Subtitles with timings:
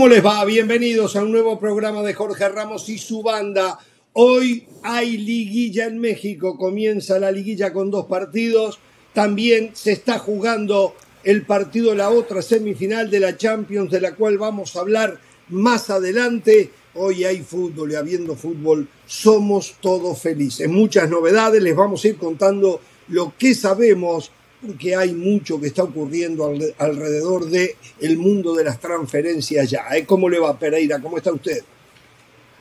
[0.00, 0.42] ¿Cómo les va?
[0.46, 3.78] Bienvenidos a un nuevo programa de Jorge Ramos y su banda.
[4.14, 8.78] Hoy hay liguilla en México, comienza la liguilla con dos partidos.
[9.12, 14.38] También se está jugando el partido, la otra semifinal de la Champions, de la cual
[14.38, 16.70] vamos a hablar más adelante.
[16.94, 20.66] Hoy hay fútbol y habiendo fútbol somos todos felices.
[20.66, 24.32] Muchas novedades, les vamos a ir contando lo que sabemos
[24.64, 27.70] porque hay mucho que está ocurriendo alrededor del
[28.00, 29.86] el mundo de las transferencias ya.
[29.92, 30.04] ¿eh?
[30.04, 31.00] ¿Cómo le va Pereira?
[31.00, 31.62] ¿Cómo está usted?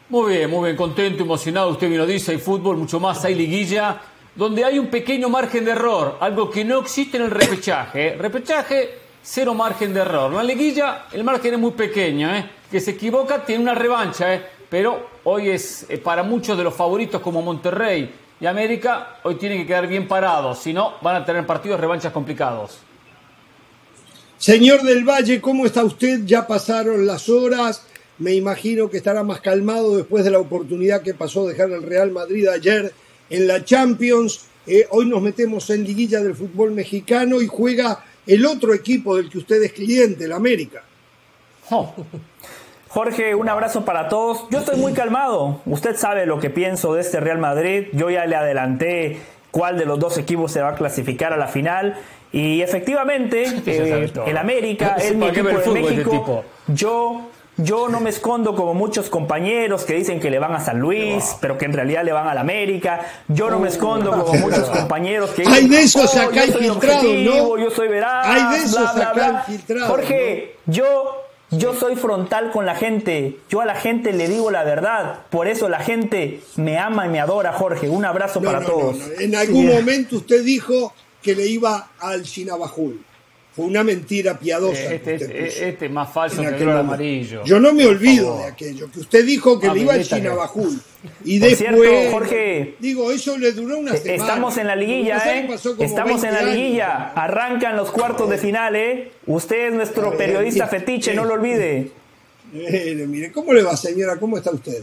[0.08, 1.72] Muy bien, muy bien, contento, emocionado.
[1.72, 4.02] Usted bien lo dice, hay fútbol, mucho más, hay liguilla,
[4.34, 8.08] donde hay un pequeño margen de error, algo que no existe en el repechaje.
[8.08, 8.16] ¿eh?
[8.18, 8.90] Repechaje,
[9.22, 10.32] cero margen de error.
[10.32, 12.50] En la liguilla, el margen es muy pequeño, ¿eh?
[12.72, 17.42] que se equivoca tiene una revancha, pero hoy es para muchos de los favoritos como
[17.42, 18.10] Monterrey
[18.42, 22.14] y América, hoy tienen que quedar bien parados, si no van a tener partidos revanchas
[22.14, 22.80] complicados.
[24.38, 26.22] Señor del Valle, ¿cómo está usted?
[26.26, 27.84] Ya pasaron las horas,
[28.18, 32.12] me imagino que estará más calmado después de la oportunidad que pasó dejar el Real
[32.12, 32.94] Madrid ayer
[33.30, 34.46] en la Champions.
[34.66, 39.30] Eh, hoy nos metemos en liguilla del fútbol mexicano y juega el otro equipo del
[39.30, 40.84] que usted es cliente, el América.
[41.72, 41.94] Oh.
[42.90, 44.46] Jorge, un abrazo para todos.
[44.50, 45.62] Yo estoy muy calmado.
[45.66, 47.88] Usted sabe lo que pienso de este Real Madrid.
[47.94, 51.48] Yo ya le adelanté cuál de los dos equipos se va a clasificar a la
[51.48, 51.98] final.
[52.32, 56.44] Y efectivamente, eh, el América es mi equipo de México.
[56.68, 57.30] Yo
[57.62, 61.36] yo no me escondo como muchos compañeros que dicen que le van a San Luis,
[61.42, 63.02] pero que en realidad le van al América.
[63.28, 67.04] Yo no me escondo como muchos compañeros que dicen, Hay de esos oh, acá infiltrados,
[67.04, 67.58] ¿no?
[67.58, 69.90] Yo soy veraz, Hay de esos acá infiltrados.
[69.90, 73.40] Jorge, yo yo soy frontal con la gente.
[73.50, 75.22] Yo a la gente le digo la verdad.
[75.30, 77.90] Por eso la gente me ama y me adora, Jorge.
[77.90, 78.98] Un abrazo para todos.
[79.20, 82.24] en algún momento usted dijo que le iba al
[83.60, 84.94] Una mentira piadosa.
[84.94, 87.44] Este, este, este, es más falso que el amarillo.
[87.44, 90.82] Yo no me olvido de aquello, que usted dijo que ah, le iba al Chinabajul.
[91.24, 94.24] Y después, Jorge, digo, eso le duró una semana.
[94.24, 95.50] Estamos en la liguilla, ¿eh?
[95.80, 97.12] Estamos en la liguilla.
[97.14, 99.12] Arrancan los cuartos de final, ¿eh?
[99.26, 101.92] Usted es nuestro periodista fetiche, no lo olvide.
[102.52, 104.18] Mire, mire, ¿cómo le va, señora?
[104.18, 104.82] ¿Cómo está usted?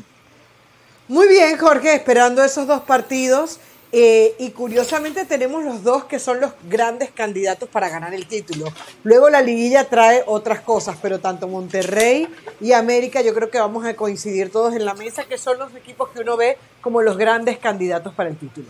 [1.08, 3.58] Muy bien, Jorge, esperando esos dos partidos
[3.98, 8.66] eh, y curiosamente tenemos los dos que son los grandes candidatos para ganar el título.
[9.04, 12.28] Luego la liguilla trae otras cosas, pero tanto Monterrey
[12.60, 15.74] y América yo creo que vamos a coincidir todos en la mesa, que son los
[15.74, 18.66] equipos que uno ve como los grandes candidatos para el título.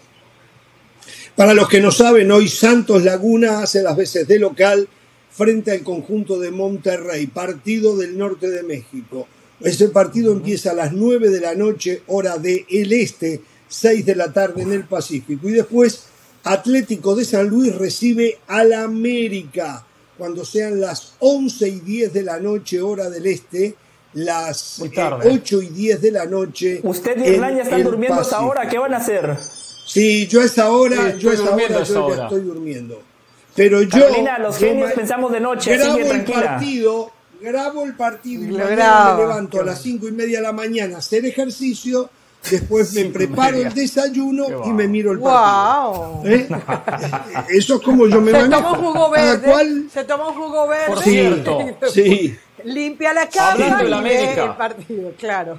[1.35, 4.89] Para los que no saben, hoy Santos Laguna hace las veces de local
[5.33, 9.27] frente al conjunto de Monterrey, partido del norte de México.
[9.61, 14.15] Ese partido empieza a las 9 de la noche, hora del el este 6 de
[14.15, 15.49] la tarde en el Pacífico.
[15.49, 16.07] Y después
[16.45, 19.85] Atlético de San Luis recibe al América
[20.17, 23.75] cuando sean las 11 y 10 de la noche hora del este,
[24.15, 26.81] las 8 eh, y 10 de la noche.
[26.83, 29.37] Usted y Irlanda están durmiendo hasta ahora, ¿qué van a hacer?
[29.87, 33.03] Sí, yo a esa hora, yo a esa hora, yo ya estoy durmiendo.
[33.55, 33.91] Pero yo.
[33.91, 39.61] Carolina, los genios pensamos de noche, grabo el partido, grabo el partido y me levanto
[39.61, 42.09] a las 5 y media de la mañana a hacer ejercicio
[42.51, 46.23] después me preparo el desayuno y me miro el partido.
[46.25, 46.49] ¿Eh?
[47.51, 49.89] Eso es como yo me Se toma un jugo verde.
[49.93, 50.87] Se toma un jugo verde.
[50.87, 51.59] Por cierto.
[51.93, 52.37] Sí.
[52.65, 54.45] Limpia la casa Hablando y América.
[54.45, 55.59] el partido, claro.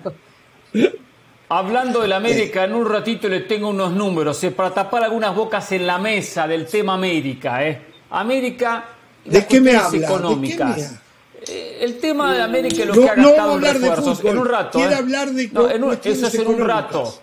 [1.50, 5.72] Hablando del América, en un ratito le tengo unos números eh, para tapar algunas bocas
[5.72, 7.66] en la mesa del tema América.
[7.66, 7.81] Eh.
[8.09, 8.84] América,
[9.24, 10.06] ¿de qué me habla?
[10.06, 11.00] económicas.
[11.47, 14.24] ¿De el tema de América es lo que ha gastado en refuerzos.
[14.24, 14.78] en un rato.
[14.78, 14.97] Quiere ¿eh?
[14.97, 17.22] hablar de no, Eso es en un rato.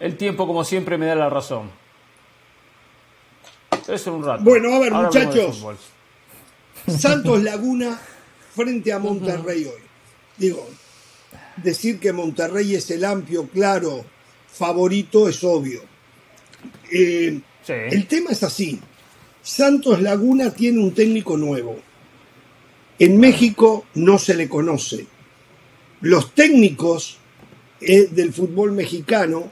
[0.00, 1.70] El tiempo, como siempre, me da la razón.
[3.82, 4.44] Eso es en un rato.
[4.44, 5.64] Bueno, a ver, muchachos.
[6.86, 7.98] Santos Laguna
[8.54, 9.82] frente a Monterrey hoy.
[10.36, 10.68] Digo,
[11.56, 14.04] decir que Monterrey es el amplio, claro,
[14.46, 15.82] favorito es obvio.
[16.90, 18.80] Eh, el tema es así.
[19.42, 21.87] Santos Laguna tiene un técnico nuevo
[22.98, 25.06] en México no se le conoce.
[26.00, 27.18] Los técnicos
[27.80, 29.50] eh, del fútbol mexicano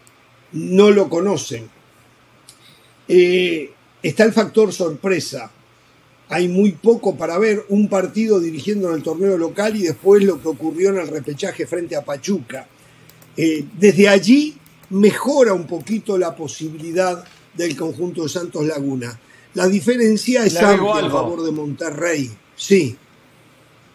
[0.53, 1.69] no lo conocen.
[3.09, 3.71] Eh,
[4.03, 5.51] está el factor sorpresa.
[6.29, 10.43] Hay muy poco para ver un partido dirigiendo en el torneo local y después lo
[10.43, 12.67] que ocurrió en el repechaje frente a Pachuca.
[13.37, 14.57] Eh, desde allí
[14.91, 19.19] mejora un poquito la posibilidad del conjunto de Santos Laguna.
[19.55, 22.31] La diferencia es amplia a favor de Monterrey.
[22.57, 22.97] Sí.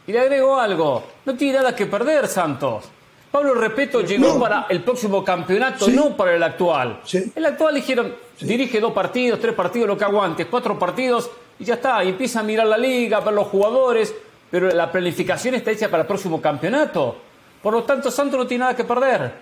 [0.07, 2.85] Y le agrego algo, no tiene nada que perder Santos.
[3.31, 7.01] Pablo Repeto llegó para el próximo campeonato, no para el actual.
[7.33, 11.75] El actual dijeron, dirige dos partidos, tres partidos, lo que aguante, cuatro partidos y ya
[11.75, 12.03] está.
[12.03, 14.13] Y empieza a mirar la liga, ver los jugadores.
[14.49, 17.15] pero la planificación está hecha para el próximo campeonato.
[17.61, 19.33] Por lo tanto, Santos no tiene nada que perder.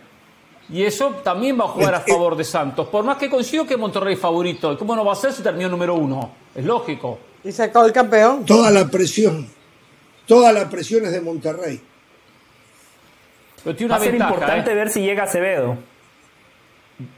[0.71, 2.87] Y eso también va a jugar a favor de Santos.
[2.89, 4.77] Por más que consigo que Monterrey es favorito.
[4.77, 6.29] ¿Cómo no va a ser si terminó número uno?
[6.53, 7.17] Es lógico.
[7.43, 8.45] Y se acabó el campeón.
[8.45, 9.47] Toda la presión.
[10.29, 11.81] Toda la presión es de Monterrey.
[13.63, 14.75] Pero tiene una va a ser importante ¿eh?
[14.75, 15.75] ver si llega Acevedo.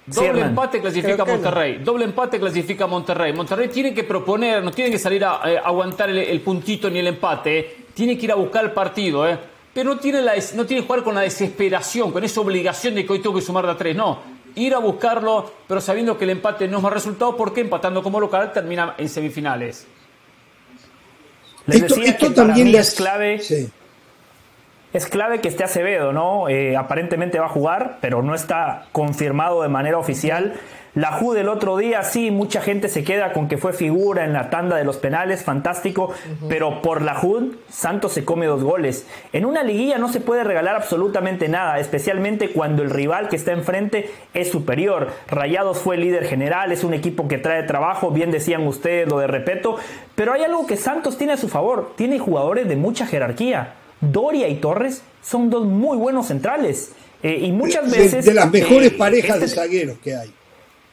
[0.05, 1.79] Doble empate clasifica Monterrey.
[1.79, 3.33] Doble empate clasifica Monterrey.
[3.33, 7.07] Monterrey tiene que proponer, no tiene que salir a eh, aguantar el, puntito ni el
[7.07, 7.87] empate.
[7.93, 9.27] Tiene que ir a buscar el partido.
[9.27, 9.37] ¿eh?
[9.73, 13.05] pero no tiene, la, no tiene que jugar con la desesperación, con esa obligación de
[13.05, 13.93] que hoy tengo que sumar de a tres.
[13.93, 14.19] No,
[14.55, 18.21] ir a buscarlo, pero sabiendo que el empate no es más resultado, porque empatando como
[18.21, 19.85] local termina en semifinales.
[21.67, 23.41] Esto, también es clave.
[24.93, 26.49] Es clave que esté Acevedo, ¿no?
[26.49, 30.53] Eh, aparentemente va a jugar, pero no está confirmado de manera oficial.
[30.93, 34.33] La JU del otro día, sí, mucha gente se queda con que fue figura en
[34.33, 36.13] la tanda de los penales, fantástico,
[36.49, 39.07] pero por la JUD, Santos se come dos goles.
[39.31, 43.53] En una liguilla no se puede regalar absolutamente nada, especialmente cuando el rival que está
[43.53, 45.07] enfrente es superior.
[45.29, 49.27] Rayados fue líder general, es un equipo que trae trabajo, bien decían ustedes lo de
[49.27, 49.77] Repeto,
[50.15, 53.75] pero hay algo que Santos tiene a su favor, tiene jugadores de mucha jerarquía.
[54.01, 56.91] Doria y Torres son dos muy buenos centrales.
[57.23, 58.25] Eh, y muchas veces.
[58.25, 60.33] De, las mejores eh, parejas de este zagueros que hay.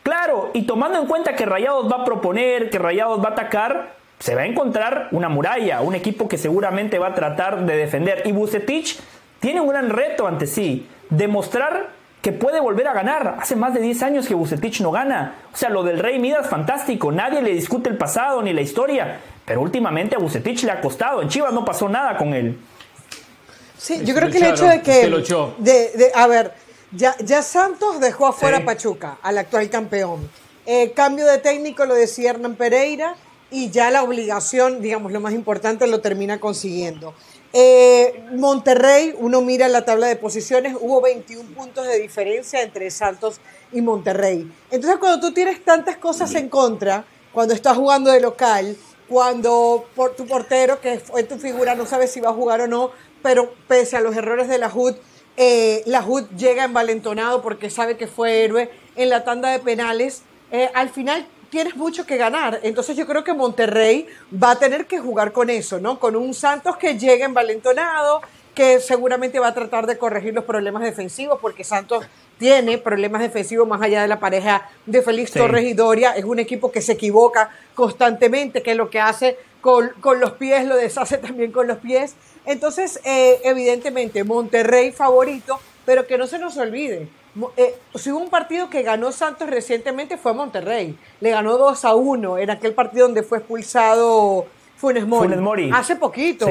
[0.09, 3.93] Claro, y tomando en cuenta que Rayados va a proponer, que Rayados va a atacar,
[4.19, 8.23] se va a encontrar una muralla, un equipo que seguramente va a tratar de defender.
[8.25, 8.99] Y Bucetich
[9.39, 11.91] tiene un gran reto ante sí, demostrar
[12.23, 13.37] que puede volver a ganar.
[13.39, 15.35] Hace más de 10 años que Bucetich no gana.
[15.53, 19.21] O sea, lo del Rey Midas fantástico, nadie le discute el pasado ni la historia,
[19.45, 21.21] pero últimamente a Bucetich le ha costado.
[21.21, 22.59] En Chivas no pasó nada con él.
[23.77, 25.07] Sí, yo creo que el hecho de que...
[25.59, 26.55] De, a ver,
[26.93, 30.31] ya, ya Santos dejó afuera a Pachuca, al actual campeón.
[30.67, 33.17] Eh, cambio de técnico lo decía Hernán Pereira
[33.51, 37.15] y ya la obligación, digamos, lo más importante lo termina consiguiendo.
[37.53, 43.41] Eh, Monterrey, uno mira la tabla de posiciones, hubo 21 puntos de diferencia entre Santos
[43.73, 44.53] y Monterrey.
[44.71, 48.77] Entonces, cuando tú tienes tantas cosas en contra, cuando estás jugando de local,
[49.09, 52.67] cuando por tu portero, que fue tu figura, no sabes si va a jugar o
[52.67, 52.91] no,
[53.23, 54.95] pero pese a los errores de la HUD,
[55.41, 60.23] eh, la HUD llega envalentonado porque sabe que fue héroe en la tanda de penales.
[60.51, 62.59] Eh, al final tienes mucho que ganar.
[62.65, 66.01] Entonces yo creo que Monterrey va a tener que jugar con eso, ¿no?
[66.01, 68.21] Con un Santos que llega envalentonado,
[68.53, 72.05] que seguramente va a tratar de corregir los problemas defensivos, porque Santos
[72.37, 76.17] tiene problemas defensivos más allá de la pareja de Félix Torres y Doria.
[76.17, 80.67] Es un equipo que se equivoca constantemente, que lo que hace con, con los pies
[80.67, 82.15] lo deshace también con los pies.
[82.47, 87.09] Entonces, eh, evidentemente, Monterrey favorito, pero que no se nos olvide.
[87.57, 90.99] Eh, si hubo un partido que ganó Santos recientemente fue Monterrey.
[91.21, 94.47] Le ganó 2 a 1 en aquel partido donde fue expulsado
[94.77, 95.71] Funes Mori.
[95.73, 96.47] Hace poquito,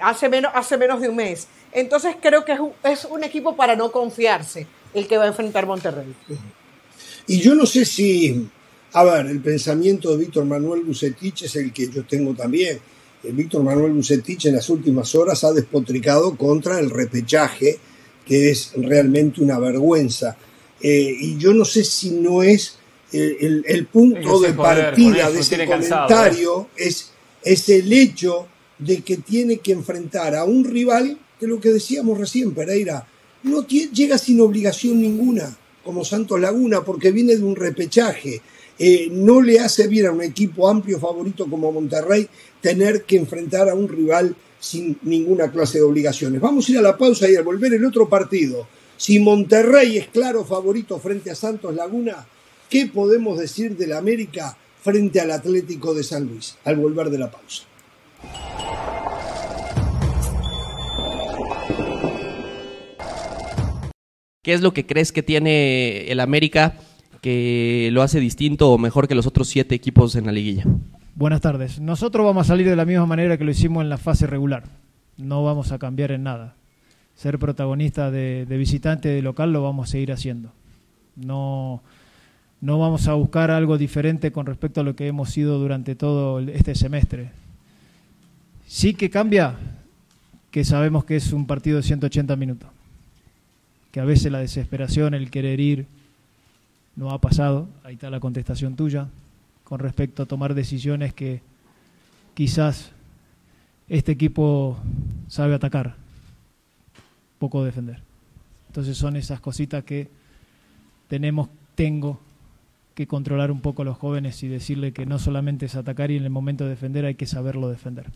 [0.00, 1.48] hace, menos, hace menos de un mes.
[1.72, 5.28] Entonces creo que es un, es un equipo para no confiarse el que va a
[5.28, 6.14] enfrentar Monterrey.
[7.26, 8.48] Y yo no sé si,
[8.94, 12.78] a ver, el pensamiento de Víctor Manuel Bucetich es el que yo tengo también
[13.32, 17.78] Víctor Manuel Bucetich en las últimas horas ha despotricado contra el repechaje,
[18.26, 20.36] que es realmente una vergüenza.
[20.80, 22.76] Eh, y yo no sé si no es
[23.12, 26.88] el, punto de partida de ese comentario, ¿eh?
[26.88, 27.10] es,
[27.42, 28.48] es el hecho
[28.78, 33.06] de que tiene que enfrentar a un rival que lo que decíamos recién, Pereira,
[33.44, 38.40] no llega sin obligación ninguna, como Santos Laguna, porque viene de un repechaje.
[38.78, 42.28] Eh, no le hace bien a un equipo amplio favorito como Monterrey
[42.60, 46.40] tener que enfrentar a un rival sin ninguna clase de obligaciones.
[46.40, 48.66] Vamos a ir a la pausa y al volver el otro partido.
[48.96, 52.26] Si Monterrey es claro favorito frente a Santos Laguna,
[52.70, 57.30] ¿qué podemos decir del América frente al Atlético de San Luis al volver de la
[57.30, 57.64] pausa?
[64.42, 66.78] ¿Qué es lo que crees que tiene el América
[67.24, 70.66] que lo hace distinto o mejor que los otros siete equipos en la liguilla?
[71.14, 71.80] Buenas tardes.
[71.80, 74.64] Nosotros vamos a salir de la misma manera que lo hicimos en la fase regular.
[75.16, 76.54] No vamos a cambiar en nada.
[77.14, 80.52] Ser protagonista de, visitante de local lo vamos a seguir haciendo.
[81.16, 81.80] No,
[82.60, 86.40] no vamos a buscar algo diferente con respecto a lo que hemos sido durante todo
[86.40, 87.30] este semestre.
[88.66, 89.54] Sí que cambia
[90.50, 92.68] que sabemos que es un partido de 180 minutos.
[93.92, 95.86] Que a veces la desesperación, el querer ir,
[96.96, 97.68] no ha pasado.
[97.82, 99.08] Ahí está la contestación tuya
[99.64, 101.40] con respecto a tomar decisiones que
[102.34, 102.92] quizás
[103.88, 104.78] este equipo
[105.28, 105.96] sabe atacar,
[107.38, 108.00] poco defender.
[108.68, 110.08] Entonces son esas cositas que
[111.08, 112.20] tenemos, tengo
[112.94, 116.16] que controlar un poco a los jóvenes y decirle que no solamente es atacar y
[116.16, 118.06] en el momento de defender hay que saberlo defender.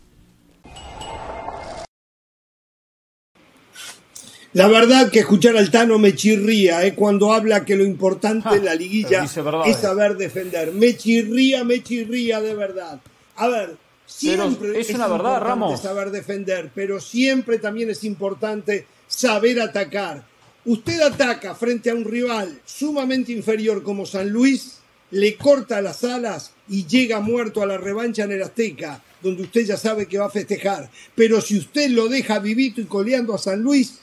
[4.59, 6.97] La verdad que escuchar al Tano me chirría, ¿eh?
[6.97, 9.81] cuando habla que lo importante en la liguilla verdad, es eh.
[9.83, 10.73] saber defender.
[10.73, 13.01] Me chirría, me chirría de verdad.
[13.37, 15.81] A ver, siempre es una verdad, importante Ramos.
[15.81, 20.25] saber defender, pero siempre también es importante saber atacar.
[20.65, 24.79] Usted ataca frente a un rival sumamente inferior como San Luis,
[25.13, 29.67] le corta las alas y llega muerto a la revancha en el Azteca, donde usted
[29.67, 30.91] ya sabe que va a festejar.
[31.15, 34.01] Pero si usted lo deja vivito y coleando a San Luis,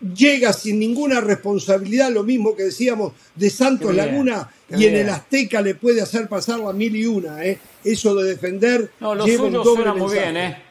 [0.00, 4.94] llega sin ninguna responsabilidad, lo mismo que decíamos de Santos Qué Laguna, y en bien.
[4.96, 7.44] el Azteca le puede hacer pasar la mil y una.
[7.44, 7.58] ¿eh?
[7.84, 10.62] Eso de defender No, lo lleva un suyo doble suena muy bien, ¿eh?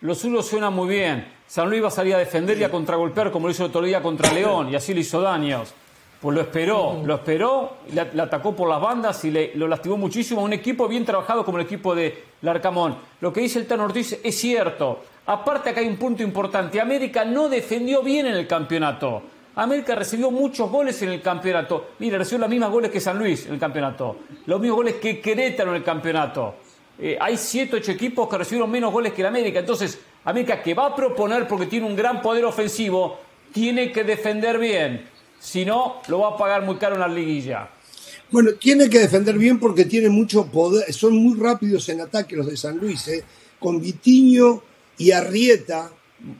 [0.00, 1.26] Lo suyo suena muy bien.
[1.48, 3.82] San Luis va a salir a defender y a contragolpear como lo hizo el otro
[3.82, 5.72] día contra León y así le hizo daños.
[6.20, 10.40] Pues lo esperó, lo esperó, le, atacó por las bandas y le, lo lastimó muchísimo
[10.40, 12.96] a un equipo bien trabajado como el equipo de Larcamón.
[13.20, 15.00] Lo que dice el Tano Ortiz es cierto.
[15.26, 16.80] Aparte acá hay un punto importante.
[16.80, 19.22] América no defendió bien en el campeonato.
[19.54, 21.90] América recibió muchos goles en el campeonato.
[21.98, 24.16] Mira, recibió los mismos goles que San Luis en el campeonato.
[24.46, 26.54] Los mismos goles que Querétaro en el campeonato.
[26.98, 29.60] Eh, hay 7, 8 equipos que recibieron menos goles que el América.
[29.60, 33.18] Entonces, América que va a proponer porque tiene un gran poder ofensivo,
[33.52, 35.17] tiene que defender bien.
[35.40, 37.70] Si no, lo va a pagar muy caro en la liguilla.
[38.30, 42.46] Bueno, tiene que defender bien porque tiene mucho poder, son muy rápidos en ataque los
[42.46, 43.24] de San Luis, ¿eh?
[43.58, 44.62] con Vitiño
[44.98, 45.90] y Arrieta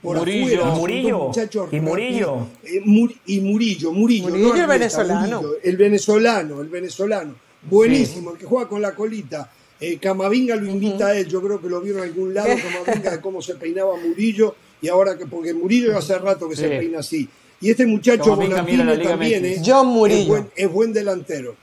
[0.02, 0.64] por Murillo.
[0.64, 1.18] afuera, Murillo.
[1.28, 2.48] muchachos Y Murillo.
[2.64, 5.40] Eh, Mur- y Murillo, Murillo, Murillo, no el Arrieta, venezolano.
[5.40, 9.50] Murillo, el venezolano, el venezolano, buenísimo, el que juega con la colita.
[9.80, 12.48] Eh, Camavinga lo invita a él, yo creo que lo vieron en algún lado,
[12.84, 16.68] Camavinga, de cómo se peinaba Murillo, y ahora que, porque Murillo hace rato que se
[16.68, 17.26] peina así.
[17.60, 19.62] Y este muchacho Bonatini también, MX.
[19.64, 20.20] John Murillo.
[20.20, 21.56] Es buen, es buen delantero.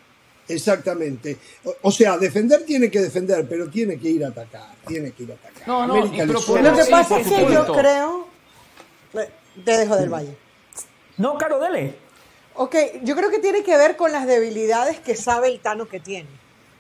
[0.48, 1.38] Exactamente.
[1.64, 4.76] O, o sea, defender tiene que defender, pero tiene que ir a atacar.
[4.88, 5.68] Tiene que ir a atacar.
[5.68, 6.26] No, no, y.
[6.26, 8.28] Lo que Sí, pasa es que yo creo.
[9.64, 10.36] Te dejo del valle.
[11.18, 11.96] No, Caro, dele.
[12.56, 16.00] Ok, yo creo que tiene que ver con las debilidades que sabe el Tano que
[16.00, 16.28] tiene.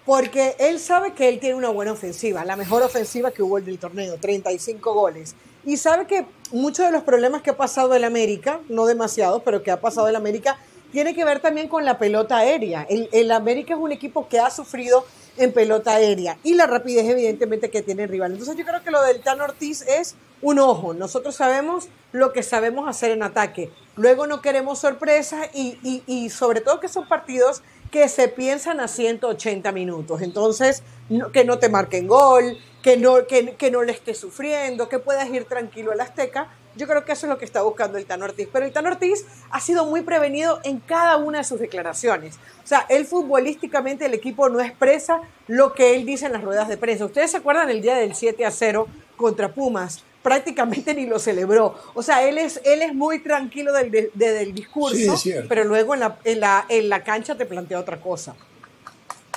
[0.05, 3.67] Porque él sabe que él tiene una buena ofensiva, la mejor ofensiva que hubo en
[3.67, 5.35] el torneo, 35 goles.
[5.65, 9.63] Y sabe que muchos de los problemas que ha pasado el América, no demasiado, pero
[9.63, 10.57] que ha pasado el América,
[10.91, 12.85] tiene que ver también con la pelota aérea.
[12.89, 15.05] El, América es un equipo que ha sufrido
[15.37, 18.31] en pelota aérea y la rapidez evidentemente que tiene el rival.
[18.31, 20.93] Entonces yo creo que lo del Tano Ortiz es un ojo.
[20.93, 23.71] Nosotros sabemos lo que sabemos hacer en ataque.
[23.97, 28.79] Luego no queremos sorpresas y, y- y sobre todo que son partidos que se piensan
[28.79, 30.21] a 180 minutos.
[30.21, 34.87] Entonces, no- que no te marquen gol, que no, que, que no le estés sufriendo,
[34.89, 36.49] que puedas ir tranquilo al Azteca.
[36.75, 38.47] Yo creo que eso es lo que está buscando el Tano Ortiz.
[38.53, 42.35] Pero el Tano Ortiz ha sido muy prevenido en cada una de sus declaraciones.
[42.63, 46.67] O sea, él futbolísticamente, el equipo no expresa lo que él dice en las ruedas
[46.67, 47.05] de prensa.
[47.05, 48.87] ¿Ustedes se acuerdan el día del 7 a 0
[49.17, 50.03] contra Pumas?
[50.21, 51.73] Prácticamente ni lo celebró.
[51.95, 55.63] O sea, él es, él es muy tranquilo del, de- de- del discurso, Sí, pero
[55.63, 58.35] luego en la, en, la, en la cancha te plantea otra cosa.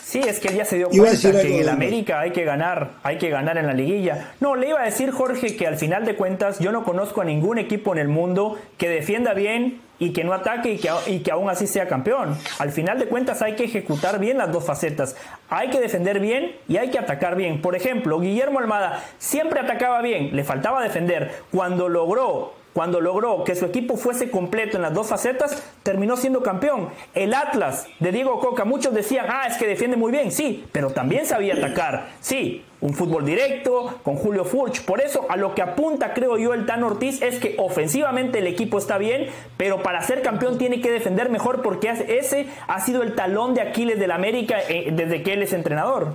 [0.09, 2.43] Sí, es que él ya se dio cuenta que algo en el América hay que
[2.43, 4.33] ganar, hay que ganar en la liguilla.
[4.41, 7.27] No, le iba a decir Jorge que al final de cuentas yo no conozco a
[7.27, 11.19] ningún equipo en el mundo que defienda bien y que no ataque y que, y
[11.19, 12.39] que aún así sea campeón.
[12.59, 15.15] Al final de cuentas hay que ejecutar bien las dos facetas.
[15.51, 17.61] Hay que defender bien y hay que atacar bien.
[17.61, 21.33] Por ejemplo, Guillermo Almada siempre atacaba bien, le faltaba defender.
[21.51, 26.45] Cuando logró cuando logró que su equipo fuese completo en las dos facetas, terminó siendo
[26.45, 26.91] campeón.
[27.13, 30.91] El Atlas de Diego Coca, muchos decían, ah, es que defiende muy bien, sí, pero
[30.91, 32.11] también sabía atacar.
[32.21, 34.85] Sí, un fútbol directo, con Julio Furch.
[34.85, 38.47] Por eso, a lo que apunta, creo yo, el Tan Ortiz es que ofensivamente el
[38.47, 43.03] equipo está bien, pero para ser campeón tiene que defender mejor porque ese ha sido
[43.03, 46.13] el talón de Aquiles del América eh, desde que él es entrenador.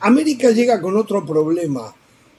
[0.00, 1.92] América llega con otro problema.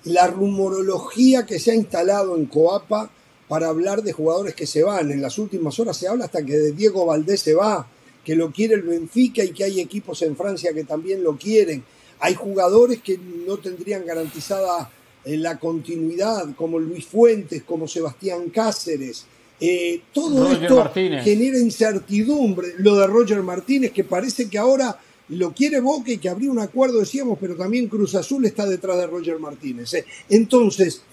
[0.05, 3.09] La rumorología que se ha instalado en Coapa
[3.47, 5.11] para hablar de jugadores que se van.
[5.11, 7.87] En las últimas horas se habla hasta que de Diego Valdés se va,
[8.23, 11.83] que lo quiere el Benfica y que hay equipos en Francia que también lo quieren.
[12.19, 14.91] Hay jugadores que no tendrían garantizada
[15.25, 19.25] eh, la continuidad, como Luis Fuentes, como Sebastián Cáceres.
[19.59, 21.23] Eh, todo Roger esto Martínez.
[21.23, 22.75] genera incertidumbre.
[22.77, 24.97] Lo de Roger Martínez, que parece que ahora
[25.29, 28.97] lo quiere Boca y que habría un acuerdo, decíamos, pero también Cruz Azul está detrás
[28.97, 29.93] de Roger Martínez.
[29.93, 30.05] ¿eh?
[30.29, 31.03] Entonces,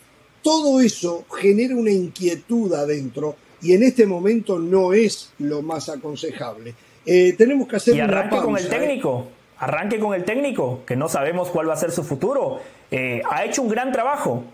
[0.42, 6.74] todo eso genera una inquietud adentro y en este momento no es lo más aconsejable.
[7.04, 8.68] Eh, tenemos que hacer Y una arranque con el ¿eh?
[8.68, 9.28] técnico.
[9.58, 12.60] Arranque con el técnico, que no sabemos cuál va a ser su futuro.
[12.90, 14.44] Eh, ha hecho un gran trabajo,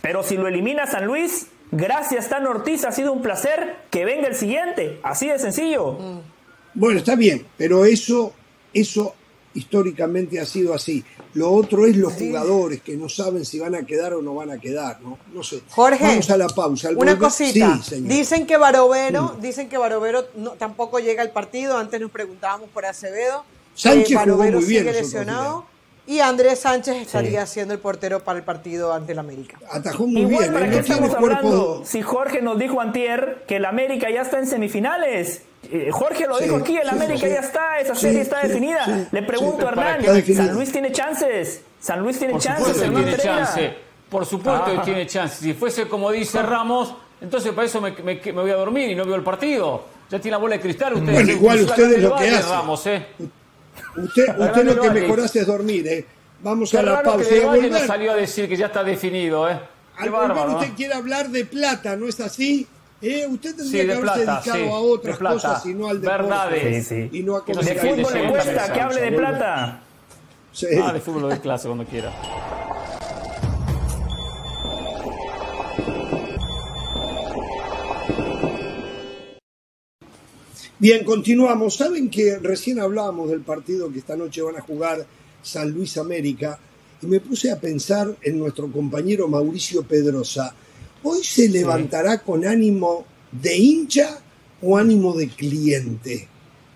[0.00, 3.76] pero si lo elimina San Luis, gracias Tan Ortiz, ha sido un placer.
[3.90, 5.98] Que venga el siguiente, así de sencillo.
[6.74, 8.32] Bueno, está bien, pero eso,
[8.74, 9.14] eso
[9.54, 11.04] históricamente ha sido así.
[11.34, 14.50] Lo otro es los jugadores que no saben si van a quedar o no van
[14.50, 15.18] a quedar, ¿no?
[15.32, 15.60] No sé.
[15.70, 16.88] Jorge, Vamos a la pausa.
[16.88, 17.78] Al una volver- cosita.
[17.82, 18.08] Sí, señor.
[18.08, 21.76] dicen que Barovero, dicen que Barovero no- tampoco llega al partido.
[21.76, 23.44] Antes nos preguntábamos por Acevedo.
[23.74, 25.66] Sánchez jugó Barovero muy bien sigue lesionado.
[26.06, 29.58] Y Andrés Sánchez estaría siendo el portero para el partido ante el América.
[29.70, 30.70] Atajó muy Igual, bien, ¿para ¿eh?
[30.70, 31.40] qué estamos hablando?
[31.48, 31.82] cuerpo.
[31.86, 35.42] Si Jorge nos dijo antier que el América ya está en semifinales.
[35.70, 37.32] Eh, Jorge lo Sí, dijo aquí, el sí, América sí.
[37.32, 38.84] ya está, esa Sí, serie está sí, definida.
[38.84, 39.66] sí, Le pregunto sí.
[39.66, 40.24] a ¿Para Hernán?
[40.36, 41.62] San Luis tiene chances.
[41.80, 43.74] San Luis tiene Por chances, supuesto tiene chance.
[44.10, 44.82] Por supuesto que Ah.
[44.82, 45.36] tiene chance.
[45.36, 48.94] Si fuese como dice Ramos, entonces para eso me, me- me voy a dormir y
[48.94, 49.84] no veo el partido.
[50.10, 50.94] Ya tiene la bola de cristal.
[50.94, 52.48] Usted, Bueno, igual usted es lo que hace.
[52.48, 53.06] Ramos, ¿eh?
[53.96, 55.00] Usted, usted lo que Valle.
[55.00, 56.04] mejor hace es dormir, ¿eh?
[56.42, 57.28] Vamos Qué a la pausa.
[57.28, 59.58] que de no salió a decir que ya está definido, ¿eh?
[59.96, 60.74] Qué al volver bárbaro, usted ¿no?
[60.76, 62.66] quiere hablar de plata, ¿no es así?
[63.02, 63.26] ¿Eh?
[63.28, 66.22] Usted tendría que haberse plata, dedicado sí, a otras de cosas y no al deporte.
[66.22, 66.86] Verdades.
[66.86, 67.18] Sí, sí.
[67.18, 69.82] Y no a De fútbol le cuesta que hable de plata.
[70.52, 70.66] Sí.
[70.80, 72.12] Ah, de fútbol de clase cuando quiera.
[80.78, 81.76] Bien, continuamos.
[81.76, 85.06] Saben que recién hablábamos del partido que esta noche van a jugar
[85.42, 86.58] San Luis América
[87.00, 90.54] y me puse a pensar en nuestro compañero Mauricio Pedrosa.
[91.02, 94.18] ¿Hoy se levantará con ánimo de hincha
[94.60, 96.28] o ánimo de cliente?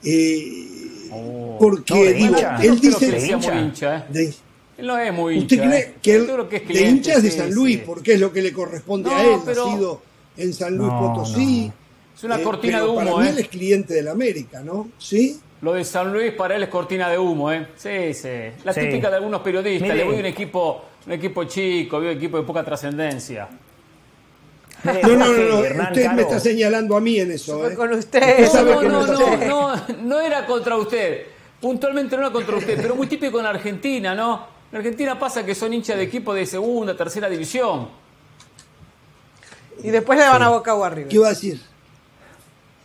[0.04, 2.56] Eh, porque no, de digo, hincha.
[2.62, 3.60] él que dice sea hincha.
[3.60, 4.04] hincha, ¿eh?
[4.10, 4.34] de-
[4.78, 5.44] Él no es muy hincha.
[5.56, 5.94] ¿Usted cree ¿eh?
[6.02, 7.76] que, él, creo que es de cliente, hincha es de sí, San Luis?
[7.76, 7.82] sí.
[7.86, 9.40] Porque es lo que le corresponde No, a él.
[9.44, 10.02] pero- Nacido
[10.36, 11.72] en San Luis No, Potosí.
[12.16, 13.30] Es una Eh, cortina de Para humo, mí ¿eh?
[13.30, 14.88] él es cliente del América, ¿no?
[14.98, 15.38] ¿Sí?
[15.62, 17.66] Lo de San Luis para él es cortina de humo, ¿eh?
[17.76, 18.28] Sí, sí.
[18.64, 18.80] La Sí.
[18.80, 19.82] típica de algunos periodistas.
[19.88, 19.94] Mire.
[19.96, 23.48] Le voy a un equipo, un equipo chico, un equipo de poca trascendencia.
[24.84, 27.68] No, no, no, no, Hernán usted me está señalando a mí en eso.
[27.68, 27.74] ¿eh?
[27.74, 28.46] con usted.
[28.52, 31.26] No, no, no, no no, es no, no era contra usted.
[31.60, 34.46] Puntualmente no era contra usted, pero muy típico en Argentina, ¿no?
[34.70, 37.88] En Argentina pasa que son hinchas de equipo de segunda, tercera división.
[39.82, 41.08] Y después le van a Boca o arriba.
[41.08, 41.60] ¿Qué va a decir?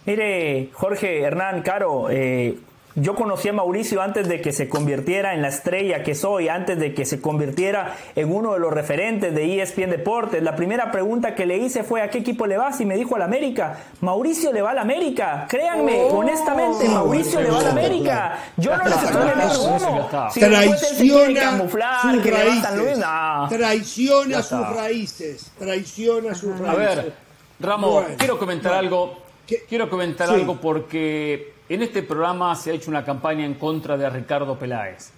[0.06, 2.58] Mire, Jorge, Hernán, Caro, eh,
[2.95, 6.77] yo conocí a Mauricio antes de que se convirtiera en la estrella que soy, antes
[6.80, 10.43] de que se convirtiera en uno de los referentes de ESPN Deportes.
[10.43, 12.82] La primera pregunta que le hice fue ¿a qué equipo le vas?
[12.82, 13.77] Y me dijo al América.
[14.01, 15.45] Mauricio le va al América.
[15.49, 16.17] Créanme, Oh.
[16.19, 18.38] honestamente, Mauricio le va al América.
[18.58, 20.10] Yo no les estoy vendiendo humo.
[20.32, 22.97] Si Traiciona camuflar, sus a Luis, raíces.
[22.99, 23.47] no.
[23.49, 25.51] Traiciona sus raíces.
[25.58, 26.95] Traiciona sus A raíces.
[26.95, 27.13] ver,
[27.60, 28.80] Ramos, Bueno, quiero comentar bueno.
[28.88, 29.21] algo.
[29.52, 29.66] ¿Qué?
[29.68, 30.36] Quiero comentar Sí.
[30.36, 35.12] algo porque en este programa se ha hecho una campaña en contra de Ricardo Peláez.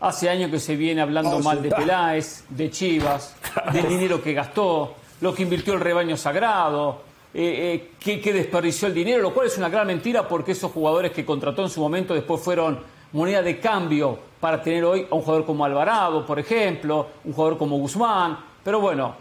[0.00, 1.64] Hace años que se viene hablando Oh, mal sí.
[1.64, 3.34] de Peláez, de Chivas,
[3.72, 7.02] del dinero que gastó, lo que invirtió el rebaño sagrado,
[7.34, 10.70] eh, eh, que, que desperdició el dinero, lo cual es una gran mentira porque esos
[10.72, 12.78] jugadores que contrató en su momento después fueron
[13.12, 17.58] moneda de cambio para tener hoy a un jugador como Alvarado, por ejemplo, un jugador
[17.58, 18.38] como Guzmán.
[18.64, 19.14] Pero bueno,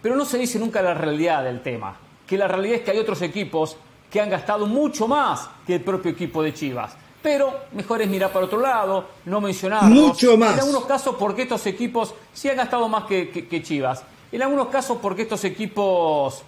[0.00, 1.96] pero no se dice nunca la realidad del tema.
[2.26, 3.76] Que la realidad es que hay otros equipos
[4.12, 6.94] que han gastado mucho más que el propio equipo de Chivas.
[7.22, 9.90] Pero mejor es mirar para otro lado, no mencionarlos.
[9.90, 10.54] Mucho más.
[10.54, 14.02] En algunos casos porque estos equipos sí han gastado más que, que- que Chivas.
[14.30, 16.42] En algunos casos porque estos equipos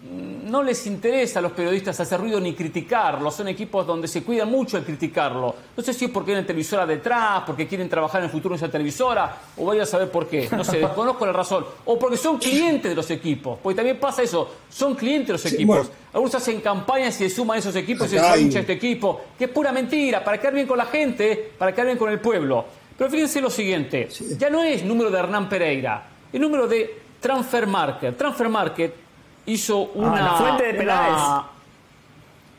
[0.00, 3.30] no les interesa a los periodistas hacer ruido ni criticarlo.
[3.32, 5.54] Son equipos donde se cuida mucho el criticarlo.
[5.76, 8.54] No sé si es porque hay una televisora detrás, porque quieren trabajar en el futuro
[8.54, 10.48] en esa televisora, o vaya a saber por qué.
[10.52, 11.66] No sé, desconozco la razón.
[11.84, 13.58] O porque son clientes de los equipos.
[13.60, 14.48] Porque también pasa eso.
[14.70, 15.76] Son clientes de los Sí, equipos.
[15.78, 15.90] bueno.
[16.12, 19.20] Algunos hacen campañas y se suman a esos equipos y se hincha este equipo.
[19.36, 22.20] Que es pura mentira, para quedar bien con la gente, para quedar bien con el
[22.20, 22.64] pueblo.
[22.96, 24.08] Pero fíjense lo siguiente.
[24.38, 26.06] Ya no es número de Hernán Pereira.
[26.32, 28.16] El número de Transfer Market.
[28.16, 28.94] Transfer Market
[29.48, 30.16] hizo una...
[30.18, 31.22] Ah, la fuente de una- Peláez.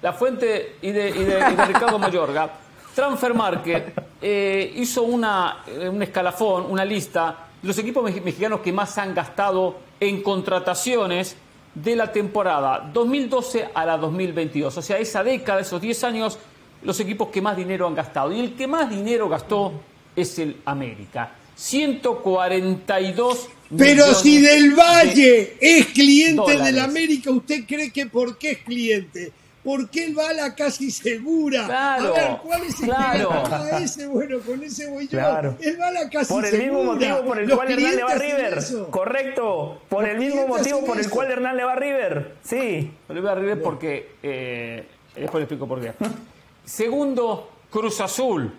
[0.01, 2.49] la fuente y de, y de- y de Ricardo Mayorga.
[2.95, 8.59] Transfer Market eh, hizo una, eh, un escalafón, una lista de los equipos mex- mexicanos
[8.61, 11.35] que más han gastado en contrataciones
[11.75, 14.75] de la temporada 2012 a la 2022.
[14.77, 16.39] O sea, esa década, esos 10 años,
[16.83, 18.31] los equipos que más dinero han gastado.
[18.31, 19.73] Y el que más dinero gastó
[20.15, 21.31] es el América.
[21.59, 26.65] 142 Pero si Del de- Valle es cliente dólares.
[26.65, 29.31] del América, ¿usted cree que por qué es cliente?
[29.63, 31.65] Porque él va a la casi segura.
[31.65, 33.29] Claro, a ver, ¿cuál es el claro.
[33.29, 34.07] que gasta a ese?
[34.07, 35.11] Bueno, con ese voy yo.
[35.19, 35.57] Claro.
[35.61, 36.71] Él va a la casi Por el segura.
[36.71, 38.57] mismo motivo por el Los cual Hernán le va a River.
[38.57, 38.87] eso.
[38.89, 39.81] Correcto.
[39.89, 41.09] Por Los el mismo motivo por el eso.
[41.11, 42.35] cual Hernán le va a River.
[42.41, 42.91] Sí.
[43.09, 44.11] Le voy a River porque.
[44.23, 45.91] eh, después le explico por qué.
[46.65, 48.51] Segundo, Cruz Azul.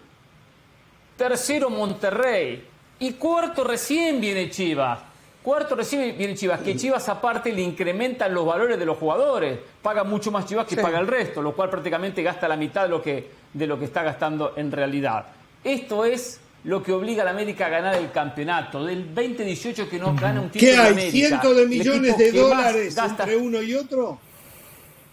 [1.17, 2.67] Tercero, Monterrey.
[3.01, 4.99] Y cuarto, recién viene Chivas.
[5.43, 6.61] Cuarto, recién viene Chivas.
[6.61, 9.59] Que Chivas, aparte, le incrementan los valores de los jugadores.
[9.83, 10.81] Paga mucho más Chivas que Sí.
[10.83, 13.87] paga el resto, lo cual prácticamente gasta la mitad de lo que, de lo que
[13.87, 15.27] está gastando en realidad.
[15.65, 18.85] Esto es lo que obliga a la América a ganar el campeonato.
[18.85, 20.93] Del 2018 que no gana un título ¿Qué hay?
[20.93, 21.11] América.
[21.29, 24.19] ¿Cientos de millones de dólares gasta- entre uno y otro?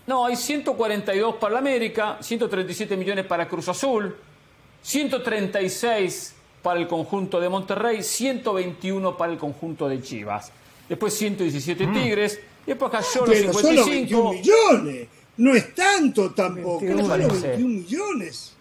[0.08, 4.14] No, hay 142 para la América, 137 millones para Cruz Azul,
[4.82, 6.34] 136
[6.68, 10.52] para el conjunto de Monterrey, 121 para el conjunto de Chivas.
[10.90, 14.34] Después 117 Tigres, después cayó los Pero solo 21 55.
[14.34, 15.08] millones.
[15.38, 16.82] No es tanto tampoco.
[16.82, 17.48] 21, solo no sé.
[17.48, 18.54] 21 millones.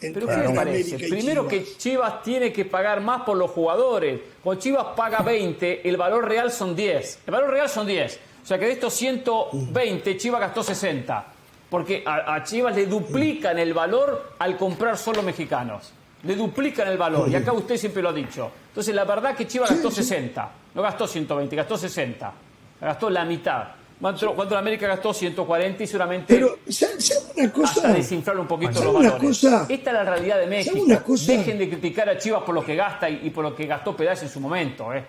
[0.00, 0.98] Pero ¿qué les parece?
[1.00, 1.66] Primero Chivas.
[1.66, 4.18] que Chivas tiene que pagar más por los jugadores.
[4.42, 7.18] Cuando Chivas paga 20, el valor real son 10.
[7.26, 8.20] El valor real son 10.
[8.42, 11.26] O sea que de estos 120, Chivas gastó 60.
[11.68, 15.92] Porque a, a Chivas le duplican el valor al comprar solo mexicanos.
[16.24, 17.28] Le duplican el valor.
[17.28, 18.50] Y acá usted siempre lo ha dicho.
[18.68, 20.52] Entonces la verdad que Chivas gastó 60.
[20.74, 22.32] No gastó 120, gastó 60.
[22.80, 23.64] Gastó la mitad.
[24.00, 25.14] ¿Cuánto, cuánto la América gastó?
[25.14, 27.72] 140 y seguramente Pero, ¿sabe sabe una cosa?
[27.72, 29.22] hasta desinflar un poquito ¿Sabe los valores.
[29.22, 29.66] cosa?
[29.68, 30.78] Esta es la realidad de México.
[30.80, 31.32] una cosa?
[31.32, 33.96] Dejen de criticar a Chivas por lo que gasta y, y por lo que gastó
[33.96, 34.92] Peláez en su momento.
[34.92, 35.04] ¿eh?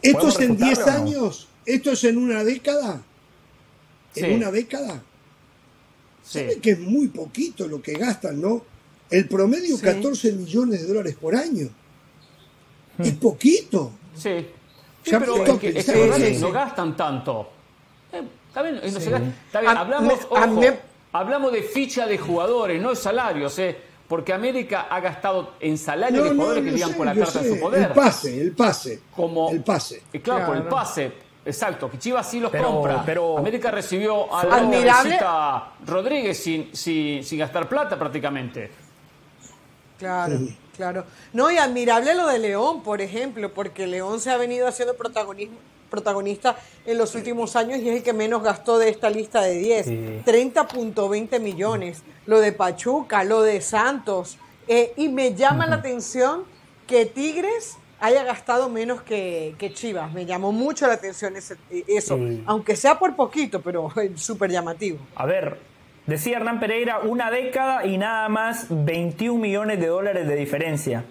[0.00, 1.10] ¿Esto es en ¿Podemos 10 refutarlo o no?
[1.10, 1.48] años?
[1.66, 3.00] ¿Esto es en una década?
[4.14, 4.30] ¿En Sí.
[4.32, 5.02] una década?
[6.22, 6.38] Sí.
[6.40, 8.62] ¿Sabe que es muy poquito lo que gastan, no?
[9.10, 11.68] El promedio, 14 millones de dólares por año.
[12.98, 13.92] Es poquito.
[14.14, 14.46] Sí.
[15.04, 17.48] Sí, Ya pero es que, a es que no gastan tanto.
[18.12, 20.60] Eh, está bien, no se gasta- está bien, A- hablamos, ojo,
[21.12, 23.76] hablamos de ficha de jugadores, no de salarios, ¿eh?
[24.08, 27.38] porque América ha gastado en salarios de No, no, jugadores que llegan con la carta
[27.38, 27.54] en sé.
[27.54, 27.82] su poder.
[27.82, 29.00] El pase, el pase.
[29.14, 30.02] como El pase.
[30.12, 31.12] Eh, claro, por el pase.
[31.44, 33.02] Exacto, que Chivas sí los Pero- compra.
[33.06, 38.70] pero- América recibió a la Rodríguez sin, sin, sin gastar plata prácticamente.
[39.98, 40.38] Claro,
[40.76, 41.04] claro.
[41.32, 45.56] No, y admirable lo de León, por ejemplo, porque León se ha venido haciendo protagonismo,
[45.90, 46.56] protagonista
[46.86, 49.86] en los últimos años y es el que menos gastó de esta lista de 10.
[50.24, 52.02] 30.20 millones.
[52.26, 54.38] Lo de Pachuca, lo de Santos.
[54.66, 56.44] Eh, y me llama la atención
[56.86, 60.12] que Tigres haya gastado menos que, que Chivas.
[60.12, 61.56] Me llamó mucho la atención ese-
[61.88, 62.42] eso, Sí.
[62.46, 64.98] aunque sea por poquito, pero súper llamativo.
[65.16, 65.58] A ver,
[66.08, 71.04] decía Hernán Pereira, una década y nada más 21 millones de dólares de diferencia.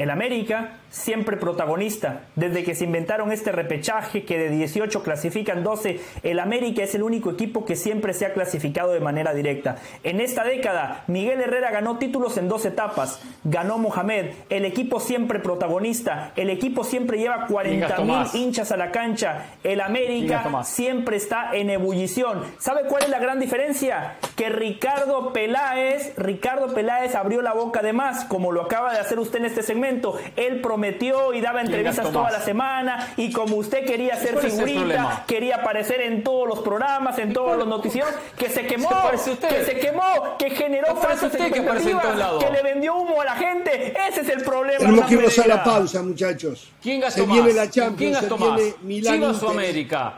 [0.00, 2.22] El América, siempre protagonista.
[2.34, 7.02] Desde que se inventaron este repechaje, que de 18 clasifican 12, el América es el
[7.02, 9.76] único equipo que siempre se ha clasificado de manera directa.
[10.02, 13.20] En esta década, Miguel Herrera ganó títulos en dos etapas.
[13.44, 16.32] Ganó Mohamed, el equipo siempre protagonista.
[16.34, 19.56] El equipo siempre lleva 40 gastó mil hinchas a la cancha.
[19.62, 22.42] El América siempre está en ebullición.
[22.58, 24.16] ¿Sabe cuál es la gran diferencia?
[24.34, 29.18] Que Ricardo Peláez, Ricardo Peláez abrió la boca de más, como lo acaba de hacer
[29.18, 29.89] usted en este segmento.
[30.36, 34.58] Él prometió y daba entrevistas toda la semana y como usted quería ser ¿Cuál es
[34.58, 38.88] el figurita, quería aparecer en todos los programas, en todos los noticieros, que se quemó,
[39.10, 43.24] que se quemó, que generó ¿Qué parece falsas que expectativas, que le vendió humo a
[43.24, 43.94] la gente.
[44.08, 44.78] Ese es el problema.
[44.78, 46.70] Tenemos que irnos a la pausa, muchachos.
[46.82, 47.36] ¿Quién gastó se más?
[47.36, 48.82] viene la Champions, ¿Quién se gastó viene más?
[48.82, 49.50] Milán ¿Chivas o.
[49.50, 50.14] América?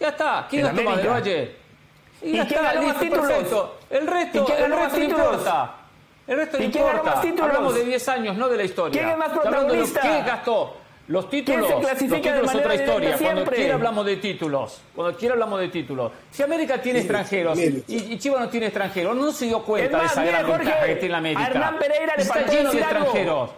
[0.00, 0.46] Ya está.
[0.48, 1.08] ¿Quién El gastó más del.
[1.08, 1.56] Valle?
[2.20, 3.30] ¿Y quién está, ganó más títulos?
[3.90, 5.74] El resto, ¿Y quién el resto no importa.
[6.28, 7.14] El resto no ¿Y quién ganó importa.
[7.16, 7.46] más títulos?
[7.46, 9.00] Hablamos de 10 años, no de la historia.
[9.00, 10.00] ¿Quién es más de lo- protagonista?
[10.02, 10.76] ¿Quién gastó?
[11.08, 13.16] Los títulos, ¿Quién se clasifica los de títulos es manera otra historia.
[13.18, 14.80] Cuando quiera hablamos de títulos.
[14.94, 16.12] Cuando quiera hablamos de títulos.
[16.30, 17.82] Si América tiene extranjeros mire.
[17.88, 20.32] y, y Chivas no tiene extranjeros, no se dio Es cuenta de más, esa mire,
[20.34, 21.40] gran Jorge, ventaja que tiene la América.
[21.42, 22.90] a Hernán Pereira le Está faltó lleno de algo.
[23.04, 23.50] extranjeros.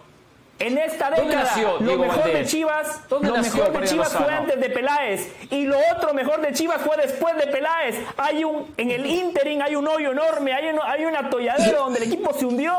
[0.60, 2.44] En esta ¿Dónde década, nació lo mejor de?
[2.44, 6.52] Chivas, ¿Dónde lo mejor de Chivas fue antes de Peláez y lo otro mejor de
[6.52, 7.96] Chivas fue después de Peláez.
[8.18, 12.00] Hay un en el interim hay un hoyo enorme, hay un, hay un atolladero donde
[12.00, 12.74] el equipo se hundió.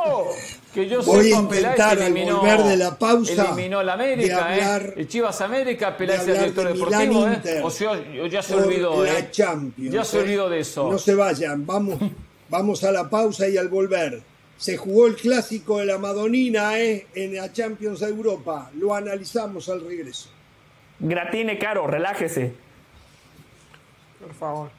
[0.76, 4.04] Que yo Voy a intentar, Peláez al eliminó, volver de la pausa, eliminó la de
[4.04, 4.94] América, hablar- ¿eh?
[4.98, 7.62] El Chivas América, Peláez el director de deportivo, Milán ¿eh?
[7.64, 9.32] O sea, yo ya se por olvidó, la ¿eh?
[9.32, 9.92] Champions.
[9.94, 10.22] Ya se ¿eh?
[10.22, 10.90] olvidó de eso.
[10.90, 12.00] No se vayan, vamos,
[12.48, 14.22] vamos a la pausa y al volver.
[14.62, 17.08] Se jugó el clásico de la Madonina ¿eh?
[17.16, 18.70] en la Champions de Europa.
[18.76, 20.30] Lo analizamos al regreso.
[21.00, 22.54] Gratine caro, relájese.
[24.20, 24.70] Por favor.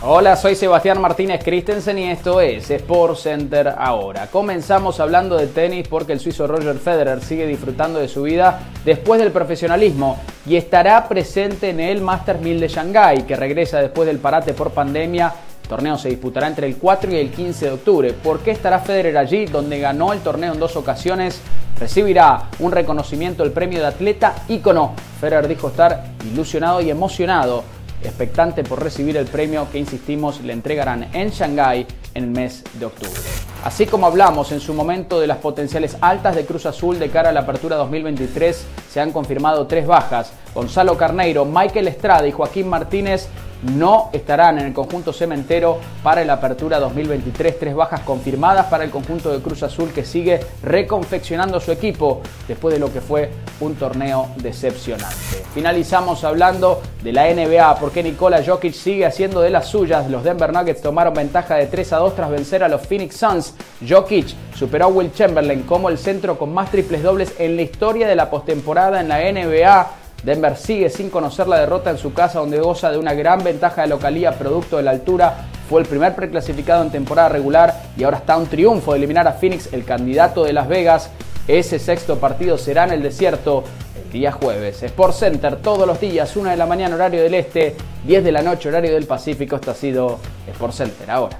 [0.00, 4.28] Hola, soy Sebastián Martínez Christensen y esto es Sport Center ahora.
[4.28, 9.20] Comenzamos hablando de tenis porque el suizo Roger Federer sigue disfrutando de su vida después
[9.20, 14.20] del profesionalismo y estará presente en el Masters 1000 de Shanghái, que regresa después del
[14.20, 15.34] parate por pandemia.
[15.64, 18.12] El torneo se disputará entre el 4 y el 15 de octubre.
[18.12, 21.40] ¿Por qué estará Federer allí, donde ganó el torneo en dos ocasiones?
[21.76, 24.94] Recibirá un reconocimiento del premio de atleta ícono.
[25.20, 31.08] Federer dijo estar ilusionado y emocionado expectante por recibir el premio que, insistimos, le entregarán
[31.12, 33.20] en Shanghái en el mes de octubre.
[33.64, 37.30] Así como hablamos en su momento de las potenciales altas de Cruz Azul de cara
[37.30, 40.32] a la apertura 2023, se han confirmado tres bajas.
[40.54, 43.28] Gonzalo Carneiro, Michael Estrada y Joaquín Martínez
[43.62, 47.58] no estarán en el conjunto cementero para la apertura 2023.
[47.58, 52.74] Tres bajas confirmadas para el conjunto de Cruz Azul que sigue reconfeccionando su equipo después
[52.74, 55.16] de lo que fue un torneo decepcionante.
[55.54, 60.08] Finalizamos hablando de la NBA porque Nikola Jokic sigue haciendo de las suyas.
[60.10, 63.54] Los Denver Nuggets tomaron ventaja de 3 a 2 tras vencer a los Phoenix Suns.
[63.86, 68.06] Jokic superó a Will Chamberlain como el centro con más triples dobles en la historia
[68.06, 70.07] de la postemporada en la NBA.
[70.22, 73.82] Denver sigue sin conocer la derrota en su casa donde goza de una gran ventaja
[73.82, 75.46] de localía producto de la altura.
[75.68, 79.32] Fue el primer preclasificado en temporada regular y ahora está un triunfo de eliminar a
[79.32, 81.10] Phoenix, el candidato de Las Vegas.
[81.46, 83.64] Ese sexto partido será en el desierto
[84.02, 84.82] el día jueves.
[84.82, 88.42] Sport Center todos los días, 1 de la mañana horario del este, 10 de la
[88.42, 89.56] noche horario del Pacífico.
[89.56, 91.38] Esto ha sido Sport Center ahora.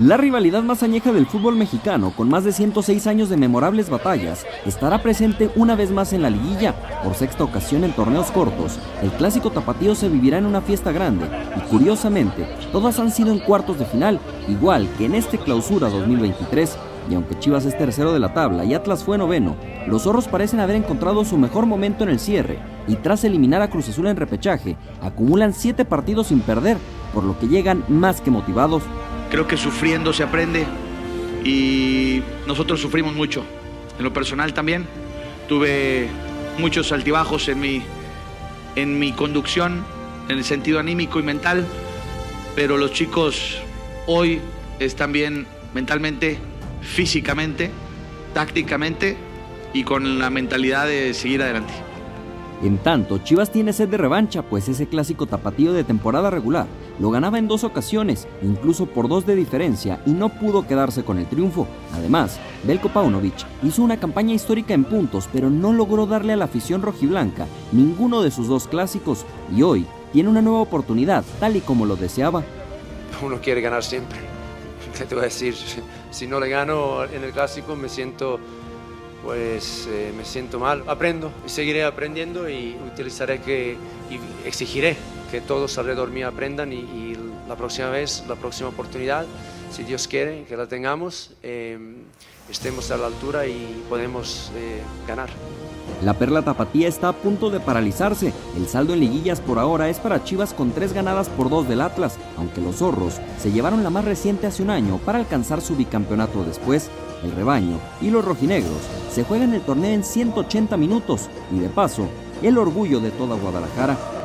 [0.00, 4.44] La rivalidad más añeja del fútbol mexicano, con más de 106 años de memorables batallas,
[4.66, 6.74] estará presente una vez más en la liguilla.
[7.04, 11.26] Por sexta ocasión en torneos cortos, el clásico tapatío se vivirá en una fiesta grande
[11.56, 16.76] y curiosamente, todas han sido en cuartos de final, igual que en este clausura 2023.
[17.08, 19.54] Y aunque Chivas es tercero de la tabla y Atlas fue noveno,
[19.86, 23.70] los zorros parecen haber encontrado su mejor momento en el cierre y tras eliminar a
[23.70, 26.78] Cruz Azul en repechaje, acumulan 7 partidos sin perder,
[27.12, 28.82] por lo que llegan más que motivados
[29.34, 30.64] Creo que sufriendo se aprende
[31.44, 33.44] y nosotros sufrimos mucho.
[33.98, 34.86] En lo personal también.
[35.48, 36.06] Tuve
[36.56, 37.82] muchos altibajos en mi,
[38.76, 39.84] en mi conducción,
[40.28, 41.66] en el sentido anímico y mental,
[42.54, 43.60] pero los chicos
[44.06, 44.40] hoy
[44.78, 46.38] están bien mentalmente,
[46.82, 47.72] físicamente,
[48.34, 49.16] tácticamente
[49.72, 51.72] y con la mentalidad de seguir adelante.
[52.62, 56.68] En tanto, Chivas tiene sed de revancha, pues ese clásico tapatío de temporada regular
[56.98, 61.18] lo ganaba en dos ocasiones, incluso por dos de diferencia, y no pudo quedarse con
[61.18, 61.66] el triunfo.
[61.92, 66.44] Además, Belko Paunovic hizo una campaña histórica en puntos, pero no logró darle a la
[66.44, 71.60] afición rojiblanca ninguno de sus dos clásicos, y hoy tiene una nueva oportunidad, tal y
[71.60, 72.42] como lo deseaba.
[73.22, 74.18] Uno quiere ganar siempre.
[74.96, 75.54] ¿Qué te voy a decir?
[76.10, 78.38] Si no le gano en el clásico me siento
[79.24, 80.84] pues eh, me siento mal.
[80.86, 83.76] Aprendo y seguiré aprendiendo y utilizaré que
[84.10, 84.96] y exigiré
[85.34, 87.16] que todos alrededor mío aprendan y,
[87.48, 89.26] la próxima vez, la próxima oportunidad,
[89.72, 91.96] si Dios quiere que la tengamos, em,
[92.48, 95.28] estemos a la altura y podemos eh, ganar.
[96.04, 98.32] La Perla Tapatía está a punto de paralizarse.
[98.56, 101.80] El saldo en liguillas por ahora es para Chivas con tres ganadas por dos del
[101.80, 105.74] Atlas, aunque los zorros se llevaron la más reciente hace un año para alcanzar su
[105.74, 106.90] bicampeonato después.
[107.24, 112.06] El rebaño y los rojinegros se juegan el torneo en 180 minutos y de paso,
[112.40, 114.23] el orgullo de toda Guadalajara.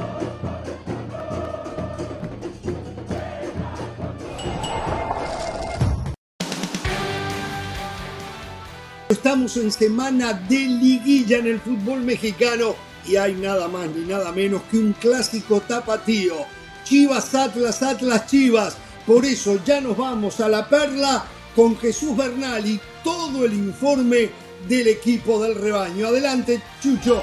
[9.20, 12.74] Estamos en semana de liguilla en el fútbol mexicano
[13.06, 16.36] y hay nada más ni nada menos que un clásico tapatío.
[16.86, 18.78] Chivas, Atlas, Atlas, Chivas.
[19.06, 24.30] Por eso ya nos vamos a la perla con Jesús Bernal y todo el informe
[24.70, 26.08] del equipo del rebaño.
[26.08, 27.22] Adelante, Chucho.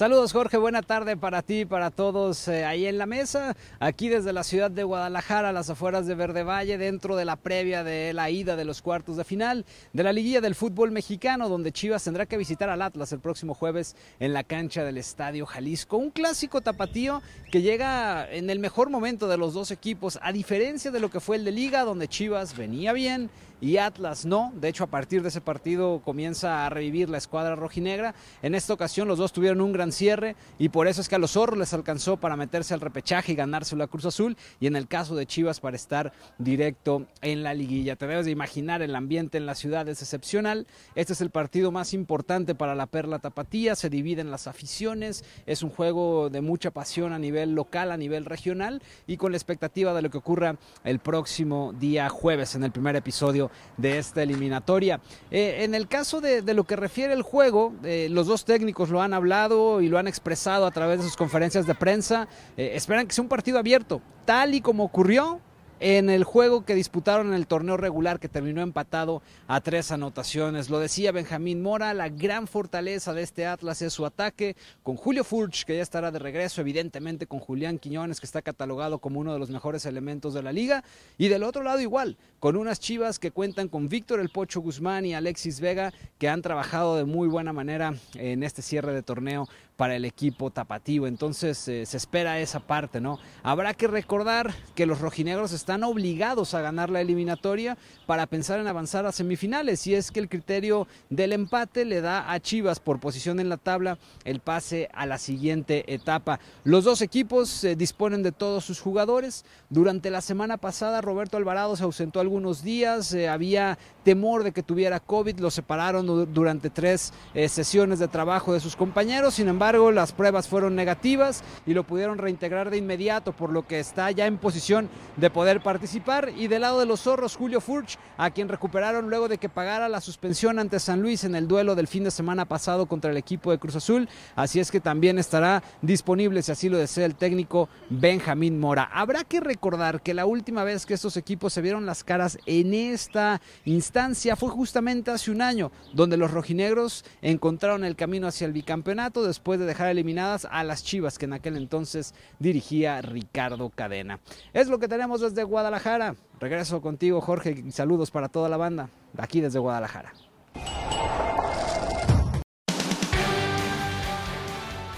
[0.00, 4.32] Saludos Jorge, buena tarde para ti, para todos eh, ahí en la mesa, aquí desde
[4.32, 8.14] la ciudad de Guadalajara, a las afueras de Verde Valle, dentro de la previa de
[8.14, 12.02] la ida de los cuartos de final de la liguilla del fútbol mexicano, donde Chivas
[12.02, 15.98] tendrá que visitar al Atlas el próximo jueves en la cancha del Estadio Jalisco.
[15.98, 17.20] Un clásico tapatío
[17.52, 21.20] que llega en el mejor momento de los dos equipos, a diferencia de lo que
[21.20, 23.28] fue el de liga, donde Chivas venía bien
[23.60, 24.52] y Atlas no.
[24.54, 28.14] De hecho, a partir de ese partido comienza a revivir la escuadra rojinegra.
[28.42, 31.18] En esta ocasión los dos tuvieron un gran cierre y por eso es que a
[31.18, 34.76] los zorros les alcanzó para meterse al repechaje y ganarse la Cruz Azul y en
[34.76, 37.96] el caso de Chivas para estar directo en la liguilla.
[37.96, 40.66] Te debes de imaginar el ambiente en la ciudad es excepcional.
[40.94, 43.74] Este es el partido más importante para la Perla Tapatía.
[43.76, 45.24] Se dividen las aficiones.
[45.46, 49.38] Es un juego de mucha pasión a nivel local, a nivel regional y con la
[49.38, 54.22] expectativa de lo que ocurra el próximo día jueves en el primer episodio de esta
[54.22, 55.00] eliminatoria.
[55.30, 59.02] Eh, en el caso de, lo que refiere el juego, eh, los dos técnicos lo
[59.02, 62.28] han hablado y lo han expresado a través de sus conferencias de prensa.
[62.56, 65.40] Eh, esperan que sea un partido abierto, tal y como ocurrió
[65.80, 70.70] en el juego que disputaron en el torneo regular que terminó empatado a tres anotaciones.
[70.70, 75.24] Lo decía Benjamín Mora, la gran fortaleza de este Atlas es su ataque, con Julio
[75.24, 79.32] Furch, que ya estará de regreso, evidentemente con Julián Quiñones, que está catalogado como uno
[79.32, 80.84] de los mejores elementos de la liga,
[81.18, 85.06] y del otro lado igual, con unas chivas que cuentan con Víctor El Pocho Guzmán
[85.06, 89.48] y Alexis Vega, que han trabajado de muy buena manera en este cierre de torneo
[89.80, 91.06] para el equipo tapatío.
[91.06, 93.18] Entonces eh, se espera esa parte, ¿no?
[93.42, 98.66] Habrá que recordar que los rojinegros están obligados a ganar la eliminatoria para pensar en
[98.66, 99.86] avanzar a semifinales.
[99.86, 103.56] Y es que el criterio del empate le da a Chivas por posición en la
[103.56, 106.40] tabla el pase a la siguiente etapa.
[106.62, 109.46] Los dos equipos eh, disponen de todos sus jugadores.
[109.70, 114.62] Durante la semana pasada Roberto Alvarado se ausentó algunos días, eh, había temor de que
[114.62, 117.14] tuviera COVID, lo separaron durante tres
[117.48, 119.34] sesiones de trabajo de sus compañeros.
[119.34, 123.78] Sin embargo, las pruebas fueron negativas y lo pudieron reintegrar de inmediato, por lo que
[123.78, 126.32] está ya en posición de poder participar.
[126.36, 129.88] Y del lado de los zorros, Julio Furch, a quien recuperaron luego de que pagara
[129.88, 133.16] la suspensión ante San Luis en el duelo del fin de semana pasado contra el
[133.16, 134.08] equipo de Cruz Azul.
[134.34, 138.90] Así es que también estará disponible, si así lo desea el técnico Benjamín Mora.
[138.92, 142.74] Habrá que recordar que la última vez que estos equipos se vieron las caras en
[142.74, 148.52] esta instancia fue justamente hace un año, donde los rojinegros encontraron el camino hacia el
[148.52, 154.18] bicampeonato después de dejar eliminadas a las Chivas que en aquel entonces dirigía Ricardo Cadena.
[154.52, 156.16] Es lo que tenemos desde Guadalajara.
[156.40, 160.12] Regreso contigo Jorge y saludos para toda la banda aquí desde Guadalajara.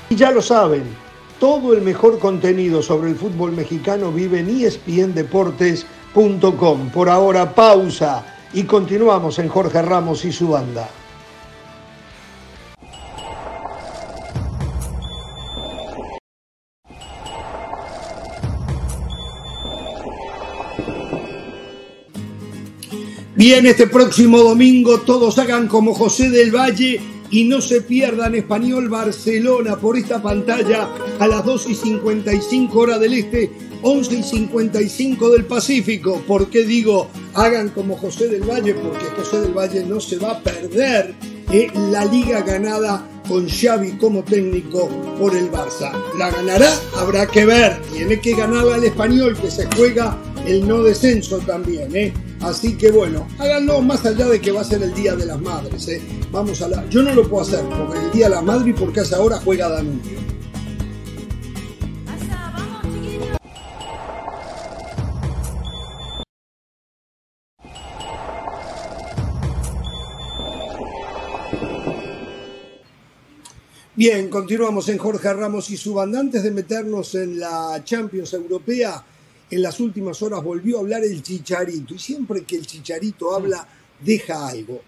[0.09, 0.85] Y ya lo saben,
[1.40, 6.90] todo el mejor contenido sobre el fútbol mexicano vive en espndeportes.com.
[6.90, 10.88] Por ahora pausa y continuamos en Jorge Ramos y su banda.
[23.35, 28.90] Bien, este próximo domingo todos hagan como José del Valle y no se pierdan Español
[28.90, 30.87] Barcelona por esta pantalla
[31.18, 36.23] a las 2 y 55 hora del Este, 11 y 55 del Pacífico.
[36.27, 38.75] ¿Por qué digo hagan como José del Valle?
[38.75, 41.14] Porque José del Valle no se va a perder
[41.51, 45.90] eh, la liga ganada con Xavi como técnico por el Barça.
[46.18, 46.71] ¿La ganará?
[46.97, 47.81] Habrá que ver.
[47.95, 51.97] Tiene que ganarla el español que se juega el no descenso también.
[51.97, 52.12] ¿eh?
[52.43, 55.41] Así que bueno, háganlo más allá de que va a ser el Día de las
[55.41, 55.87] Madres.
[55.89, 56.03] ¿eh?
[56.33, 56.89] Vamos a la...
[56.89, 59.39] Yo no lo puedo hacer porque el Día de la Madre y porque hace ahora
[59.39, 60.21] juega Danubio.
[73.95, 76.19] Bien, continuamos en Jorge Ramos y su banda.
[76.19, 79.05] Antes de meternos en la Champions Europea,
[79.53, 83.67] en las últimas horas volvió a hablar el Chicharito y siempre que el Chicharito habla
[84.01, 84.81] deja algo.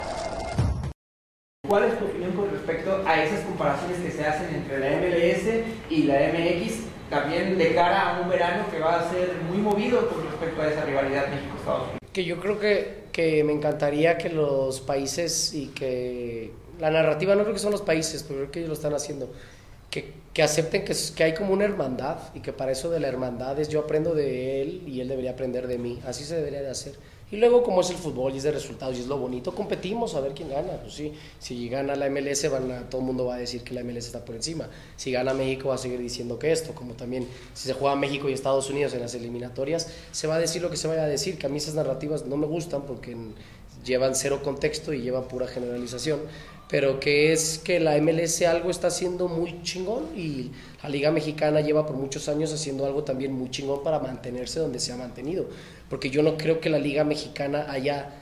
[1.69, 5.65] ¿Cuál es tu opinión con respecto a esas comparaciones que se hacen entre la MLS
[5.91, 6.77] y la MX,
[7.11, 10.71] también de cara a un verano que va a ser muy movido con respecto a
[10.71, 11.99] esa rivalidad México-Estados Unidos?
[12.15, 17.43] Que yo creo que, que me encantaría que los países y que la narrativa no
[17.43, 19.31] creo que son los países, pero creo que ellos lo están haciendo
[20.03, 23.59] que, acepten que, que, hay como una hermandad y que para eso de la hermandad
[23.61, 26.01] es yo aprendo de él y él debería aprender de mí.
[26.07, 26.95] Así se debería de hacer.
[27.31, 30.15] Y luego, como es el fútbol y es de resultados y es lo bonito, competimos
[30.15, 30.75] a ver quién gana.
[30.81, 33.75] Pues sí, si gana la MLS, van a, todo el mundo va a decir que
[33.75, 34.69] la MLS está por encima.
[34.97, 36.75] Si gana México, va a seguir diciendo que esto.
[36.75, 40.39] Como también, si se juega México y Estados Unidos en las eliminatorias, se va a
[40.39, 41.39] decir lo que se vaya a decir.
[41.39, 43.17] Que a mí esas narrativas no me gustan porque
[43.85, 46.21] llevan cero contexto y llevan pura generalización
[46.69, 50.51] pero que es que la MLS algo está haciendo muy chingón y
[50.83, 54.81] la Liga Mexicana lleva por muchos años haciendo algo también muy chingón para mantenerse donde
[54.81, 55.47] se ha mantenido,
[55.91, 58.21] porque yo no creo que la Liga Mexicana haya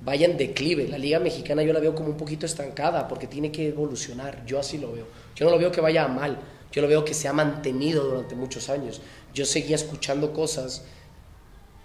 [0.00, 3.50] vaya en declive, la Liga Mexicana yo la veo como un poquito estancada porque tiene
[3.50, 6.38] que evolucionar, yo así lo veo, yo no lo veo que vaya mal,
[6.70, 9.00] yo lo veo que se ha mantenido durante muchos años,
[9.34, 10.84] yo seguía escuchando cosas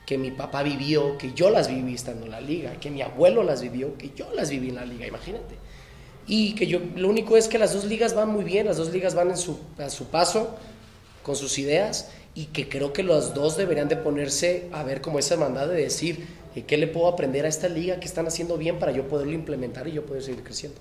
[0.05, 3.41] que mi papá vivió, que yo las viví estando en la liga, que mi abuelo
[3.41, 5.55] las vivió, que yo las viví en la liga, imagínate
[6.27, 8.91] y que yo lo único es que las dos ligas van muy bien, las dos
[8.91, 10.55] ligas van en su, a su paso
[11.21, 15.19] con sus ideas y que creo que los dos deberían de ponerse a ver como
[15.19, 18.57] esa hermandad de decir eh, qué le puedo aprender a esta liga que están haciendo
[18.57, 20.79] bien para yo poderlo implementar y yo poder seguir creciendo.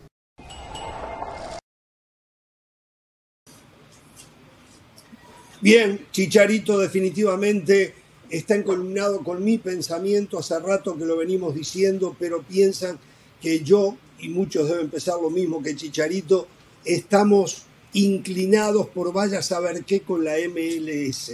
[5.61, 7.95] Bien, Chicharito definitivamente
[8.29, 12.99] está encolumnado con mi pensamiento, hace rato que lo venimos diciendo, pero piensan
[13.41, 16.47] que yo y muchos deben pensar lo mismo que Chicharito,
[16.85, 21.33] estamos inclinados por vaya a saber qué con la MLS.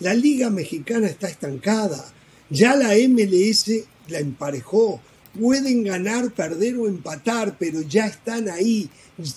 [0.00, 2.12] La Liga Mexicana está estancada.
[2.50, 3.72] Ya la MLS
[4.08, 5.00] la emparejó.
[5.38, 8.90] Pueden ganar, perder o empatar, pero ya están ahí.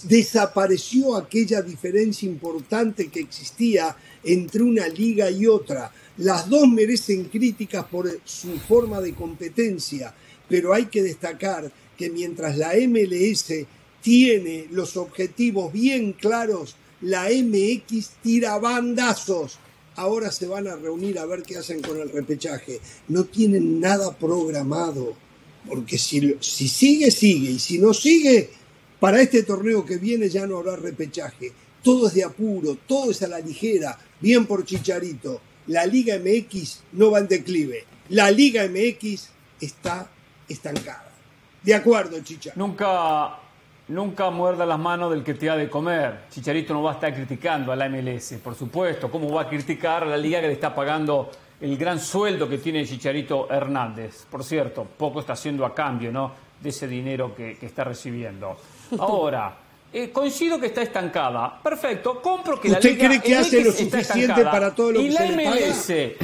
[0.04, 5.92] Desapareció aquella diferencia importante que existía entre una liga y otra.
[6.18, 10.14] Las dos merecen críticas por su forma de competencia,
[10.50, 11.72] pero hay que destacar
[12.10, 13.66] mientras la MLS
[14.02, 19.60] tiene los objetivos bien claros, La MX tira bandazos.
[19.96, 22.80] Ahora se van a reunir a ver qué hacen con el repechaje.
[23.10, 25.16] No tienen nada programado.
[25.68, 27.52] Porque si, si sigue, sigue.
[27.52, 28.50] Y si no sigue,
[29.00, 31.52] para este torneo que viene ya no habrá repechaje.
[31.84, 34.00] Todo es de apuro, todo es a la ligera.
[34.22, 35.42] Bien por Chicharito.
[35.68, 37.84] La Liga MX no va en declive.
[38.10, 39.28] La Liga MX
[39.60, 40.10] está
[40.48, 41.03] estancada.
[41.64, 42.52] De acuerdo, Chicha.
[42.56, 43.38] Nunca,
[43.88, 46.26] nunca muerda las manos del que te ha de comer.
[46.30, 49.10] Chicharito no va a estar criticando a la MLS, por supuesto.
[49.10, 52.58] ¿Cómo va a criticar a la liga que le está pagando el gran sueldo que
[52.58, 54.26] tiene Chicharito Hernández?
[54.30, 56.32] Por cierto, poco está haciendo a cambio, ¿no?
[56.60, 58.58] De ese dinero que, que está recibiendo.
[59.00, 59.56] Ahora,
[59.94, 61.62] eh, coincido que está estancada.
[61.64, 65.08] Perfecto, compro que la ¿Usted Liga cree que hace lo suficiente para todo lo y
[65.08, 65.66] que la se le paga?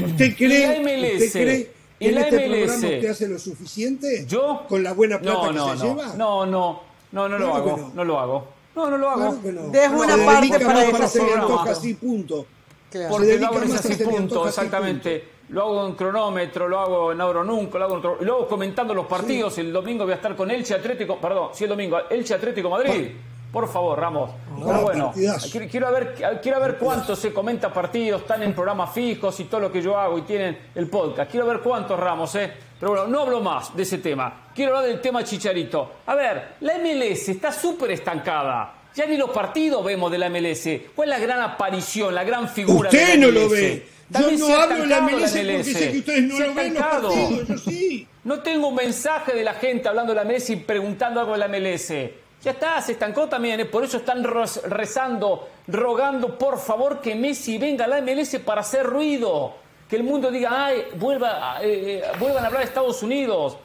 [0.08, 3.40] ¿Usted cree, y la MLS, ¿usted cree en la este MLS, programa usted hace lo
[3.40, 4.26] suficiente?
[4.28, 4.66] ¿Yo?
[4.68, 6.14] ¿Con la buena plata no, que no, se no, lleva?
[6.16, 6.82] No, no,
[7.12, 7.92] no, no lo Claro que hago, no.
[7.96, 8.04] no.
[8.06, 8.48] lo hago.
[8.76, 9.40] No, no lo hago.
[9.42, 9.78] Claro que.
[9.78, 11.42] Dejo una se parte para más para programa.
[11.44, 12.46] antoja así, punto.
[12.90, 13.10] Claro.
[13.10, 15.24] Porque lo hago en más ese a hacer punto, así, exactamente.
[15.50, 18.94] Lo hago en cronómetro, lo hago en Auronunco, lo hago en otro- y luego comentando
[18.94, 19.58] los partidos.
[19.58, 23.12] El domingo voy a estar con Elche Atlético, perdón, sí el domingo, Elche Atlético Madrid.
[23.52, 24.30] Por favor, Ramos.
[24.64, 25.12] Pero bueno,
[25.52, 29.62] quiero, quiero ver, quiero ver cuánto se comenta partidos, están en programas fijos y todo
[29.62, 31.32] lo que yo hago y tienen el podcast.
[31.32, 32.52] Quiero ver cuántos Ramos, ¿eh?
[32.80, 34.50] Pero bueno, no hablo más de ese tema.
[34.54, 35.94] Quiero hablar del tema Chicharito.
[36.06, 38.74] A ver, la MLS está súper estancada.
[38.96, 40.68] Ya ni los partidos vemos de la MLS.
[40.96, 43.52] ¿Cuál es la gran aparición, la gran figura Usted de la no lo MLS?
[43.52, 43.88] ve.
[44.10, 46.38] Yo También no se ha hablo de la estancado MLS porque sé que ustedes no
[46.38, 48.08] Se lo ven los partidos, yo sí.
[48.24, 51.38] No tengo un mensaje de la gente hablando de la MLS y preguntando algo de
[51.40, 51.94] la MLS.
[52.42, 53.66] Ya está, se estancó también, ¿eh?
[53.66, 58.86] por eso están rezando, rogando por favor que Messi venga a la MLS para hacer
[58.86, 59.54] ruido.
[59.90, 63.58] Que el mundo diga, ay, vuelva, eh, eh, vuelvan a hablar de Estados Unidos.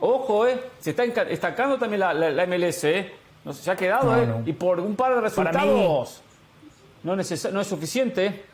[0.00, 0.58] Ojo, ¿eh?
[0.80, 3.12] Se está estancando también la, la- la MLS, ¿eh?
[3.44, 4.26] No, se ha quedado, No, ¿eh?
[4.26, 4.42] no.
[4.46, 6.22] Y por un par de mí- resultados
[7.02, 8.44] no, no es suficiente, ¿eh?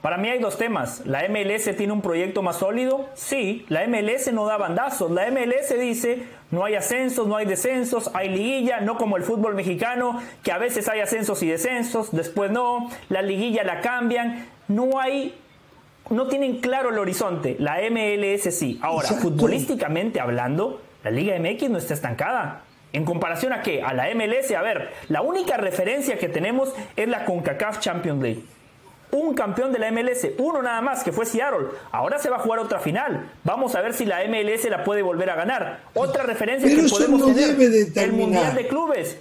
[0.00, 1.02] Para mí hay dos temas.
[1.06, 3.08] ¿La MLS tiene un proyecto más sólido?
[3.14, 3.64] Sí.
[3.68, 5.10] La MLS no da bandazos.
[5.10, 9.54] La MLS dice no hay ascensos, no hay descensos, hay liguilla, no como el fútbol
[9.54, 14.46] mexicano, que a veces hay ascensos y descensos, después no, la liguilla la cambian.
[14.68, 15.34] No hay,
[16.10, 17.56] no tienen claro el horizonte.
[17.58, 18.78] La MLS sí.
[18.80, 19.30] Ahora, Exacto.
[19.30, 22.62] futbolísticamente hablando, la Liga MX no está estancada.
[22.92, 23.82] En comparación a qué?
[23.82, 28.42] A la MLS, a ver, la única referencia que tenemos es la CONCACAF Champions League
[29.10, 31.68] un campeón de la MLS, uno nada más, que fue Seattle.
[31.92, 33.30] Ahora se va a jugar otra final.
[33.44, 35.80] Vamos a ver si la MLS la puede volver a ganar.
[35.94, 38.12] Otra referencia Pero que eso podemos no tener, debe el.
[38.12, 39.16] Mundial de Clubes.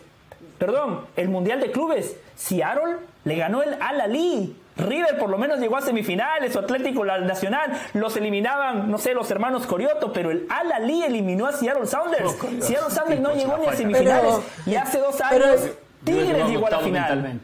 [0.57, 2.15] Perdón, el Mundial de Clubes.
[2.35, 4.55] Seattle le ganó el Al Ali.
[4.75, 9.15] River por lo menos llegó a semifinales, o Atlético la- Nacional, los eliminaban, no sé,
[9.15, 12.35] los hermanos Corioto, pero el Al Ali eliminó a Seattle Sounders.
[12.59, 15.61] Seattle Sounders no llegó ni a semifinales Pero- y hace dos años
[16.03, 17.39] Tigres llegó a la final.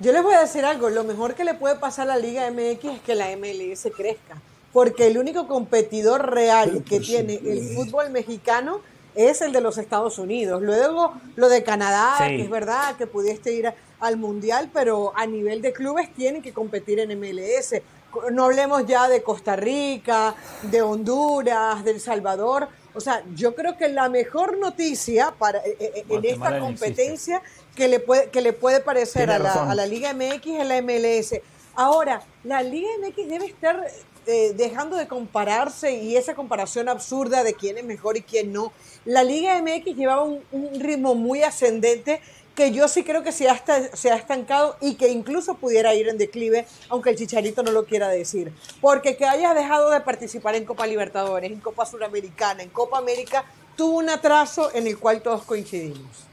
[0.00, 2.48] Yo les voy a decir algo, lo mejor que le puede pasar a la Liga
[2.50, 4.40] MX es que la MLS crezca,
[4.72, 8.80] porque el único competidor real que tiene el fútbol mexicano
[9.16, 10.62] es el de los Estados Unidos.
[10.62, 12.36] Luego lo de Canadá, Sí.
[12.36, 16.42] que es verdad que pudiste ir a- al Mundial, pero a nivel de clubes tienen
[16.42, 17.82] que competir en MLS.
[18.30, 22.68] No hablemos ya de Costa Rica, de Honduras, de El Salvador.
[22.98, 27.40] O sea, yo creo que la mejor noticia para eh, eh, en esta competencia
[27.76, 30.82] que le puede, que le puede parecer a la, a la Liga MX en la
[30.82, 31.40] MLS.
[31.76, 33.86] Ahora, la Liga MX debe estar
[34.26, 38.72] eh, dejando de compararse y esa comparación absurda de quién es mejor y quién no.
[39.04, 42.20] La Liga MX llevaba un, un ritmo muy ascendente
[42.58, 43.62] que yo sí creo que se ha,
[43.94, 47.84] se ha estancado y que incluso pudiera ir en declive, aunque el Chicharito no lo
[47.84, 48.52] quiera decir.
[48.80, 53.44] Porque que hayas dejado de participar en Copa Libertadores, en Copa Suramericana, en Copa América,
[53.76, 56.26] tuvo un atraso en el cual todos coincidimos.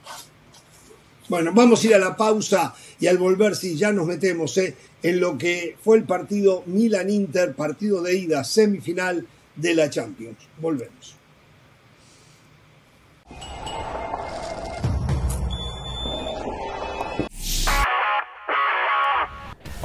[1.29, 4.75] Bueno, vamos a ir a la pausa y al volver, sí, ya nos metemos eh,
[5.03, 10.37] en lo que fue el partido Milan-Inter, partido de ida, semifinal de la Champions.
[10.59, 11.15] Volvemos.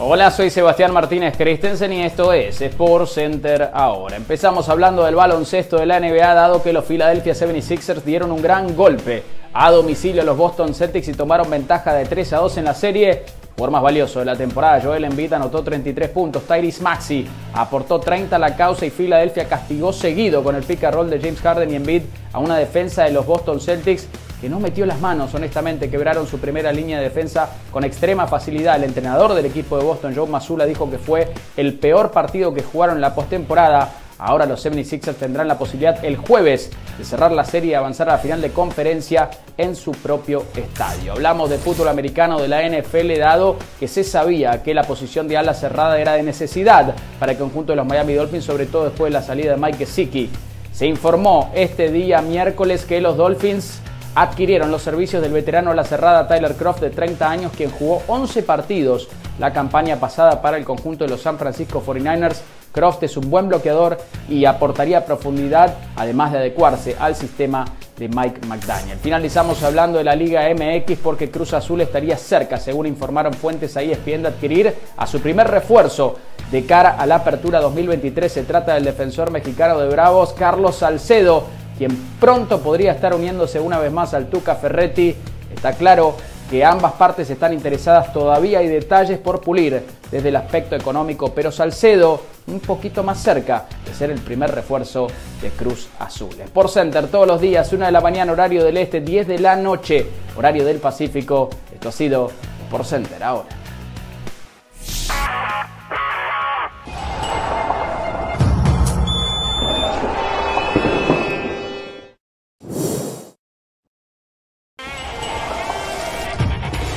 [0.02, 4.16] Hola, soy Sebastián Martínez Christensen y esto es Sport Center ahora.
[4.16, 8.74] Empezamos hablando del baloncesto de la NBA, dado que los Philadelphia 76ers dieron un gran
[8.74, 9.22] golpe
[9.52, 12.74] a domicilio a los Boston Celtics y tomaron ventaja de 3 a 2 en la
[12.74, 13.24] serie.
[13.54, 18.36] Por más valioso de la temporada, Joel Embiid anotó 33 puntos, Tyrese Maxi aportó 30
[18.36, 21.70] a la causa y Philadelphia castigó seguido con el pick and roll de James Harden
[21.70, 24.08] y Embiid a una defensa de los Boston Celtics
[24.40, 28.76] que no metió las manos, honestamente, quebraron su primera línea de defensa con extrema facilidad.
[28.76, 32.62] El entrenador del equipo de Boston, Joe Mazzulla, dijo que fue el peor partido que
[32.62, 33.92] jugaron en la postemporada.
[34.18, 38.12] Ahora los 76ers tendrán la posibilidad el jueves de cerrar la serie y avanzar a
[38.12, 41.12] la final de conferencia en su propio estadio.
[41.12, 45.38] Hablamos de fútbol americano de la NFL dado que se sabía que la posición de
[45.38, 49.10] ala cerrada era de necesidad para el conjunto de los Miami Dolphins, sobre todo después
[49.10, 50.28] de la salida de Mike Gesicki.
[50.70, 53.80] Se informó este día miércoles que los Dolphins
[54.14, 58.42] adquirieron los servicios del veterano la cerrada Tyler Croft de 30 años, quien jugó 11
[58.42, 59.08] partidos
[59.38, 62.40] la campaña pasada para el conjunto de los San Francisco 49ers.
[62.72, 63.98] Croft es un buen bloqueador
[64.28, 67.64] y aportaría profundidad, además de adecuarse al sistema
[68.00, 68.98] de Mike McDaniel.
[68.98, 73.92] Finalizamos hablando de la Liga MX porque Cruz Azul estaría cerca, según informaron fuentes ahí,
[73.92, 76.16] ESPN, de adquirir a su primer refuerzo
[76.50, 78.32] de cara a la apertura 2023.
[78.32, 81.44] Se trata del defensor mexicano de Bravos, Carlos Salcedo,
[81.80, 85.16] quien pronto podría estar uniéndose una vez más al Tuca Ferretti.
[85.54, 86.14] Está claro
[86.50, 91.50] que ambas partes están interesadas, todavía hay detalles por pulir desde el aspecto económico, pero
[91.50, 95.06] Salcedo un poquito más cerca de ser el primer refuerzo
[95.40, 96.36] de Cruz Azul.
[96.52, 99.56] Por Center todos los días, una de la mañana horario del este, 10 de la
[99.56, 100.06] noche,
[100.36, 101.48] horario del Pacífico.
[101.72, 102.30] Esto ha sido
[102.70, 103.48] Por Center ahora.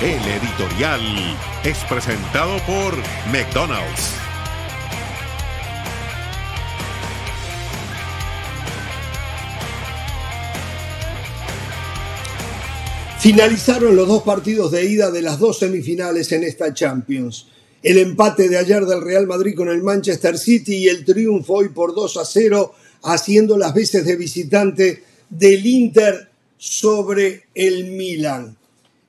[0.03, 0.99] El editorial
[1.63, 2.93] es presentado por
[3.31, 4.09] McDonald's.
[13.21, 17.47] Finalizaron los dos partidos de ida de las dos semifinales en esta Champions.
[17.81, 21.69] El empate de ayer del Real Madrid con el Manchester City y el triunfo hoy
[21.69, 28.57] por 2 a 0, haciendo las veces de visitante del Inter sobre el Milan.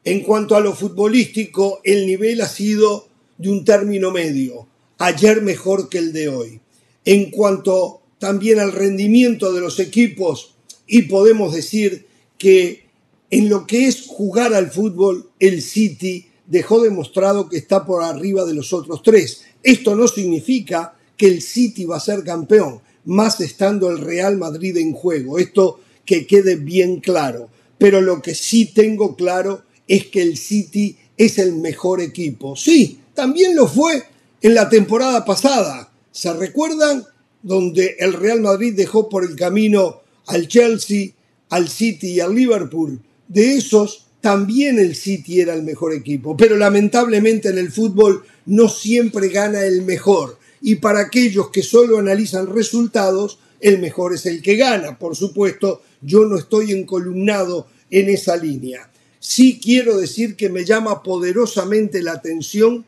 [0.05, 5.89] En cuanto a lo futbolístico, el nivel ha sido de un término medio, ayer mejor
[5.89, 6.61] que el de hoy.
[7.07, 10.55] En cuanto también al rendimiento de los equipos,
[10.87, 12.85] y podemos decir que
[13.31, 18.45] en lo que es jugar al fútbol, el City dejó demostrado que está por arriba
[18.45, 19.45] de los otros tres.
[19.63, 24.77] Esto no significa que el City va a ser campeón, más estando el Real Madrid
[24.77, 25.39] en juego.
[25.39, 27.49] Esto que quede bien claro.
[27.79, 32.57] Pero lo que sí tengo claro es que el City es el mejor equipo.
[32.57, 34.03] Sí, también lo fue
[34.41, 35.93] en la temporada pasada.
[36.11, 37.05] ¿Se recuerdan?
[37.43, 41.11] Donde el Real Madrid dejó por el camino al Chelsea,
[41.51, 43.01] al City y al Liverpool.
[43.29, 46.37] De esos, también el City era el mejor equipo.
[46.37, 50.39] Pero lamentablemente en el fútbol no siempre gana el mejor.
[50.63, 54.99] Y para aquellos que solo analizan resultados, el mejor es el que gana.
[54.99, 58.91] Por supuesto, yo no estoy encolumnado en esa línea
[59.25, 62.85] sí quiero decir que me llama poderosamente la atención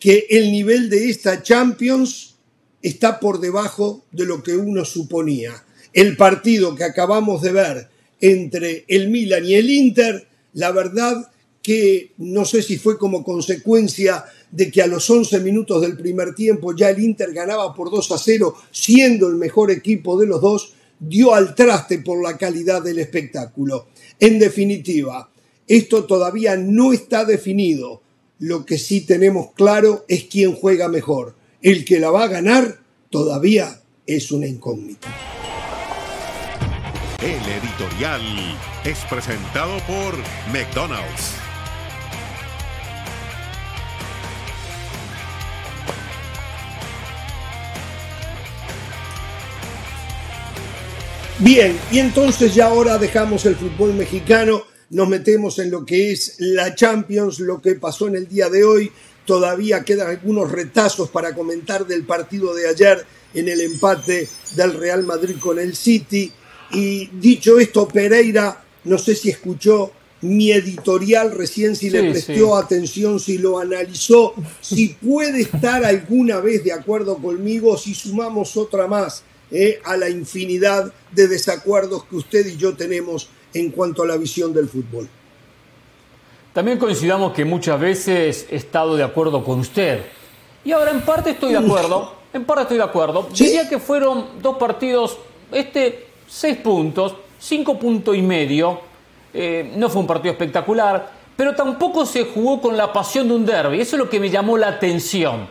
[0.00, 2.36] que el nivel de esta Champions
[2.80, 5.52] está por debajo de lo que uno suponía.
[5.92, 11.30] El partido que acabamos de ver entre el Milan y el Inter, la verdad
[11.62, 16.34] que no sé si fue como consecuencia de que a los 11 minutos del primer
[16.34, 20.40] tiempo ya el Inter ganaba por 2 a 0, siendo el mejor equipo de los
[20.40, 23.88] dos, dio al traste por la calidad del espectáculo.
[24.18, 25.28] En definitiva,
[25.66, 28.02] esto todavía no está definido.
[28.38, 31.34] Lo que sí tenemos claro es quién juega mejor.
[31.62, 35.08] El que la va a ganar todavía es una incógnita.
[37.22, 38.22] El editorial
[38.84, 40.14] es presentado por
[40.52, 41.32] McDonald's.
[51.38, 56.36] Bien, y entonces ya ahora dejamos el fútbol mexicano nos metemos en lo que es
[56.38, 58.92] la Champions, lo que pasó en el día de hoy.
[59.26, 65.02] Todavía quedan algunos retazos para comentar del partido de ayer en el empate del Real
[65.02, 66.30] Madrid con el City.
[66.70, 69.90] Y dicho esto, Pereira, no sé si escuchó
[70.20, 76.62] mi editorial recién, si le prestó atención, si lo analizó, si puede estar alguna vez
[76.62, 82.46] de acuerdo conmigo, si sumamos otra más eh, a la infinidad de desacuerdos que usted
[82.46, 85.08] y yo tenemos en cuanto a la visión del fútbol.
[86.52, 90.04] También coincidamos que muchas veces he estado de acuerdo con usted.
[90.64, 93.28] Y ahora en parte estoy de acuerdo, en parte estoy de acuerdo.
[93.32, 95.18] Diría que fueron dos partidos,
[95.50, 98.80] este seis puntos, cinco puntos y medio.
[99.32, 103.44] Eh, no fue un partido espectacular, pero tampoco se jugó con la pasión de un
[103.44, 103.80] derby.
[103.80, 105.48] Eso es lo que me llamó la atención.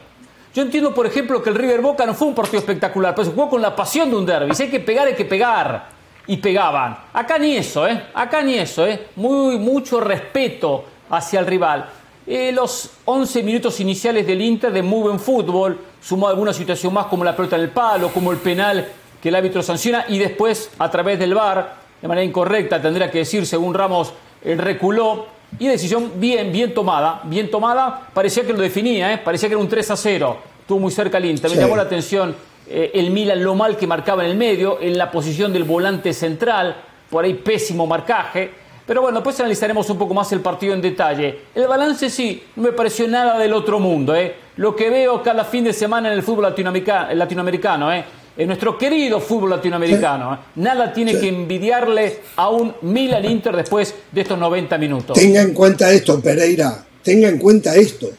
[0.55, 3.31] Yo entiendo, por ejemplo, que el River Boca no fue un partido espectacular, pero se
[3.31, 4.55] jugó con la pasión de un derby.
[4.55, 5.89] Si hay que pegar, hay que pegar
[6.27, 6.97] y pegaban.
[7.13, 8.03] Acá ni eso, ¿eh?
[8.13, 9.07] Acá ni eso, ¿eh?
[9.15, 11.85] Muy, mucho respeto hacia el rival.
[12.25, 17.07] Eh, los 11 minutos iniciales del Inter de muy buen fútbol, sumó alguna situación más
[17.07, 18.87] como la pelota en el palo, como el penal
[19.21, 23.19] que el árbitro sanciona y después a través del VAR, de manera incorrecta, tendría que
[23.19, 24.13] decir, según Ramos,
[24.43, 25.27] eh, reculó.
[25.59, 29.17] Y decisión bien, bien tomada, bien tomada, parecía que lo definía, ¿eh?
[29.19, 31.51] parecía que era un 3 a 0, estuvo muy cerca el Inter.
[31.51, 32.35] Me llamó la atención
[32.69, 36.13] eh, el Milan, lo mal que marcaba en el medio, en la posición del volante
[36.13, 36.75] central,
[37.09, 38.49] por ahí pésimo marcaje.
[38.85, 41.39] Pero bueno, después analizaremos un poco más el partido en detalle.
[41.55, 44.13] El balance sí, no me pareció nada del otro mundo.
[44.15, 44.35] ¿eh?
[44.57, 48.03] Lo que veo cada fin de semana en el fútbol latinoamerica- latinoamericano, ¿eh?
[48.35, 50.37] en nuestro querido fútbol latinoamericano, ¿eh?
[50.55, 55.17] nada tiene que envidiarle a un Milan Inter después de estos 90 minutos.
[55.17, 56.83] Tenga en cuenta esto, Pereira.
[57.03, 58.09] Tenga en cuenta esto.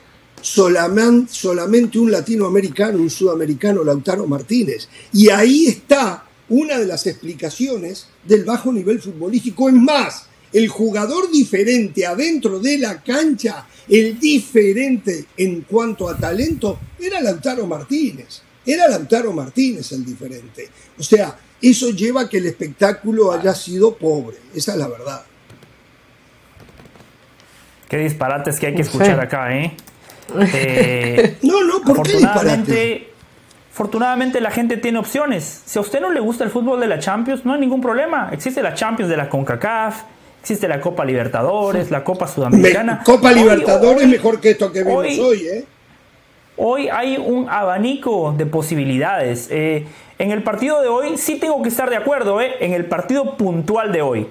[0.44, 4.88] Solamente un latinoamericano, un sudamericano, Lautaro Martínez.
[5.10, 9.70] Y ahí está una de las explicaciones del bajo nivel futbolístico.
[9.70, 16.78] Es más, el jugador diferente adentro de la cancha, el diferente en cuanto a talento,
[17.00, 18.42] era Lautaro Martínez.
[18.66, 20.68] Era Lautaro Martínez el diferente.
[20.98, 24.36] O sea, eso lleva a que el espectáculo haya sido pobre.
[24.54, 25.24] Esa es la verdad.
[27.88, 29.74] Qué disparates que hay que escuchar acá, ¿eh?
[30.52, 32.38] Eh, No, no, ¿por qué disparate?
[32.40, 33.10] afortunadamente,
[33.72, 35.62] afortunadamente la gente tiene opciones.
[35.66, 38.30] Si a usted no le gusta el fútbol de la Champions, no hay ningún problema.
[38.32, 40.02] Existe la Champions de la CONCACAF,
[40.40, 42.96] existe la Copa Libertadores, la Copa Sudamericana.
[43.00, 45.64] Me- Copa Hoy- Libertadores hoy- mejor que esto que vimos hoy- hoy, ¿eh?
[46.56, 49.48] Hoy hay un abanico de posibilidades.
[49.50, 49.86] Eh,
[50.20, 53.36] en el partido de hoy sí tengo que estar de acuerdo, eh, en el partido
[53.36, 54.28] puntual de hoy.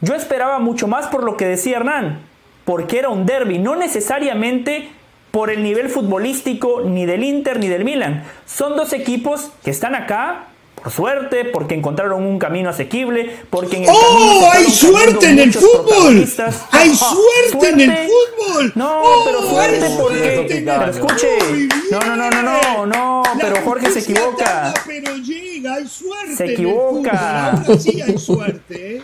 [0.00, 2.18] Yo esperaba mucho más por lo que decía Hernán,
[2.64, 4.88] porque era un derby, no necesariamente
[5.32, 8.22] por el nivel futbolístico ni del Inter ni del Milan.
[8.46, 10.46] Son dos equipos que están acá
[10.82, 14.50] por suerte, porque encontraron un camino asequible, porque en el camino ¡Oh!
[14.52, 15.84] ¡Hay suerte en el fútbol!
[15.86, 16.64] protagonistas.
[16.72, 18.72] ¡Hay suerte en el fútbol!
[18.74, 20.62] No, ¡Oh, pero suerte porque.
[20.66, 21.28] Pero escuche.
[21.90, 23.22] No, no, no, no, no, no.
[23.40, 24.44] Pero Jorge se equivoca.
[24.44, 26.36] tarda, pero llega, hay suerte.
[26.36, 27.50] Se en el equivoca.
[27.52, 29.02] Ahora sí hay suerte, ¿eh?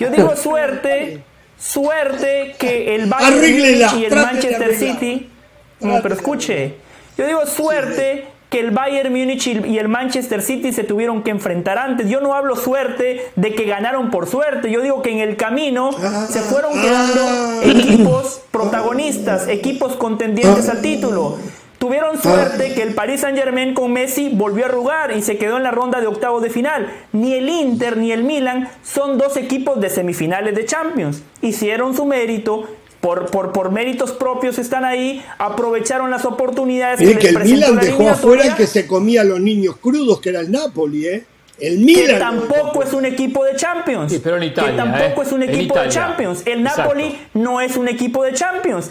[0.00, 1.22] Yo digo suerte,
[1.58, 4.74] suerte que el Bayern y el Manchester.
[4.74, 5.30] City.
[5.80, 6.74] No, pero escuche.
[7.16, 11.76] Yo digo suerte que el Bayern Múnich y el Manchester City se tuvieron que enfrentar
[11.76, 12.08] antes.
[12.08, 14.70] Yo no hablo suerte de que ganaron por suerte.
[14.70, 15.90] Yo digo que en el camino
[16.28, 21.38] se fueron quedando equipos protagonistas, equipos contendientes al título.
[21.78, 25.56] Tuvieron suerte que el Paris Saint Germain con Messi volvió a arrugar y se quedó
[25.56, 26.90] en la ronda de octavos de final.
[27.12, 31.22] Ni el Inter ni el Milan son dos equipos de semifinales de Champions.
[31.42, 32.68] Hicieron su mérito.
[33.04, 37.76] Por, por, por méritos propios están ahí, aprovecharon las oportunidades Miren que les el Milan
[37.76, 41.06] la dejó afuera el que se comía a los niños crudos, que era el Napoli,
[41.06, 41.26] ¿eh?
[41.58, 42.18] El que Milan.
[42.18, 44.10] tampoco es un equipo de Champions.
[44.10, 45.26] Sí, pero en Italia, que tampoco ¿eh?
[45.26, 45.88] es un equipo de.
[45.90, 46.42] Champions.
[46.46, 46.82] El Exacto.
[46.82, 48.90] Napoli no es un equipo de Champions.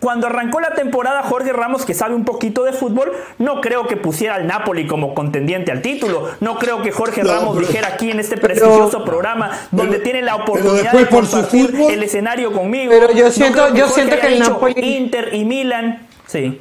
[0.00, 3.96] Cuando arrancó la temporada, Jorge Ramos, que sabe un poquito de fútbol, no creo que
[3.98, 6.30] pusiera al Napoli como contendiente al título.
[6.40, 10.22] No creo que Jorge No, Ramos pero- dijera aquí en este prestigioso programa, donde tiene
[10.22, 12.90] la oportunidad de por compartir fútbol- el escenario conmigo.
[12.90, 16.06] Pero yo No siento- creo yo siento que el Napoli- Inter y Milan.
[16.26, 16.58] Sí.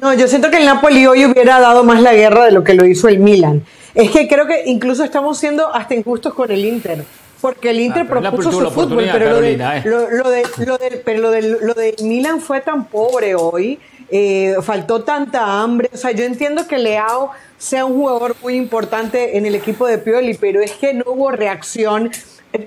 [0.00, 2.74] No, yo siento que el Napoli hoy hubiera dado más la guerra de lo que
[2.74, 3.64] lo hizo el Milan.
[3.94, 7.04] Es que creo que incluso estamos siendo hasta injustos con el Inter.
[7.40, 9.82] Porque el Inter Ah, propuso su fútbol, pero lo, de, Carolina, ¿eh?
[9.84, 13.78] lo, lo de, lo del- pero lo del, lo del Milan fue tan pobre hoy,
[14.10, 15.88] eh, faltó tanta hambre.
[15.92, 19.98] O sea, yo entiendo que Leao sea un jugador muy importante en el equipo de
[19.98, 22.10] Pioli, pero es que no hubo reacción.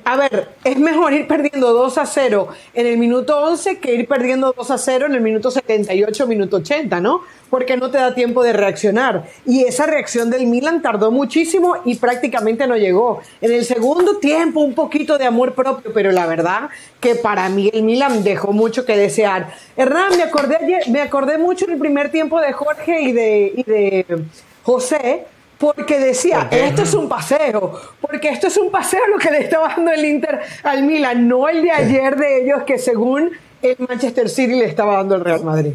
[0.03, 4.07] A ver, es mejor ir perdiendo 2 a 0 en el minuto 11 que ir
[4.07, 7.21] perdiendo 2 a 0 en el minuto 78, minuto 80, ¿no?
[7.49, 9.25] Porque no te da tiempo de reaccionar.
[9.43, 13.21] Y esa reacción del Milan tardó muchísimo y prácticamente no llegó.
[13.41, 16.69] En el segundo tiempo, un poquito de amor propio, pero la verdad
[16.99, 19.51] que para mí el Milan dejó mucho que desear.
[19.75, 20.59] Hernán, me acordé,
[20.89, 24.05] me acordé mucho del primer tiempo de Jorge y de, y de
[24.61, 25.25] José,
[25.61, 29.67] porque decía, esto es un paseo, porque esto es un paseo lo que le estaba
[29.67, 33.29] dando el Inter al Milan, no el de ayer de ellos que según
[33.61, 35.73] el Manchester City le estaba dando el Real Madrid.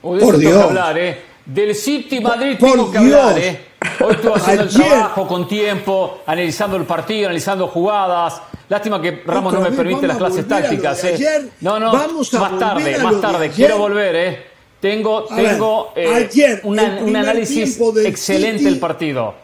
[0.00, 0.62] Hoy de Por eso tengo Dios.
[0.62, 1.20] que hablar, ¿eh?
[1.44, 3.20] Del City Madrid Por tengo que Dios.
[3.20, 3.60] hablar, ¿eh?
[4.00, 8.40] Hoy estuve haciendo el trabajo con tiempo, analizando el partido, analizando jugadas.
[8.68, 11.50] Lástima que Ramos no me permite las clases tácticas, ¿eh?
[11.60, 13.50] No, no, Vamos a más tarde, más tarde.
[13.50, 14.53] Quiero volver, ¿eh?
[14.84, 19.34] Tengo, A ver, tengo eh, ayer, una- el un análisis excelente City del partido.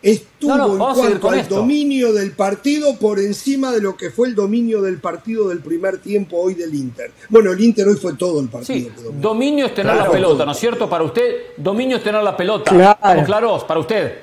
[0.00, 1.56] Estuvo No, no, en cuanto con al esto.
[1.56, 5.98] dominio del partido por encima de lo que fue el dominio del partido del primer
[5.98, 7.10] tiempo hoy del Inter.
[7.28, 8.88] Bueno, el Inter hoy fue todo el partido.
[8.96, 10.06] Sí, dominio es tener Claro.
[10.06, 10.88] la pelota, ¿no es cierto?
[10.88, 12.70] Para usted, dominio es tener la pelota.
[12.70, 12.92] Claro.
[13.02, 13.64] ¿Estamos claros?
[13.64, 14.14] Para usted,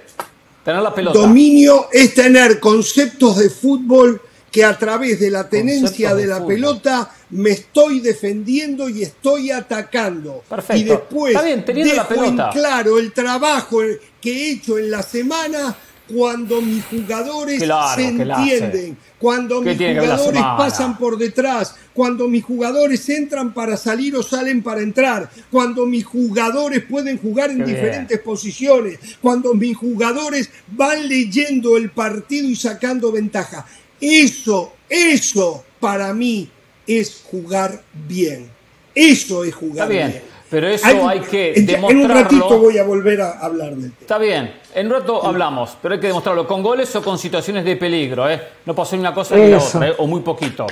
[0.64, 1.20] tener la pelota.
[1.20, 4.20] Dominio es tener conceptos de fútbol
[4.52, 6.54] que a través de la tenencia Conceptos de de la fútbol.
[6.56, 10.44] pelota me estoy defendiendo y estoy atacando.
[10.48, 10.82] Perfecto.
[10.82, 13.80] Y después Está bien, teniendo la dejo en claro el trabajo
[14.22, 15.76] que he hecho en la semana
[16.14, 17.64] cuando mis jugadores
[17.96, 24.16] se entienden, cuando ¿Qué mis jugadores pasan por detrás, cuando mis jugadores entran para salir
[24.16, 27.76] o salen para entrar, cuando mis jugadores pueden jugar en Qué bien.
[27.76, 33.66] diferentes posiciones, cuando mis jugadores van leyendo el partido y sacando ventaja.
[34.00, 36.50] Eso, eso para mí
[36.88, 38.50] es jugar bien.
[38.94, 40.24] Eso es jugar Está bien, bien.
[40.50, 42.60] pero eso hay que en- En un ratito demostrarlo.
[42.60, 43.96] voy a volver a hablar del tema.
[44.02, 47.66] Está bien, en un rato hablamos, pero hay que demostrarlo con goles o con situaciones
[47.66, 48.42] de peligro, ¿eh?
[48.66, 49.94] No pasó ni una cosa ni la otra, ¿eh?
[49.98, 50.66] o muy poquito.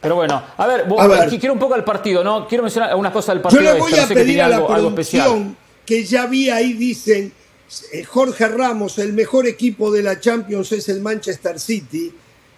[0.00, 1.28] Pero bueno, a ver, vos- A ver.
[1.38, 2.46] quiero un poco al partido, ¿no?
[2.46, 3.62] Quiero mencionar algunas cosas del Yo partido.
[3.62, 5.26] le este, voy a sé que pedir a la algo, algo especial.
[5.26, 5.56] producción
[5.86, 7.32] que ya vi ahí dicen
[7.92, 12.12] eh, Jorge Ramos, el mejor equipo de la Champions es el Manchester City,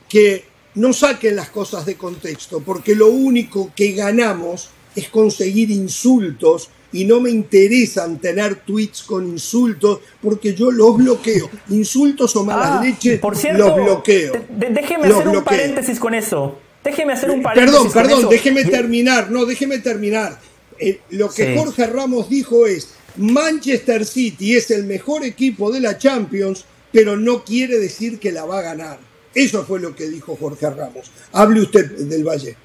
[0.09, 0.45] que
[0.75, 7.05] no saquen las cosas de contexto, porque lo único que ganamos es conseguir insultos y
[7.07, 11.49] no me interesan tener tweets con insultos porque yo los bloqueo.
[11.71, 14.33] Insultos o malas Ah, leches por cierto, los bloqueo.
[14.51, 16.59] déjeme Los hacer un paréntesis con eso.
[16.85, 18.29] Déjeme hacer un paréntesis Perdón, con perdón, eso.
[18.29, 20.39] déjeme terminar, no, déjeme terminar.
[20.79, 21.55] Eh, lo que Sí.
[21.57, 27.45] Jorge Ramos dijo es, Manchester City es el mejor equipo de la Champions, pero no
[27.45, 28.99] quiere decir que la va a ganar.
[29.35, 31.11] Eso fue lo que dijo Jorge Ramos.
[31.33, 32.57] Hable usted del Valle.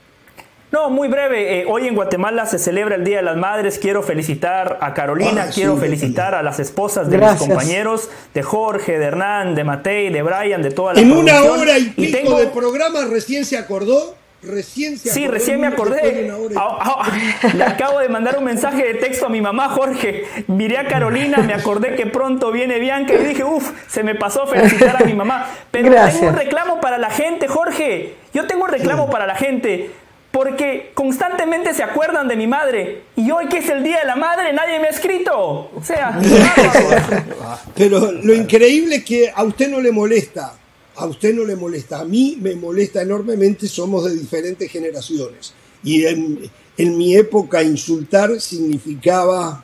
[0.69, 1.61] No, muy breve.
[1.61, 3.79] Eh, hoy en Guatemala se celebra el Día de las Madres.
[3.79, 7.39] Quiero felicitar a Carolina, Ah, quiero sí, felicitar a las esposas de Gracias.
[7.41, 11.41] mis compañeros, de Jorge, de Hernán, de Matei, de Brian, de toda la En una
[11.43, 16.27] hora y pico tengo- de programa recién se acordó, recién se Sí, recién me acordé.
[16.51, 17.11] y- Ah, ah,
[17.53, 20.23] Le acabo de mandar un mensaje de texto a mi mamá, Jorge.
[20.47, 24.47] Miré a Carolina, me acordé que pronto viene Bianca y dije, uff, se me pasó
[24.47, 25.47] felicitar a mi mamá.
[25.71, 26.15] Pero Gracias.
[26.19, 28.15] tengo un reclamo para la gente, Jorge.
[28.33, 29.91] Yo tengo un reclamo para la gente.
[30.29, 33.01] Porque constantemente se acuerdan de mi madre.
[33.15, 35.71] Y hoy que es el Día de la Madre, nadie me ha escrito.
[35.73, 36.19] O sea,
[37.75, 40.53] Pero lo increíble es que a usted no le molesta,
[40.97, 45.53] a usted no le molesta, a mí me molesta enormemente, somos de diferentes generaciones.
[45.83, 49.63] Y en, en mi época insultar significaba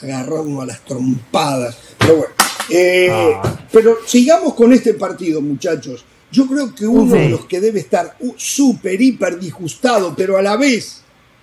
[0.00, 1.78] agarrarnos a las trompadas.
[1.98, 2.34] Pero bueno,
[2.68, 3.36] eh,
[3.72, 6.04] pero sigamos con este partido, muchachos.
[6.30, 7.20] Yo creo que uno Sí.
[7.22, 11.00] de los que debe estar uh, súper, hiper disgustado, pero a la vez,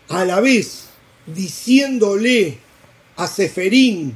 [0.09, 0.83] a la vez,
[1.25, 2.57] diciéndole
[3.15, 4.15] a Seferín,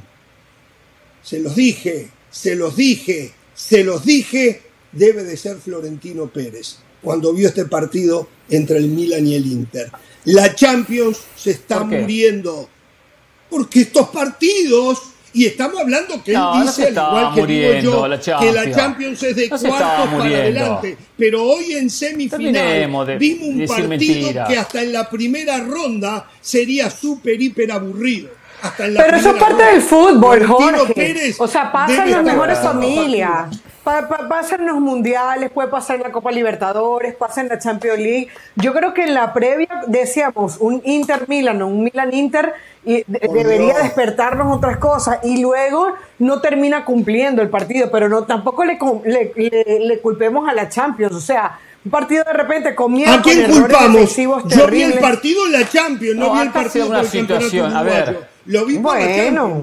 [1.22, 4.62] se los dije, se los dije, se los dije,
[4.96, 9.90] debe de ser Florentino Pérez, cuando vio este partido entre el Milan y el Inter.
[10.24, 12.68] La Champions se está muriendo,
[13.48, 15.00] porque estos partidos,
[15.32, 18.74] y estamos hablando que No, él dice, al igual que digo yo, la que la
[18.74, 19.22] Champions.
[19.22, 24.56] Es de No cuartos para adelante, pero hoy en semifinal de vimos un partido que
[24.56, 28.30] hasta en la primera ronda sería súper, hiper aburrido.
[28.62, 30.94] Hasta en la Pero eso es parte del fútbol, Jorge.
[30.94, 33.48] Pérez O sea, pasa en las mejores familias.
[33.84, 37.56] Pa- pa- pasa en los mundiales, puede pasar en la Copa Libertadores, pasa en la
[37.60, 38.28] Champions League.
[38.56, 42.52] Yo creo que en la previa decíamos un Inter Milan o un Milan Inter
[42.84, 43.82] y de- Por debería Dios.
[43.84, 49.32] despertarnos otras cosas y luego no termina cumpliendo el partido, pero no tampoco le, le,
[49.36, 53.44] le- le culpemos a la Champions, o sea, un partido de repente comienza ¿A quién
[53.48, 53.92] con culpamos?
[53.92, 57.04] defensivos Yo vi el partido en la Champions, no, No, vi el partido por una
[57.04, 58.35] situación, a ver.
[58.46, 59.62] Lo vi por la Bueno.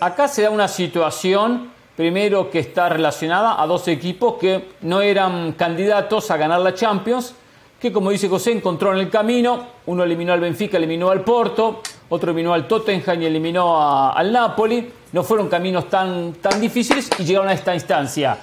[0.00, 5.52] Acá se da una situación, primero que está relacionada a dos equipos que no eran
[5.52, 7.34] candidatos a ganar la Champions,
[7.80, 11.82] que como dice José, encontró en el camino, uno eliminó al Benfica, eliminó al Porto,
[12.08, 17.10] otro eliminó al Tottenham y eliminó a- al Napoli, no fueron caminos tan, tan difíciles
[17.18, 18.38] y llegaron a esta instancia.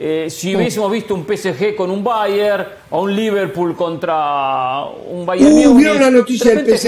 [0.00, 5.52] Eh, si hubiésemos visto un PSG con un Bayern o un Liverpool contra un Bayern
[5.52, 6.86] Uh, vieron la noticia de del PSG.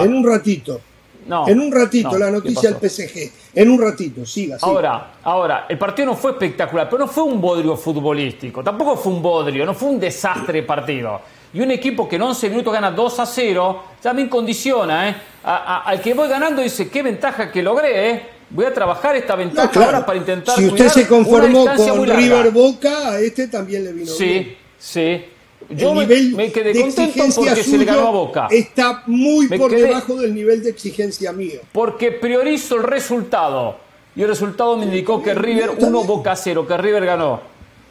[0.00, 0.80] En un ratito.
[1.26, 2.90] No, en un ratito, no, la ¿qué noticia del?
[2.90, 3.32] PSG.
[3.54, 4.70] En un ratito, siga, siga.
[4.70, 9.10] Ahora, ahora, el partido no fue espectacular, pero no fue un bodrio futbolístico, tampoco fue
[9.12, 11.20] un bodrio, no fue un desastre de partido.
[11.54, 15.16] Y un equipo que en 11 minutos gana 2 a 0, también condiciona, ¿eh?
[15.44, 18.22] A- a- al que voy ganando dice, qué ventaja que logré, ¿eh?
[18.54, 19.86] Voy a trabajar esta ventaja No, claro.
[19.96, 22.06] ahora para intentar si usted se conformó con.
[22.08, 24.16] River Boca, a este también le vino bien.
[24.16, 25.24] Sí, sí.
[25.70, 28.48] Yo el me, nivel me quedé de contento exigencia porque se le ganó a Boca.
[28.50, 31.60] está muy Me por quedé- debajo del nivel de exigencia mío.
[31.72, 33.76] Porque priorizo el resultado.
[34.14, 37.40] Y el resultado me indicó que River 1 Boca 0, que River ganó.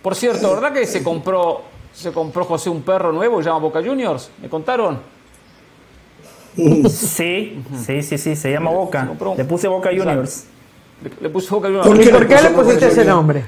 [0.01, 3.59] Por cierto, ¿verdad que se compró, se compró José un perro nuevo que se llama
[3.59, 4.29] Boca Juniors?
[4.41, 4.99] ¿Me contaron?
[6.55, 9.09] sí, sí, sí, sí, se llama Boca.
[9.35, 10.45] Le puse Boca Juniors.
[11.21, 12.07] Le, puso Boca Juniors.
[12.07, 13.43] ¿Y por qué le pusiste ese nombre?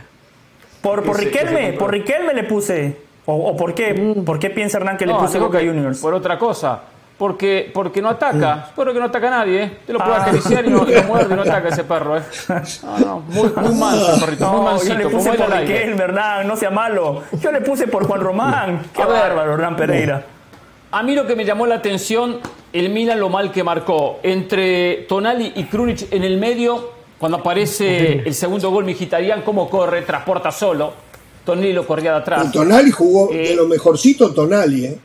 [0.82, 2.98] Por, por Riquelme, por Riquelme le puse.
[3.26, 6.00] ¿O, o por, qué, por qué piensa Hernán que le No, digo Boca que Juniors?
[6.00, 6.82] Por otra cosa.
[7.18, 8.66] Porque, porque no ataca.
[8.68, 9.64] Espero que no ataca a nadie.
[9.64, 9.78] ¿eh?
[9.88, 10.22] Te lo puede Ah.
[10.22, 12.18] acariciar y no, no muerde y no ataca ese perro.
[12.18, 12.22] ¿eh?
[12.84, 14.94] No, no, muy, muy manso el perrito, muy No, mansito.
[14.94, 15.50] yo le puse por.
[15.50, 17.24] Riquelme, Hernán, no sea malo.
[17.42, 18.82] Yo le puse por Juan Román.
[18.94, 19.18] Qué A ver.
[19.22, 20.26] bárbaro, Hernán Pereira.
[20.92, 22.40] A mí lo que me llamó la atención,
[22.74, 24.20] el Milan lo mal que marcó.
[24.22, 30.02] Entre Tonali y Krunic en el medio, cuando aparece el segundo gol, Mkhitaryan cómo corre,
[30.02, 30.94] transporta solo.
[31.46, 32.48] Tonali lo corría de atrás.
[32.48, 35.00] Y Tonali jugó Eh, de lo mejorcito Tonali, ¿eh?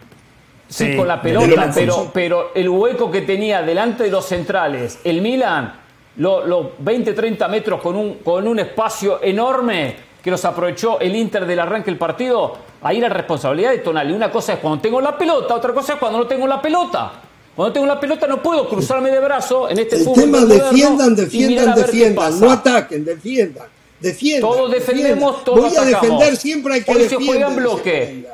[0.68, 4.24] Sí, Sí, con la pelota, lo pero, pero el hueco que tenía delante de los
[4.24, 5.74] centrales, el Milan,
[6.16, 11.46] los 20, 30 metros con un, con un espacio enorme que los aprovechó el Inter
[11.46, 14.12] del arranque del partido, ahí la responsabilidad de Tonali.
[14.12, 17.12] Una cosa es cuando tengo la pelota, otra cosa es cuando no tengo la pelota.
[17.56, 21.14] Cuando tengo la pelota no puedo cruzarme de brazo en este El fútbol tema defiendan,
[21.16, 23.66] defiendan, defiendan, no ataquen, defiendan,
[24.00, 24.50] defiendan.
[24.50, 25.44] Todos defendemos, defiendan.
[25.44, 26.02] todos Voy a atacamos.
[26.02, 28.24] defender siempre hay que Hoy se juega en bloque.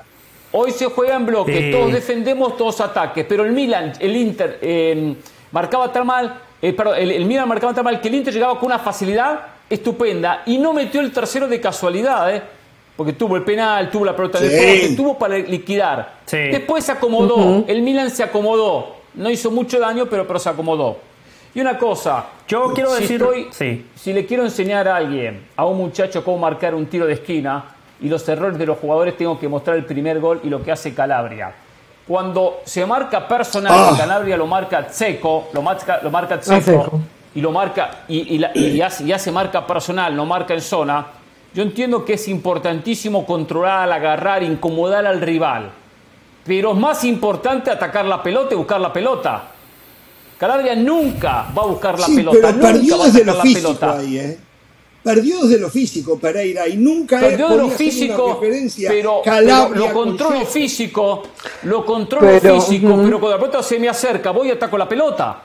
[0.53, 1.71] Hoy se juega en bloque, Sí.
[1.73, 5.15] todos defendemos, todos ataques, pero el Milan, el Inter, eh,
[5.53, 8.59] marcaba tan mal, eh, perdón, el, el Milan marcaba tan mal que el Inter llegaba
[8.59, 12.43] con una facilidad estupenda y no metió el tercero de casualidad, ¿eh?
[12.97, 14.45] porque tuvo el penal, tuvo la pelota Sí.
[14.47, 14.51] el
[14.81, 16.21] poste, tuvo para liquidar.
[16.25, 16.37] Sí.
[16.39, 20.99] Después se acomodó, el Milan se acomodó, no hizo mucho daño, pero, pero se acomodó.
[21.55, 23.87] Y una cosa, Yo quiero si decir- estoy- sí.
[23.95, 27.65] si le quiero enseñar a alguien, a un muchacho cómo marcar un tiro de esquina
[28.01, 30.71] y los errores de los jugadores, tengo que mostrar el primer gol y lo que
[30.71, 31.53] hace Calabria.
[32.07, 33.91] Cuando se marca personal, Ah.
[33.95, 37.01] y Calabria lo marca Seco, lo marca, lo marca Tseco, Tseco.
[37.35, 40.61] y lo marca y, y la- y hace, y hace marca personal, no marca en
[40.61, 41.07] zona.
[41.55, 45.71] Yo entiendo que es importantísimo controlar, agarrar, incomodar al rival.
[46.47, 49.51] Pero es más importante atacar la pelota y buscar la pelota.
[50.39, 52.39] Calabria nunca va a buscar la Sí, pelota.
[52.41, 54.39] pero nunca perdió desde lo físico ahí, ¿eh?
[55.03, 58.41] Perdió desde lo físico Pereira y nunca Perdió de lo físico,
[58.89, 59.23] pero,
[59.73, 61.23] lo con controlo físico,
[61.63, 64.89] lo controlo Pero, físico, pero cuando la pelota se me acerca, voy y ataco la
[64.89, 65.43] pelota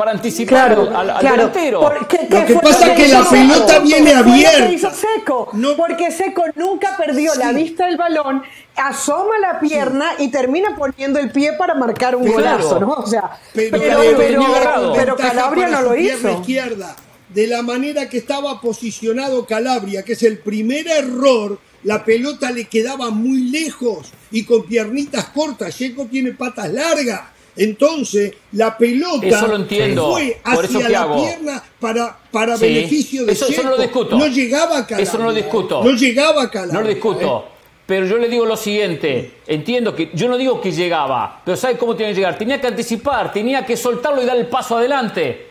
[0.00, 1.36] para anticipar Claro, al, al- claro.
[1.36, 1.80] delantero.
[1.80, 3.82] ¿Por qué- Lo que fue pasa es que la pelota Seco?
[3.82, 4.72] viene ¿Qué fue lo que abierta.
[4.72, 5.48] hizo Seco?
[5.52, 8.42] No- Porque Seco nunca perdió la vista del balón,
[8.76, 12.92] asoma la pierna y termina poniendo el pie para marcar un Pero- golazo, ¿no?
[12.94, 16.40] O sea, Pero, pero, pero- Calabria no lo pierna hizo.
[16.40, 16.96] izquierda.
[17.28, 22.64] De la manera que estaba posicionado Calabria, que es el primer error, la pelota le
[22.68, 25.76] quedaba muy lejos y con piernitas cortas.
[25.76, 27.20] Checo tiene patas largas.
[27.64, 30.12] Entonces, la pelota Eso lo entiendo.
[30.12, 31.22] fue Por eso hacia la hago.
[31.22, 32.64] pierna para, para Sí.
[32.66, 34.16] beneficio de Eso- eso no lo discuto.
[34.18, 35.02] No llegaba a Calabria.
[35.08, 35.84] Eso no lo discuto.
[35.84, 36.74] No llegaba a Calabria.
[36.74, 37.44] No lo discuto.
[37.86, 41.76] Pero yo le digo lo siguiente, entiendo que yo no digo que llegaba, pero ¿sabe
[41.76, 42.38] cómo tiene que llegar?
[42.38, 45.48] Tenía que anticipar, tenía que soltarlo y dar el paso adelante.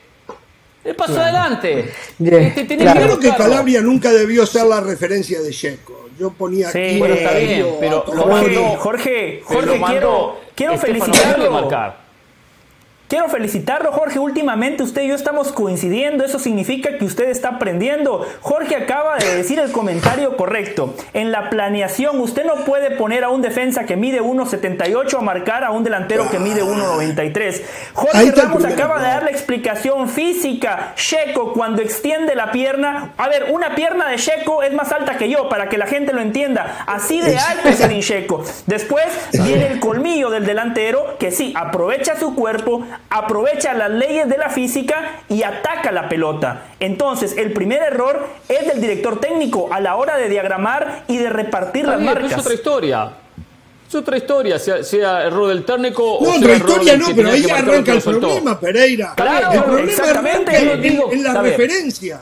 [0.84, 1.92] El paso adelante.
[2.18, 3.52] Bien, Este, tenía Yo que creo que buscarlo.
[3.52, 6.08] Calabria nunca debió ser la referencia de Checo.
[6.18, 8.02] Yo ponía Sí, aquí Bueno, está bien, pero.
[8.06, 11.52] Jorge, mandó- Jorge, pero Jorge, lo mandó quiero, quiero Estefano felicitarlo.
[11.52, 12.09] Marcar.
[13.10, 14.20] Quiero felicitarlo, Jorge.
[14.20, 16.24] Últimamente usted y yo estamos coincidiendo.
[16.24, 18.24] Eso significa que usted está aprendiendo.
[18.42, 20.94] Jorge acaba de decir el comentario correcto.
[21.14, 25.64] En la planeación, usted no puede poner a un defensa que mide 1.78 a marcar
[25.64, 27.62] a un delantero que mide 1.93.
[28.14, 30.94] Ahí Jorge Ramos acaba de dar la explicación física.
[30.96, 33.14] Checo, cuando extiende la pierna.
[33.18, 36.14] A ver, una pierna de Checo es más alta que yo, para que la gente
[36.14, 36.84] lo entienda.
[36.86, 38.44] Así de alto es el Checo.
[38.68, 44.38] Después viene el colmillo del delantero, que sí, aprovecha su cuerpo, aprovecha las leyes de
[44.38, 46.66] la física y ataca la pelota.
[46.80, 51.30] Entonces, el primer error es del director técnico a la hora de diagramar y de
[51.30, 52.32] repartir las marcas.
[52.34, 53.12] es otra historia.
[53.88, 57.32] Es otra historia, sea, sea error del técnico o No, sea otra historia no, pero
[57.32, 59.14] ahí arranca el problema, Pereira.
[59.16, 61.58] Claro, el problema exactamente, arranca yo en, digo, en la está bien.
[61.58, 62.22] referencia.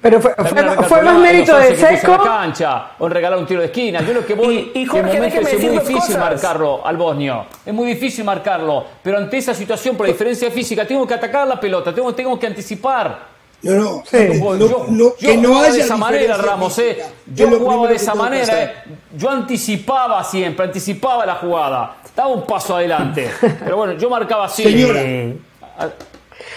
[0.00, 2.22] Pero fue, fue- fue más mérito de que en la Seco.
[2.22, 4.00] cancha o en regalar un tiro de esquina.
[4.02, 6.18] Yo lo que voy Y- y que Jorge, en momentos déjeme es muy difícil cosas.
[6.18, 7.46] marcarlo al bosnio.
[7.66, 8.84] Es muy difícil marcarlo.
[9.02, 12.38] Pero ante esa situación, por la diferencia física, tengo que atacar la pelota, tengo, tengo
[12.38, 13.38] que anticipar.
[13.60, 14.40] No, no, Sí.
[14.40, 16.98] no, yo, no, yo que no jugaba haya de esa manera, Ramos, eh.
[17.34, 18.72] Yo jugaba de que esa que manera, eh.
[19.16, 21.96] Yo anticipaba siempre, anticipaba la jugada.
[22.14, 23.28] Daba un paso adelante.
[23.64, 24.62] Pero bueno, yo marcaba así.
[24.62, 25.00] Señora.
[25.02, 25.36] Eh,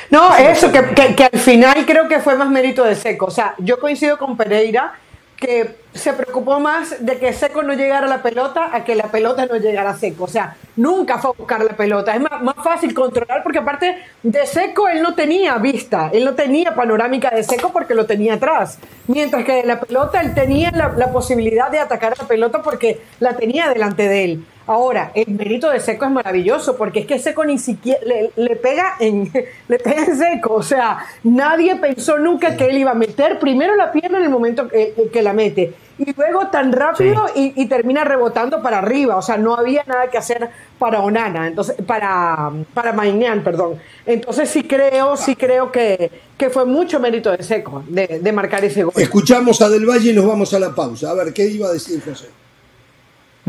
[0.10, 3.26] No, eso, que, que- que al final creo que fue más mérito de Seco.
[3.28, 4.94] O sea, yo coincido con Pereira
[5.38, 9.06] que se preocupó más de que Seco no llegara a la pelota a que la
[9.06, 10.26] pelota no llegara a Seco.
[10.26, 12.14] O sea, nunca fue a buscar la pelota.
[12.14, 16.36] Es más, más fácil controlar porque aparte de Seco él no tenía vista, él no
[16.36, 18.78] tenía panorámica de Seco porque lo tenía atrás.
[19.08, 23.02] Mientras que de la pelota él tenía la, la posibilidad de atacar la pelota porque
[23.20, 24.46] la tenía delante de él.
[24.72, 28.00] Ahora, el mérito de Seco es maravilloso porque es que Seco ni siquiera
[28.38, 29.30] le, pega en
[29.68, 33.76] le pega en Seco, o sea, nadie pensó nunca que él iba a meter primero
[33.76, 38.06] la pierna en el momento que, que la mete y luego tan rápido y, termina
[38.06, 40.50] rebotando para arriba, o sea, no había nada que hacer
[40.80, 43.78] para Onana, entonces para para Maignan, perdón.
[44.06, 48.64] Entonces sí creo, sí creo que, que fue mucho mérito de Seco de, de marcar
[48.64, 48.94] ese gol.
[48.96, 51.12] Escuchamos a Del Valle y nos vamos a la pausa.
[51.12, 52.41] A ver, ¿qué iba a decir José?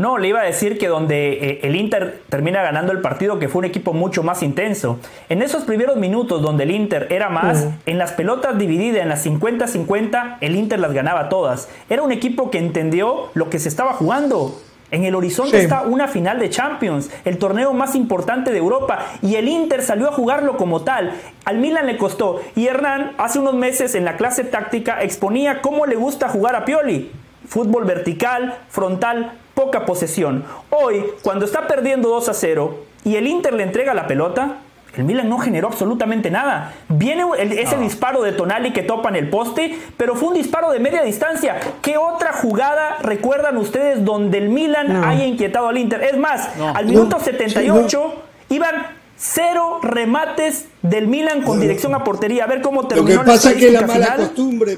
[0.03, 3.47] No, le iba a decir que donde eh, el Inter termina ganando el partido, que
[3.47, 4.99] fue un equipo mucho más intenso.
[5.29, 9.25] En esos primeros minutos donde el Inter era más, en las pelotas divididas en las
[9.25, 11.69] 50-50, el Inter las ganaba todas.
[11.89, 14.59] Era un equipo que entendió lo que se estaba jugando.
[14.91, 19.35] En el horizonte está una final de Champions, el torneo más importante de Europa, y
[19.35, 21.13] el Inter salió a jugarlo como tal.
[21.45, 25.85] Al Milan le costó, y Hernán hace unos meses en la clase táctica exponía cómo
[25.85, 27.09] le gusta jugar a Pioli.
[27.47, 30.43] Fútbol vertical, frontal, poca posesión.
[30.69, 34.57] Hoy, cuando está perdiendo 2 a 0 y el Inter le entrega la pelota,
[34.95, 36.73] el Milan no generó absolutamente nada.
[36.87, 40.79] Viene ese disparo de Tonali que topa en el poste, pero fue un disparo de
[40.79, 41.59] media distancia.
[41.81, 46.03] ¿Qué otra jugada recuerdan ustedes donde el Milan haya inquietado al Inter?
[46.03, 48.13] Es más, al minuto 78
[48.49, 48.75] iban
[49.17, 52.43] cero remates del Milan con dirección a portería.
[52.43, 54.77] A ver cómo terminó Lo que pasa es que la mala costumbre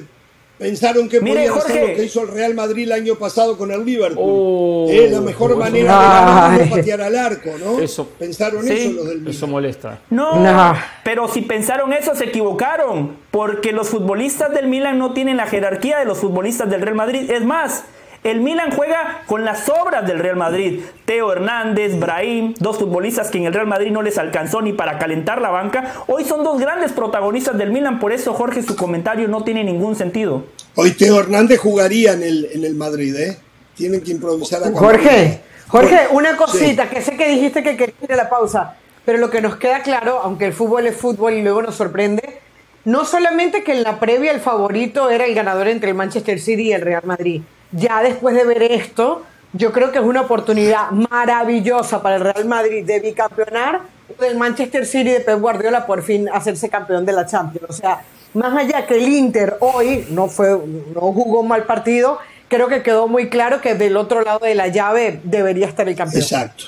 [0.58, 3.84] Pensaron que podían hacer lo que hizo el Real Madrid el año pasado con el
[3.84, 4.24] Liverpool.
[4.26, 7.80] Oh, es la mejor manera de patear al arco, ¿no?
[7.80, 9.99] Eso, pensaron eso los del Eso molesta.
[10.10, 15.47] No, pero si pensaron eso se equivocaron, porque los futbolistas del Milan no tienen la
[15.47, 17.30] jerarquía de los futbolistas del Real Madrid.
[17.30, 17.84] Es más,
[18.26, 20.82] el Milan juega con las obras del Real Madrid.
[21.06, 24.98] Teo Hernández, Brahim, dos futbolistas que en el Real Madrid no les alcanzó ni para
[24.98, 25.94] calentar la banca.
[26.08, 29.96] Hoy son dos grandes protagonistas del Milan, por eso Jorge su comentario no tiene ningún
[29.96, 30.44] sentido.
[30.74, 33.38] Hoy Teo Hernández jugaría en el, en el Madrid, ¿eh?
[33.76, 38.14] Tienen que improvisar a Jorge, Jorge, una cosita que sé que dijiste que quería ir
[38.14, 41.44] a la pausa, pero lo que nos queda claro, aunque el fútbol es fútbol y
[41.44, 42.40] luego nos sorprende,
[42.86, 46.70] no solamente que en la previa el favorito era el ganador entre el Manchester City
[46.70, 50.91] y el Real Madrid, ya después de ver esto, yo creo que es una oportunidad
[50.91, 53.82] maravillosa para el Real Madrid de bicampeonar
[54.20, 57.70] del Manchester City de Pep Guardiola por fin hacerse campeón de la Champions.
[57.70, 58.03] O sea,
[58.34, 62.84] más allá que el Inter hoy no fue no jugó un mal partido, creo que
[62.84, 66.22] quedó muy claro que del otro lado de la llave debería estar el campeón.
[66.22, 66.66] Exacto.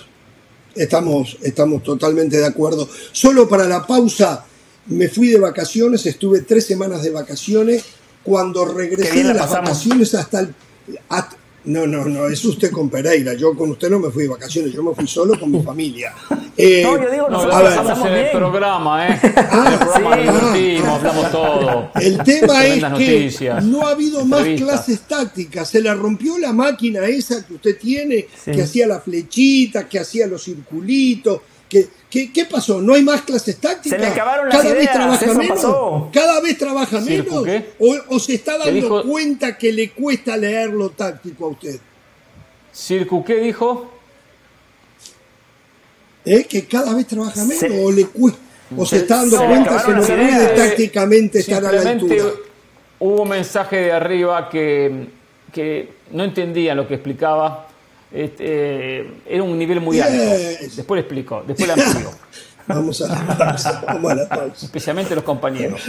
[0.76, 2.88] Estamos, estamos totalmente de acuerdo.
[3.12, 4.46] Solo para la pausa,
[4.88, 7.84] me fui de vacaciones, estuve tres semanas de vacaciones.
[8.24, 10.54] Cuando regresé de las vacaciones hasta el
[11.68, 13.34] no, no, no, es usted con Pereira.
[13.34, 16.14] Yo con usted no me fui de vacaciones, yo me fui solo con mi familia.
[16.60, 19.20] Eh, no, yo digo, nosotros pasamos en el programa, ¿eh?
[19.36, 20.78] Ah, el programa sí.
[20.84, 21.92] hablamos todo.
[22.02, 25.70] El tema es que no ha habido más clases tácticas.
[25.70, 30.26] Se le rompió la máquina esa que usted tiene, que hacía la flechita, que hacía
[30.26, 32.82] los circulitos ¿Qué, qué, pasó?
[32.82, 34.00] ¿No hay más clases tácticas?
[34.00, 36.04] Se le acabaron las Cada ideas, vez trabaja menos.
[36.14, 37.46] Cada vez trabaja menos.
[38.10, 41.80] O, se está dando cuenta que le cuesta leer lo táctico a usted.
[42.74, 43.92] Circu, ¿qué dijo?
[46.24, 46.46] ¿Eh?
[46.46, 48.40] Que cada vez trabaja menos o le cuesta.
[48.76, 52.24] O se, está dando cuenta que no puede tácticamente estar a la altura.
[53.00, 55.08] Hubo un mensaje de arriba que,
[55.54, 57.67] que no entendía lo que explicaba
[58.12, 60.18] este, eh, era un nivel muy alto.
[60.76, 62.12] Después le explico, después le amplió.
[62.68, 63.84] Vamos a la pausa.
[63.86, 64.66] Vamos a la pausa.
[64.66, 65.82] Especialmente los compañeros.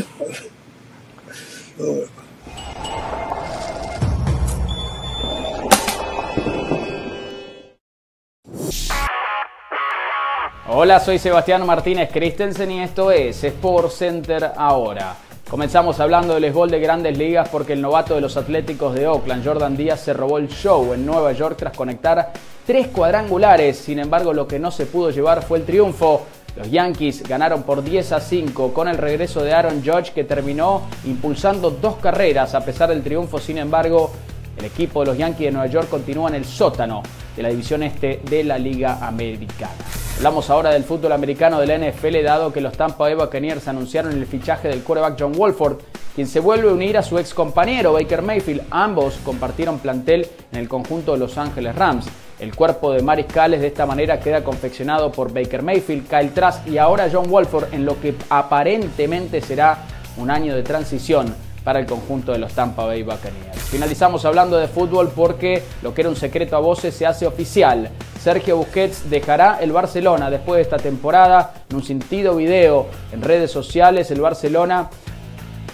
[10.71, 15.17] Hola, soy Sebastián Martínez Christensen y esto es Sport Center ahora.
[15.49, 19.43] Comenzamos hablando del esbol de grandes ligas porque el novato de los Atléticos de Oakland,
[19.43, 22.33] Jordan Díaz, se robó el show en Nueva York tras conectar
[22.67, 23.79] tres cuadrangulares.
[23.79, 26.27] Sin embargo, lo que no se pudo llevar fue el triunfo.
[26.55, 30.83] Los Yankees ganaron por 10 a 5 con el regreso de Aaron Judge que terminó
[31.07, 33.39] impulsando dos carreras a pesar del triunfo.
[33.39, 34.11] Sin embargo,
[34.59, 37.03] el equipo de los Yankees de Nueva York continúa en el sótano
[37.37, 39.73] de la división este de la Liga Americana.
[40.17, 44.13] Hablamos ahora del fútbol americano de la NFL, dado que los Tampa Bay Buccaneers anunciaron
[44.13, 45.79] el fichaje del quarterback John Wolford,
[46.15, 48.63] quien se vuelve a unir a su ex compañero Baker Mayfield.
[48.71, 52.07] Ambos compartieron plantel en el conjunto de Los Ángeles Rams.
[52.41, 56.79] El cuerpo de mariscales de esta manera queda confeccionado por Baker Mayfield, Kyle Trask y
[56.79, 59.85] ahora John Wolford en lo que aparentemente será
[60.17, 61.35] un año de transición
[61.65, 63.63] para el conjunto de los Tampa Bay Buccaneers.
[63.71, 67.91] Finalizamos hablando de fútbol porque lo que era un secreto a voces se hace oficial.
[68.21, 71.55] Sergio Busquets dejará el Barcelona después de esta temporada.
[71.71, 74.91] En un sentido video en redes sociales, el Barcelona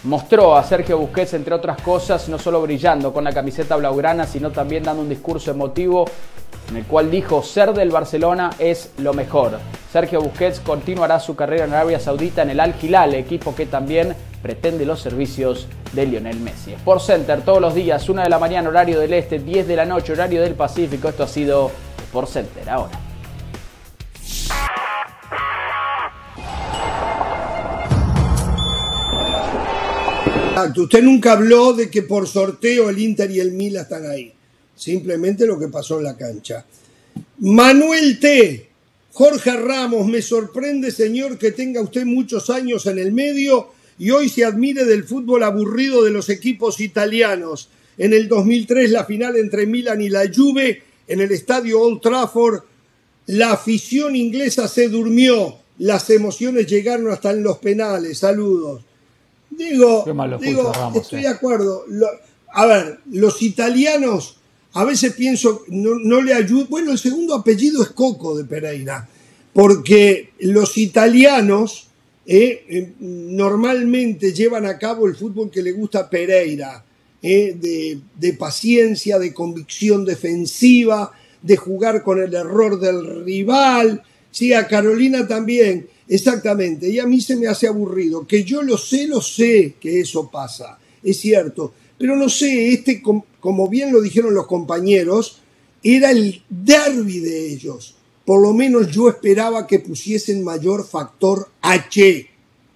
[0.05, 4.51] mostró a Sergio Busquets, entre otras cosas, no solo brillando con la camiseta blaugrana, sino
[4.51, 6.05] también dando un discurso emotivo
[6.68, 9.59] en el cual dijo ser del Barcelona es lo mejor.
[9.93, 14.14] Sergio Busquets continuará su carrera en Arabia Saudita en el Al Hilal, equipo que también
[14.45, 16.75] pretende los servicios de Lionel Messi.
[16.75, 19.87] Sport Center todos los días, 1 de la mañana horario del este, 10 de la
[19.87, 21.09] noche horario del Pacífico.
[21.09, 21.71] Esto ha sido
[22.09, 23.01] Sport Center ahora.
[30.77, 34.31] Usted nunca habló de que por sorteo el Inter y el Mila están ahí.
[34.77, 36.67] Simplemente lo que pasó en la cancha.
[37.39, 38.69] Manuel T.
[39.15, 44.29] Jorge Ramos, me sorprende, señor, que tenga usted muchos años en el medio y hoy
[44.29, 47.69] se admire del fútbol aburrido de los equipos italianos.
[47.97, 52.63] En el 2003, la final entre Milan y la Juve en el estadio Old Trafford,
[53.27, 58.19] la afición inglesa se durmió, las emociones llegaron hasta en los penales.
[58.19, 58.83] Saludos.
[59.51, 60.05] Digo,
[60.41, 61.85] digo estoy de acuerdo.
[62.53, 64.37] a ver, los italianos,
[64.73, 66.67] a veces pienso, no, no le ayudan.
[66.69, 69.09] Bueno, el segundo apellido es Coco de Pereira,
[69.53, 71.89] porque los italianos
[72.27, 76.85] eh, eh, normalmente llevan a cabo el fútbol que le gusta a Pereira,
[77.22, 77.57] eh,
[78.14, 81.12] de, paciencia, de convicción defensiva,
[81.43, 84.03] de jugar con el error del rival.
[84.31, 88.27] Sí, a Carolina también Exactamente, y a mí se me hace aburrido.
[88.27, 91.72] Que yo lo sé, lo sé que eso pasa, es cierto.
[91.97, 95.41] Pero no sé, este, como bien lo dijeron los compañeros,
[95.83, 97.97] era el derby de ellos.
[98.25, 102.31] Por lo menos yo esperaba que pusiesen mayor factor H.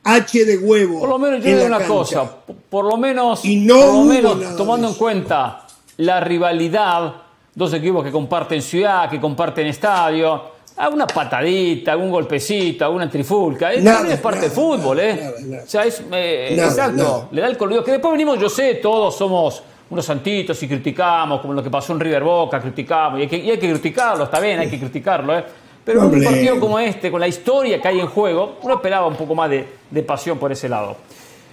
[0.05, 1.01] H de huevo.
[1.01, 2.31] Por lo menos yo digo una cosa,
[2.71, 5.67] por lo menos, y no por lo menos tomando en cuenta
[5.99, 7.15] la rivalidad,
[7.55, 10.43] dos equipos que comparten ciudad, que comparten estadio,
[10.77, 13.73] alguna patadita, algún golpecito, alguna trifulca.
[13.73, 15.61] Eso también es parte del fútbol, ¿eh?
[15.65, 16.03] o sea, es.
[16.13, 17.85] Eh, exacto, le da el colorido.
[17.85, 21.93] Que después venimos, yo sé, todos somos unos santitos y criticamos, como lo que pasó
[21.93, 23.19] en River Boca, criticamos.
[23.19, 25.45] Y hay que, y hay que criticarlo, está bien, hay que criticarlo, ¿eh?
[25.85, 29.07] Pero en un partido como este, con la historia que hay en juego, uno esperaba
[29.07, 30.97] un poco más de, pasión por ese lado.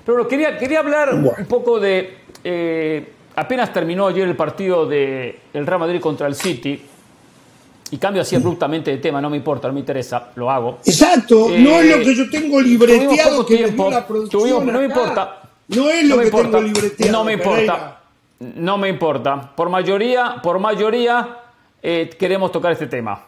[0.04, 2.18] Pero bueno, quería, quería hablar un poco de.
[2.44, 6.82] Eh, apenas terminó ayer el partido del el Real Madrid contra el City
[7.92, 10.80] y cambio así abruptamente de tema, no me importa, no me interesa, lo hago.
[10.86, 15.42] Exacto, no es lo que yo tengo libreteado que tiempo, la producción no me importa.
[15.70, 17.12] No es lo que tengo libreteado.
[17.12, 18.02] No me importa.
[18.40, 19.54] No me importa.
[19.56, 21.38] Por mayoría, por mayoría
[21.82, 23.24] eh, queremos tocar este tema.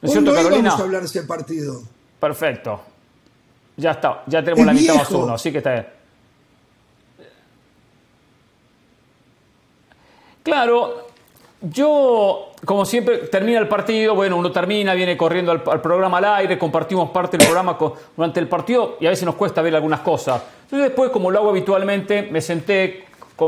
[0.00, 0.70] ¿No es cierto, Carolina?
[0.70, 1.82] Vamos a hablar ese partido.
[2.20, 2.80] Perfecto.
[3.76, 5.86] Ya está, ya tenemos la mitad más uno, así que está bien.
[10.42, 11.06] Claro,
[11.60, 16.58] yo, como siempre, termina el partido, bueno, uno termina, viene corriendo al, programa al aire,
[16.58, 17.78] compartimos parte del programa
[18.16, 20.42] durante el partido y a veces nos cuesta ver algunas cosas.
[20.64, 23.04] Entonces después, como lo hago habitualmente, me senté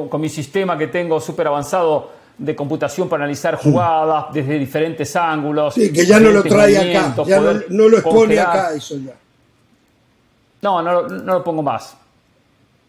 [0.08, 5.74] con, mi sistema que tengo súper avanzado de computación para analizar jugadas desde diferentes ángulos.
[5.74, 9.14] Sí, que ya no lo trae acá, ya no, lo expone acá eso ya.
[10.62, 11.96] No, no, no lo pongo más.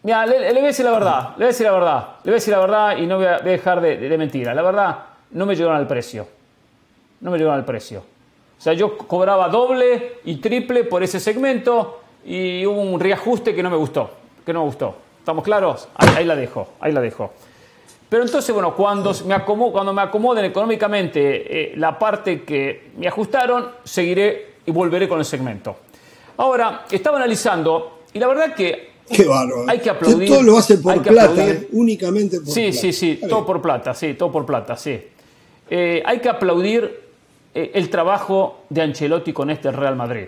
[0.02, 2.30] Mira, le, le, voy a decir la verdad, le voy a decir la verdad, le
[2.30, 4.54] voy a decir la verdad y no voy a, dejar de, de, de mentira.
[4.54, 4.98] La verdad,
[5.32, 6.26] no me llegaron al precio.
[7.20, 8.00] No me llegaron al precio.
[8.58, 13.62] O sea, yo cobraba doble y triple por ese segmento y hubo un reajuste que
[13.62, 14.10] no me gustó.
[14.44, 14.96] Que no me gustó.
[15.26, 15.88] ¿Estamos claros?
[15.96, 17.32] Ahí, la dejo, ahí la dejo.
[18.08, 23.08] Pero entonces, bueno, cuando me, acomodo, cuando me acomoden económicamente eh, la parte que me
[23.08, 25.78] ajustaron, seguiré y volveré con el segmento.
[26.36, 29.64] Ahora, estaba analizando y la verdad que Qué bárbaro.
[29.66, 30.28] Hay que aplaudir.
[30.28, 32.80] Todo lo hace por plata, eh, únicamente por sí, plata.
[32.80, 34.96] Sí, sí, sí, todo por plata, sí, todo por plata, sí.
[35.68, 37.00] Eh, hay que aplaudir
[37.52, 40.26] eh, el trabajo de Ancelotti con este Real Madrid.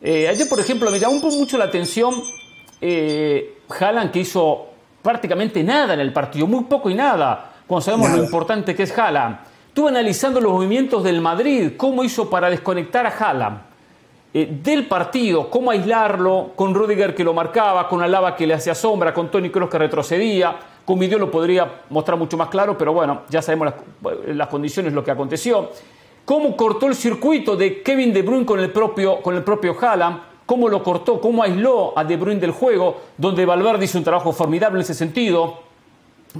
[0.00, 2.14] Eh, ayer, por ejemplo, me llamó mucho la atención
[3.80, 4.66] Haaland, que hizo
[5.02, 8.98] prácticamente nada en el partido, muy poco y nada, cuando sabemos lo importante que es
[8.98, 9.38] Haaland.
[9.68, 13.74] Estuve analizando los movimientos del Madrid, cómo hizo para desconectar a Haaland
[14.34, 19.14] del partido, cómo aislarlo, con Rudiger que lo marcaba, con Alaba que le hacía sombra,
[19.14, 23.22] con Tony Kroos que retrocedía, con video lo podría mostrar mucho más claro, pero bueno,
[23.30, 23.72] ya sabemos
[24.26, 25.70] las, condiciones, lo que aconteció.
[26.24, 30.18] Cómo cortó el circuito de Kevin De Bruyne con el propio, con el propio Haaland,
[30.46, 34.32] cómo lo cortó, cómo aisló a De Bruyne del juego, donde Valverde hizo un trabajo
[34.32, 35.60] formidable en ese sentido.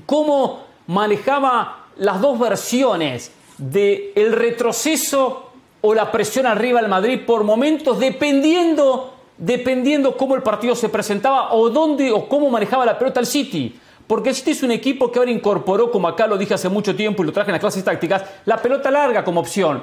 [0.07, 5.51] Cómo manejaba las dos versiones del el retroceso
[5.81, 11.53] o la presión arriba al Madrid por momentos, dependiendo, dependiendo cómo el partido se presentaba
[11.53, 13.79] o dónde o cómo manejaba la pelota el City.
[14.07, 17.23] Porque este es un equipo que ahora incorporó, como acá lo dije hace mucho tiempo
[17.23, 19.83] y lo traje en las clases tácticas, la pelota larga como opción.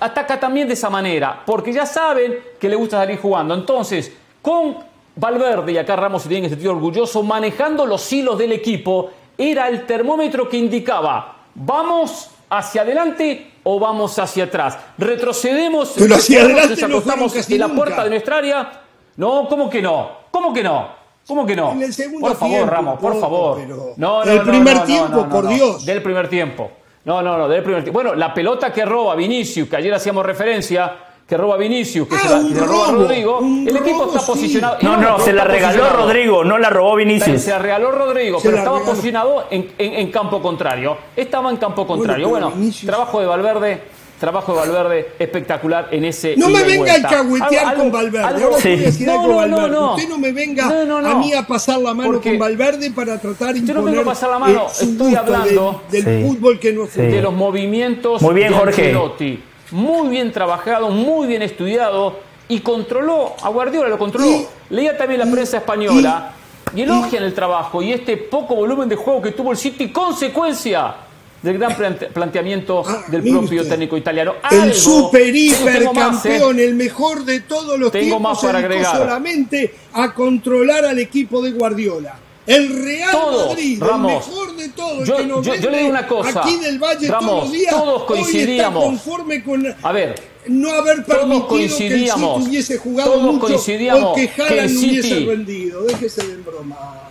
[0.00, 3.54] Ataca también de esa manera, porque ya saben que le gusta salir jugando.
[3.54, 4.12] Entonces,
[4.42, 4.76] con
[5.16, 9.68] Valverde, y acá Ramos se tiene que sentir orgulloso, manejando los hilos del equipo, era
[9.68, 14.78] el termómetro que indicaba, vamos hacia adelante o vamos hacia atrás?
[14.98, 15.92] ¿Retrocedemos?
[15.96, 17.76] Pero hacia ¿Nos adelante no acostamos fueron casi en la nunca.
[17.82, 18.82] puerta de nuestra área?
[19.16, 20.10] No, ¿cómo que no?
[20.30, 20.88] ¿Cómo que no?
[21.26, 21.72] ¿Cómo que no?
[21.72, 23.58] En el segundo por favor, tiempo, Ramos, por poco, favor.
[23.96, 25.48] No, no, El no, primer tiempo, por.
[25.48, 25.84] Dios.
[25.84, 26.70] Del primer tiempo.
[27.04, 27.98] No, no, no, del primer tiempo.
[28.02, 30.92] Bueno, la pelota que roba Vinicius, que ayer hacíamos referencia,
[31.26, 34.20] que roba Vinicius, que Ah, se la, que roba robo, Rodrigo, el equipo robo, está
[34.20, 34.26] sí.
[34.32, 34.76] posicionado.
[34.82, 35.88] No, no, se la regaló.
[35.90, 37.40] Rodrigo, no la robó Vinicius.
[37.40, 38.92] Se la regaló Rodrigo, Se pero estaba regaló.
[38.94, 40.96] posicionado en, en- en campo contrario.
[41.16, 42.28] Estaba en campo contrario.
[42.28, 42.52] Bueno,
[42.84, 43.82] trabajo de Valverde,
[44.20, 46.36] trabajo de Valverde espectacular en ese.
[46.36, 48.24] No me y venga a Algo- con Valverde.
[48.26, 49.70] algo- Ahora te voy a decir No, algo, no, no, Valverde.
[49.76, 49.94] no.
[49.94, 51.08] Usted no me venga No, no, no.
[51.08, 54.02] a mí a pasar la mano Porque- con Valverde para tratar de Yo no vengo
[54.02, 56.28] a pasar la mano, estoy hablando del, del Sí.
[56.28, 57.00] fútbol que no es Sí.
[57.00, 58.82] de los movimientos Muy bien, de Jorge.
[58.82, 59.42] Ancelotti.
[59.72, 62.18] Muy bien trabajado, muy bien estudiado
[62.48, 64.44] y controló, a Guardiola lo controló.
[64.68, 66.32] Leía también la prensa española
[66.74, 70.94] y elogian el trabajo y este poco volumen de juego que tuvo el City, consecuencia
[71.42, 73.70] del gran plante- planteamiento del Ah, mire propio usted.
[73.74, 74.34] técnico italiano.
[74.50, 76.28] El super hiper más, ¿eh?
[76.36, 78.96] campeón, el mejor de todos los Tengo tiempos, más para agregar.
[78.96, 82.18] solamente a controlar al equipo de Guardiola.
[82.46, 84.12] El Real Todos, Madrid, Ramos.
[84.26, 86.78] el mejor de todos, Yo- que nos yo- yo le digo una cosa, aquí del
[86.78, 88.82] Valle todos Ramos, los días, todos hoy coincidíamos.
[88.82, 90.14] está conforme con A ver,
[90.48, 94.28] no haber todos permitido que el coincidíamos, City hubiese jugado todos mucho coincidíamos o que
[94.30, 95.82] que Haaland el no hubiese rendido.
[95.84, 97.08] Déjese de broma.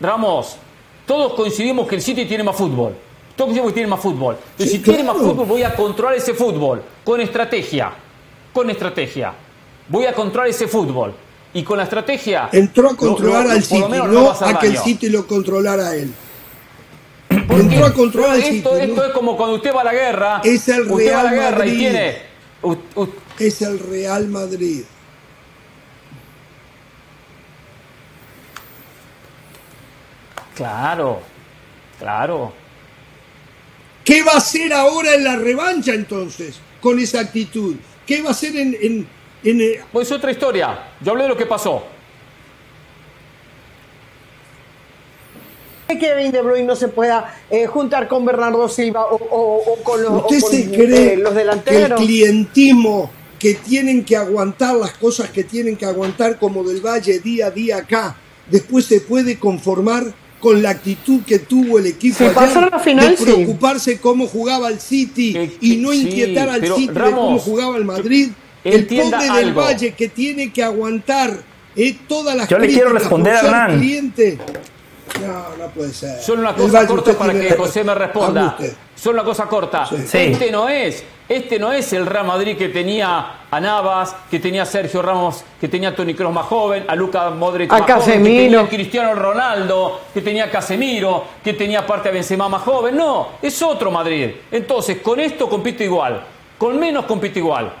[0.00, 0.56] Ramos,
[1.06, 2.94] todos coincidimos que el City tiene más fútbol.
[3.38, 4.36] Todos coincidimos que tiene más fútbol.
[4.56, 5.30] Pero Sí, si tiene más claro.
[5.30, 7.92] fútbol, voy a controlar ese fútbol con estrategia.
[8.52, 9.32] Con estrategia.
[9.88, 11.14] Voy a controlar ese fútbol.
[11.54, 12.48] Y con la estrategia.
[12.52, 14.76] Entró a lo- controlar lo- al por City, lo no a que el.
[14.78, 16.12] City lo controlara a él.
[17.46, 18.56] ¿Por Entró a controlar al City.
[18.58, 20.40] esto, es como cuando usted va a la guerra.
[20.42, 21.78] Es el usted va a la guerra y Madrid.
[21.78, 22.16] tiene.
[22.62, 23.08] u- u-
[23.38, 24.82] Es el Real Madrid.
[30.54, 31.20] Claro,
[31.98, 32.52] claro.
[34.08, 37.76] ¿Qué va a hacer ahora en la revancha entonces con esa actitud?
[38.06, 38.74] ¿Qué va a hacer en...
[38.80, 39.06] en,
[39.44, 40.92] en, eh, Pues otra historia.
[41.02, 41.84] Yo hablé de lo que pasó.
[45.88, 49.82] que Kevin De Bruyne no se pueda eh, juntar con Bernardo Silva o, o- o
[49.82, 52.00] con los, o ¿Usted con, se cree eh, los que el delanteros?
[52.00, 57.48] clientismo que tienen que aguantar las cosas que tienen que aguantar como del Valle día
[57.48, 58.16] a día acá,
[58.50, 60.04] después se puede conformar
[60.40, 63.24] con la actitud que tuvo el equipo Si ayer la final, de sí.
[63.24, 67.84] preocuparse cómo jugaba el City y no sí, inquietar al City de cómo jugaba el
[67.84, 68.30] Madrid.
[68.64, 69.60] El pobre del algo.
[69.62, 71.42] Valle que tiene que aguantar
[71.76, 73.78] eh, todas las Yo le quiero responder a Hernán.
[73.78, 74.38] cliente.
[75.20, 76.20] No, no puede ser.
[76.22, 77.50] Solo una cosa Valle, corta usted para que.
[77.54, 78.56] José me responda.
[78.98, 79.86] Solo una cosa corta.
[79.86, 80.18] Sí.
[80.18, 84.62] Este no es, este no es el Real Madrid que tenía a Navas, que tenía
[84.62, 87.82] a Sergio Ramos, que tenía a Toni Kroos más joven, a Luca Modric A más
[87.82, 88.42] joven, que Casemiro.
[88.42, 92.96] tenía a Cristiano Ronaldo, que tenía a Casemiro, que tenía aparte a Benzema más joven.
[92.96, 94.30] No, es otro Madrid.
[94.50, 96.20] Entonces, con esto compito igual,
[96.58, 97.72] con menos compito igual.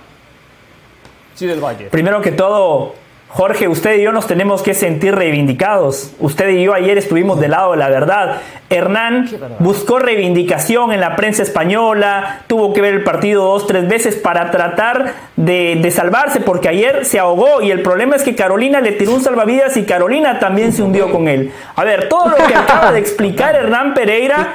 [1.34, 1.86] Sí del Valle.
[1.86, 2.94] Primero que todo,
[3.30, 6.12] Jorge, usted y yo nos tenemos que sentir reivindicados.
[6.18, 8.40] Usted y yo ayer estuvimos del lado de la verdad.
[8.70, 9.28] Hernán
[9.58, 14.50] buscó reivindicación en la prensa española, tuvo que ver el partido dos, tres veces para
[14.50, 18.92] tratar de, de salvarse, porque ayer se ahogó y el problema es que Carolina le
[18.92, 21.52] tiró un salvavidas y Carolina también se hundió con él.
[21.76, 24.54] A ver, todo lo que acaba de explicar Hernán Pereira,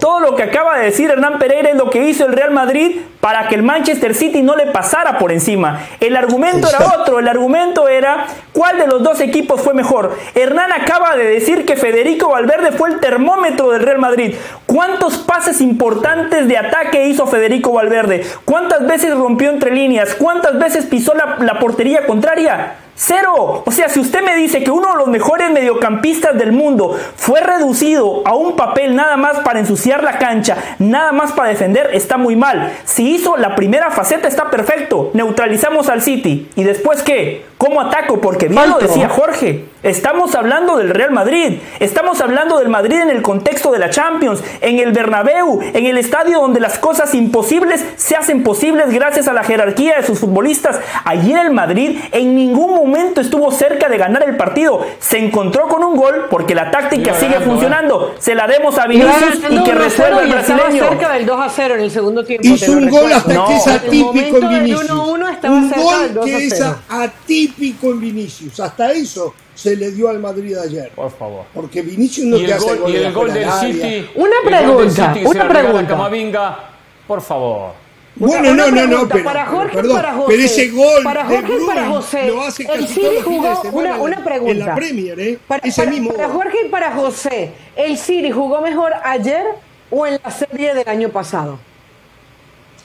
[0.00, 3.00] todo lo que acaba de decir Hernán Pereira es lo que hizo el Real Madrid
[3.20, 5.80] para que el Manchester City no le pasara por encima.
[6.00, 8.05] El argumento era otro, el argumento era
[8.52, 10.16] cuál de los dos equipos fue mejor.
[10.34, 14.34] Hernán acaba de decir que Federico Valverde fue el termómetro del Real Madrid.
[14.66, 18.24] ¿Cuántos pases importantes de ataque hizo Federico Valverde?
[18.44, 20.14] ¿Cuántas veces rompió entre líneas?
[20.14, 22.74] ¿Cuántas veces pisó la, la portería contraria?
[22.98, 23.62] Cero.
[23.66, 27.40] O sea, si usted me dice que uno de los mejores mediocampistas del mundo fue
[27.40, 32.16] reducido a un papel nada más para ensuciar la cancha, nada más para defender, está
[32.16, 32.72] muy mal.
[32.84, 35.10] Si hizo la primera faceta, está perfecto.
[35.12, 36.48] Neutralizamos al City.
[36.56, 37.44] ¿Y después qué?
[37.58, 38.18] ¿Cómo ataco?
[38.20, 38.86] Porque bien lo Falto.
[38.86, 39.66] decía Jorge.
[39.82, 41.58] Estamos hablando del Real Madrid.
[41.80, 45.96] Estamos hablando del Madrid en el contexto de la Champions, en el Bernabéu, en el
[45.96, 50.80] estadio donde las cosas imposibles se hacen posibles gracias a la jerarquía de sus futbolistas.
[51.04, 52.85] Ayer el Madrid en ningún momento
[53.20, 54.84] estuvo cerca de ganar el partido.
[54.98, 58.14] Se encontró con un gol porque la táctica sigue ganando, funcionando.
[58.18, 60.88] Se la demos a Vinicius y que 1-0 resuelva el brasileño.
[60.88, 62.46] cerca del 2 a 0 en el segundo tiempo.
[62.46, 63.16] Hizo un gol recuerdo.
[63.16, 63.46] hasta No.
[63.48, 64.90] que es atípico momento en Vinicius.
[64.90, 66.76] 1-1 estaba un cerca gol del 2 a que es 0.
[66.88, 68.60] atípico en Vinicius.
[68.60, 70.90] Hasta eso se le dio al Madrid ayer.
[70.94, 71.44] Por favor.
[71.54, 73.50] Porque Vinicius no te hace gol, gol y de el gol del.
[73.52, 74.10] City.
[74.16, 75.86] Una pregunta, una pregunta.
[75.88, 76.58] Camavinga,
[77.06, 77.85] por favor.
[78.18, 80.26] Bueno, no, no, no, pero, para Jorge y perdón, para José.
[80.28, 82.26] pero ese gol Para de Jorge y para José.
[82.28, 84.52] lo hace El casi City todos los fines de jugó una, una pregunta.
[84.52, 85.38] En la Premier, ¿eh?
[85.46, 86.28] Para, Ese para- mismo para.
[86.30, 89.44] Jorge y para José, ¿el City jugó mejor ayer
[89.90, 91.58] o en la serie del año pasado?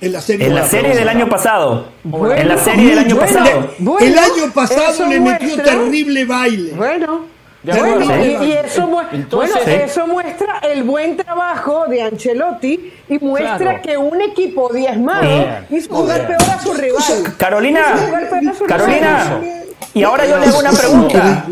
[0.01, 1.85] En la serie, En la serie del año pasado.
[2.03, 3.69] Bueno, en la serie del año bueno, pasado.
[3.77, 6.71] bueno, el año pasado le metió muestra- terrible baile.
[6.73, 7.25] Bueno,
[7.63, 7.95] De acuerdo.
[8.05, 8.38] bueno, Sí.
[8.41, 9.83] y, y eso, mu- Entonces- bueno, Sí.
[9.83, 13.81] eso muestra el buen trabajo de Ancelotti y muestra Claro.
[13.83, 15.67] que un equipo diezmado Bien.
[15.69, 16.38] hizo jugar Bien.
[16.39, 17.03] peor a su rival.
[17.38, 17.83] Carolina,
[18.57, 19.23] su Carolina.
[19.39, 19.57] rival.
[19.93, 21.45] Y ahora yo le hago una pregunta.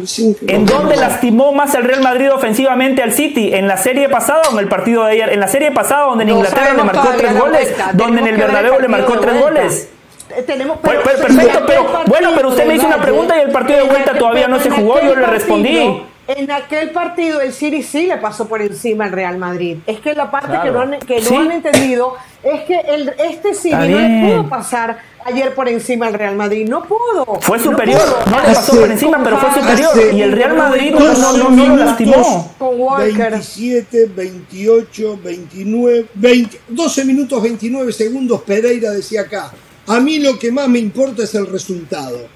[0.48, 3.54] ¿En dónde lastimó más el Real Madrid ofensivamente al City?
[3.54, 5.34] ¿En la serie pasada o en el partido de ayer?
[5.34, 8.38] En la serie pasada donde en No Inglaterra le marcó tres goles, donde en el
[8.38, 9.62] Bernabéu le marcó tres vuelta.
[9.62, 9.90] goles.
[10.36, 13.38] Eh, Tenemos, Pues, pues, en perfecto, pero partido bueno, pero usted me hizo una pregunta
[13.38, 16.04] y el partido de vuelta aquel- todavía no se jugó, yo le respondí.
[16.28, 19.78] En aquel partido el City sí le pasó por encima al Real Madrid.
[19.88, 20.64] Es que la parte Claro.
[20.64, 21.36] que no han, que no Sí.
[21.36, 26.06] han entendido es que el, este City Está no le pudo pasar ayer por encima
[26.06, 26.70] al Real Madrid.
[26.70, 27.26] No pudo.
[27.42, 28.26] Fue No superior, pudo.
[28.32, 30.14] no le pasó por encima, pero fue superior.
[30.14, 32.54] Y el Real Madrid no, 12 no, no, no lo lastimó.
[32.60, 33.32] Con Walker.
[33.32, 38.42] 27, 28, 29, 20, 12 minutos 29 segundos.
[38.44, 39.52] Pereira decía acá.
[39.90, 42.28] A mí lo que más me importa es el resultado.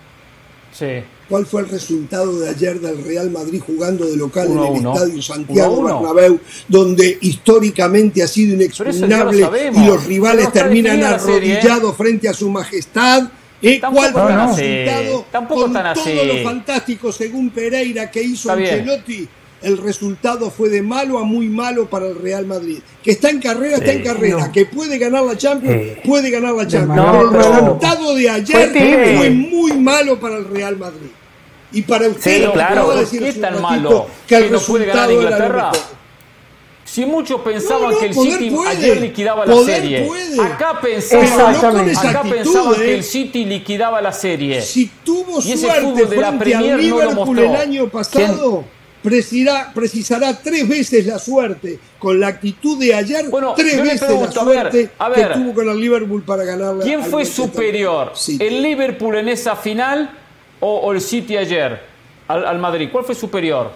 [0.72, 1.04] Sí.
[1.30, 4.80] ¿Cuál fue el resultado de ayer del Real Madrid jugando de local Uno en el
[4.80, 4.94] uno.
[4.94, 6.00] Estadio Santiago Uno.
[6.00, 9.82] Bernabéu, donde históricamente ha sido lo inexpugnable sabemos.
[9.82, 11.06] y los rivales terminan ¿eh?
[11.06, 13.30] arrodillados frente a su majestad?
[13.62, 13.80] ¿Eh?
[13.80, 14.62] ¿Cuál fue el así.
[14.62, 15.26] resultado?
[15.32, 18.52] Tampoco Con tan todo lo fantástico según Pereira que hizo.
[18.52, 19.28] Ancelotti,
[19.64, 22.80] el resultado fue de malo a muy malo para el Real Madrid.
[23.02, 24.52] Que está en carrera, está en carrera.
[24.52, 26.08] Que puede ganar la Champions, Sí.
[26.08, 26.96] puede ganar la Champions.
[26.96, 31.10] No, pero el pero- resultado de ayer Fue fue muy malo para el Real Madrid.
[31.72, 32.74] Y para usted, Sí, claro.
[32.74, 35.72] acabo de ¿Por decir qué tan malo que el que no puede ganar Inglaterra?
[36.86, 38.70] Si muchos pensaban No, no, que el poder City puede.
[38.70, 40.40] ayer liquidaba la Poder serie, puede.
[40.42, 42.78] acá pensaban, no acá actitud, pensaban ¿eh?
[42.86, 44.62] que el City liquidaba la serie.
[44.62, 47.44] Si tuvo Y ese suerte fútbol de la frente Premier no lo Liverpool mostró.
[47.46, 48.64] el año pasado,
[49.04, 51.78] precisará, precisará tres veces la suerte.
[52.00, 55.28] Con la actitud de ayer, Bueno, tres veces pregunto, la a ver, suerte a ver.
[55.30, 58.12] que tuvo con el Liverpool para ganar la ¿Quién fue Manchester superior?
[58.16, 58.44] City.
[58.46, 60.10] ¿El Liverpool en esa final
[60.60, 61.80] o, o el City ayer
[62.28, 62.90] al, al Madrid?
[62.92, 63.72] ¿Cuál fue superior?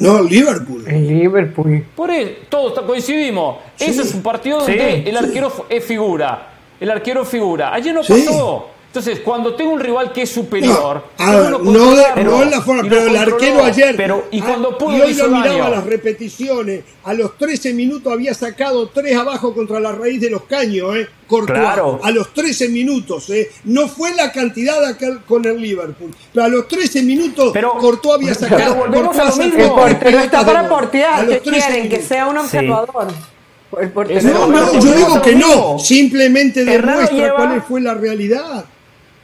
[0.00, 0.84] No, el Liverpool.
[0.88, 1.84] El Liverpool.
[1.94, 3.58] Por eso, todos coincidimos.
[3.78, 5.24] Ese es un partido Sí, donde el sí.
[5.24, 6.48] arquero es figura.
[6.80, 7.72] El arquero es figura.
[7.72, 8.12] Ayer no Sí.
[8.26, 8.70] pasó.
[8.94, 13.64] Entonces, cuando tengo un rival que es superior, No, en la forma, pero el arquero
[13.64, 13.96] ayer.
[13.96, 16.84] Pero, y ah, cuando pudo y hoy lo miraba las repeticiones.
[17.02, 21.08] A los 13 minutos había sacado tres abajo contra la raíz de los caños, ¿eh?
[21.44, 21.98] Claro.
[22.04, 23.50] A los 13 minutos, ¿eh?
[23.64, 26.12] No fue la cantidad acá con el Liverpool.
[26.32, 28.74] Pero a los 13 minutos, Pero- Courtois había pero sacado.
[28.76, 29.74] volvemos Courtois a lo mismo.
[29.74, 31.24] pelotas está para portear.
[31.24, 31.88] los ¿Qué 13 quieren?
[31.88, 33.08] Que sea un observador.
[33.08, 35.78] Eso No, Pero no, volvemos yo digo que no.
[35.80, 38.66] Simplemente demuestra cuál fue la realidad.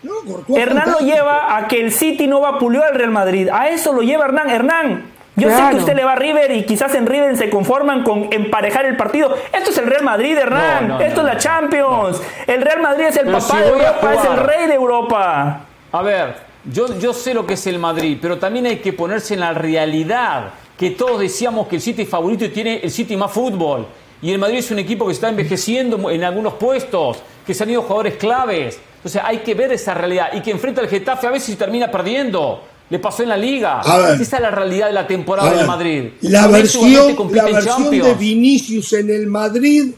[0.03, 0.13] No,
[0.57, 3.49] Hernán lo lleva a que el City no vapuleó al Real Madrid.
[3.53, 4.49] A eso lo lleva Hernán.
[4.49, 5.05] Hernán,
[5.37, 8.29] yo sé que usted le va a River y quizás en River se conforman con
[8.31, 9.37] emparejar el partido.
[9.53, 10.89] Esto es el Real Madrid, Hernán.
[10.89, 12.23] No, no, Esto no, es la Champions.
[12.47, 15.61] El Real Madrid es el Pero papá si de Europa, es el rey de Europa.
[15.93, 19.35] A ver, yo, yo sé lo que es el Madrid, pero también hay que ponerse
[19.35, 20.51] en la realidad.
[20.77, 23.87] Que todos decíamos que el City es favorito y tiene el City más fútbol.
[24.23, 27.71] Y el Madrid es un equipo que está envejeciendo en algunos puestos, que se han
[27.71, 28.81] ido jugadores claves.
[29.01, 30.29] Entonces hay que ver esa realidad.
[30.35, 32.63] Y que enfrenta al Getafe a veces termina perdiendo.
[32.91, 33.81] Le pasó en la Liga.
[33.83, 34.21] Ver.
[34.21, 36.11] Esa es la realidad de la temporada del Madrid.
[36.23, 38.15] La versión, compite la versión de.
[38.15, 39.93] Vinicius en el Madrid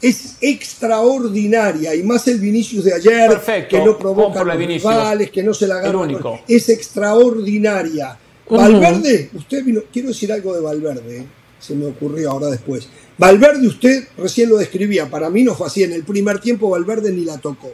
[0.00, 5.54] es extraordinaria y más el Vinicius de ayer Perfecto, que no provoca rivales, que no
[5.54, 5.98] se la gana.
[5.98, 6.40] único.
[6.46, 8.16] Es extraordinaria.
[8.48, 11.26] Valverde, usted vino, quiero decir algo de Valverde, ¿eh?
[11.58, 12.88] se me ocurrió ahora después.
[13.18, 17.10] Valverde usted recién lo describía, para mí no fue así, en el primer tiempo Valverde
[17.10, 17.72] ni la tocó.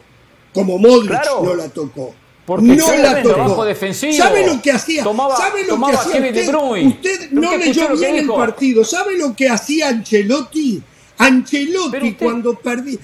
[0.53, 1.41] Como Modric Claro.
[1.43, 2.13] no la tocó.
[2.45, 3.63] Porque no la tocó.
[3.65, 4.13] defensivo.
[4.13, 5.03] ¿Sabe lo que hacía?
[5.03, 6.47] Tomaba- ¿Sabe lo que hacía usted?
[6.51, 6.87] Bruyne.
[6.89, 8.83] Usted ¿Pero no leyó bien el partido.
[8.83, 10.81] ¿Sabe lo que hacía Ancelotti?
[11.17, 12.99] Ancelotti usted- cuando perdía,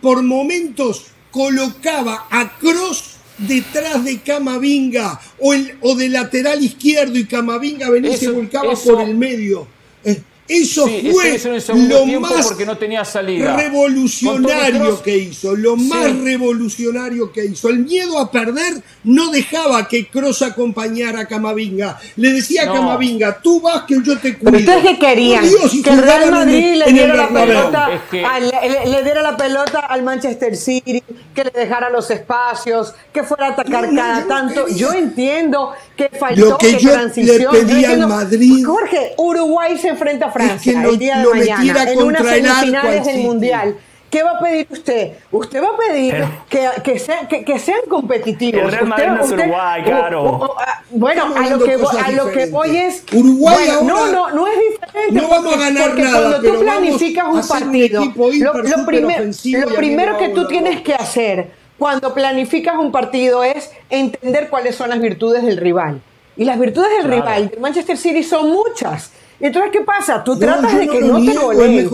[0.00, 7.26] por momentos colocaba a Cross detrás de Camavinga o, el, o de lateral izquierdo y
[7.26, 9.66] Camavinga venía y se volcaba eso- por el medio.
[10.04, 11.38] Eh, Eso Sí, fue
[11.76, 13.50] lo más porque no tenía salida.
[13.52, 16.20] Con revolucionario Toni Kroos- que hizo, lo más Sí.
[16.24, 17.68] revolucionario que hizo.
[17.68, 21.98] El miedo a perder no dejaba que Cross acompañara a Camavinga.
[22.16, 22.72] Le decía a No.
[22.74, 24.58] Camavinga, tú vas que yo te cuido.
[24.58, 28.24] Ustedes que querían Dios, que el Real Madrid el- le diera la pelota, Es que-
[28.24, 31.02] al- le, le diera la pelota al Manchester City,
[31.34, 34.64] que le dejara los espacios, que fuera a atacar No, no, cada yo tanto.
[34.64, 34.78] quería.
[34.78, 37.36] Yo entiendo que faltó Lo que yo transición.
[37.38, 40.98] le pedí Yo al entiendo- Madrid- Jorge, Uruguay se enfrenta a Francia que lo- el
[40.98, 43.22] día de lo mañana metiera en unas contra el arco semifinales al del.
[43.22, 43.76] Mundial.
[44.10, 45.12] ¿Qué va a pedir usted?
[45.30, 48.62] Usted va a pedir que, que, sea- que- que sean competitivos.
[48.62, 50.22] El Real Usted- Madrid no es usted- Uruguay, o- claro.
[50.22, 53.04] o- o- ah, bueno, a lo que, voy- a lo que voy es.
[53.12, 55.12] Uruguay bueno, no, ahora no, no es diferente.
[55.12, 58.52] no vamos a ganar porque nada, Cuando pero tú planificas un un partido, hiper, lo,
[58.54, 63.70] lo primer- lo primero me que tú tienes que hacer cuando planificas un partido es
[63.90, 66.00] entender cuáles son las virtudes del rival.
[66.34, 67.14] Y las virtudes del Claro.
[67.16, 69.12] rival de Manchester City son muchas.
[69.40, 70.24] Entonces, ¿qué pasa?
[70.24, 71.88] Tú No, tratas yo de no que no te goleen.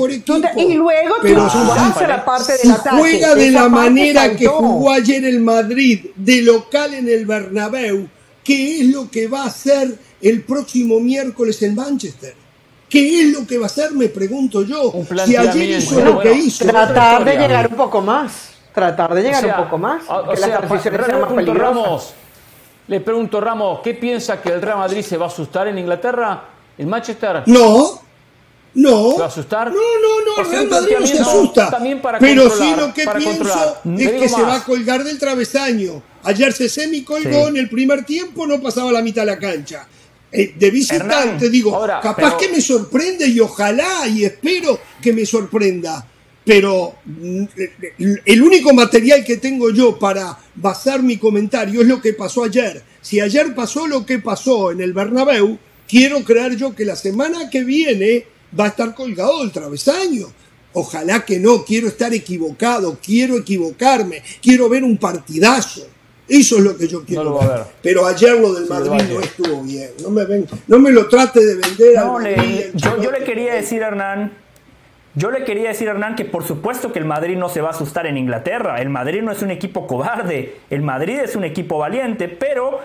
[0.56, 2.96] y luego Pero tú si- vas a la parte si del ataque.
[2.96, 4.60] juega de la manera que faltó.
[4.60, 8.08] jugó ayer el Madrid, de local en el Bernabéu,
[8.42, 12.34] ¿qué es lo que va a hacer el próximo miércoles en Manchester?
[12.88, 13.92] ¿Qué es lo que va a hacer?
[13.92, 14.92] Me pregunto yo.
[15.26, 16.64] Si ayer hizo lo que hizo.
[16.64, 18.50] Tratar de llegar un poco más.
[18.72, 20.02] Tratar de llegar O sea, un poco más.
[20.08, 20.84] o- o que sea, más.
[21.54, 22.14] Ramos,
[22.88, 26.44] le pregunto, Ramos, ¿qué piensa que el Real Madrid se va a asustar en Inglaterra?
[26.78, 27.42] ¿En Manchester?
[27.46, 28.00] No,
[28.74, 29.12] no.
[29.12, 29.68] ¿Se va a asustar?
[29.68, 31.70] No, no, no, el Real Madrid no se asusta.
[31.70, 33.80] También para Pero sí lo que pienso controlar.
[33.98, 36.02] es que se va a colgar del travesaño.
[36.24, 37.48] Ayer se semicolgó Sí.
[37.50, 39.86] en el primer tiempo, no pasaba la mitad de la cancha.
[40.32, 44.80] Eh, de visitante, Hernán, digo, ahora, capaz pero- que me sorprende y ojalá y espero
[45.00, 46.04] que me sorprenda.
[46.44, 47.44] Pero mm,
[48.26, 52.82] el único material que tengo yo para basar mi comentario es lo que pasó ayer.
[53.00, 55.56] Si ayer pasó lo que pasó en el Bernabéu,
[55.88, 58.26] quiero creer yo que la semana que viene
[58.58, 60.26] va a estar colgado del travesaño.
[60.72, 65.86] Ojalá que no, quiero estar equivocado, quiero equivocarme, quiero ver un partidazo.
[66.26, 67.48] Eso es lo que yo quiero No ver.
[67.48, 67.60] ver.
[67.82, 69.90] Pero ayer lo del Sí, lo Madrid no estuvo bien.
[70.02, 73.10] No me, ven- no me lo trate de vender al No, Madrid, el yo, yo
[73.12, 74.32] le quería decir a Hernán,
[75.14, 77.68] yo le quería decir a Hernán que por supuesto que el Madrid no se va
[77.68, 78.80] a asustar en Inglaterra.
[78.80, 82.80] El Madrid no es un equipo cobarde, el Madrid es un equipo valiente, pero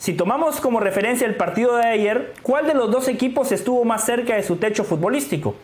[0.00, 4.02] si tomamos como referencia el partido de ayer, ¿cuál de los dos equipos estuvo más
[4.06, 5.54] cerca de su techo futbolístico?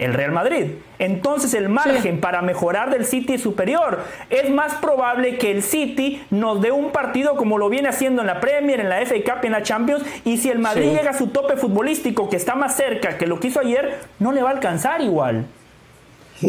[0.00, 0.72] El Real Madrid.
[0.98, 4.00] Entonces el margen para mejorar del City es superior.
[4.30, 8.26] Es más probable que el City nos dé un partido como lo viene haciendo en
[8.26, 10.02] la Premier, en la FA Cup en la Champions.
[10.24, 10.96] Y si el Madrid Sí.
[10.96, 14.32] llega a su tope futbolístico, que está más cerca que lo que hizo ayer, no
[14.32, 15.46] le va a alcanzar igual.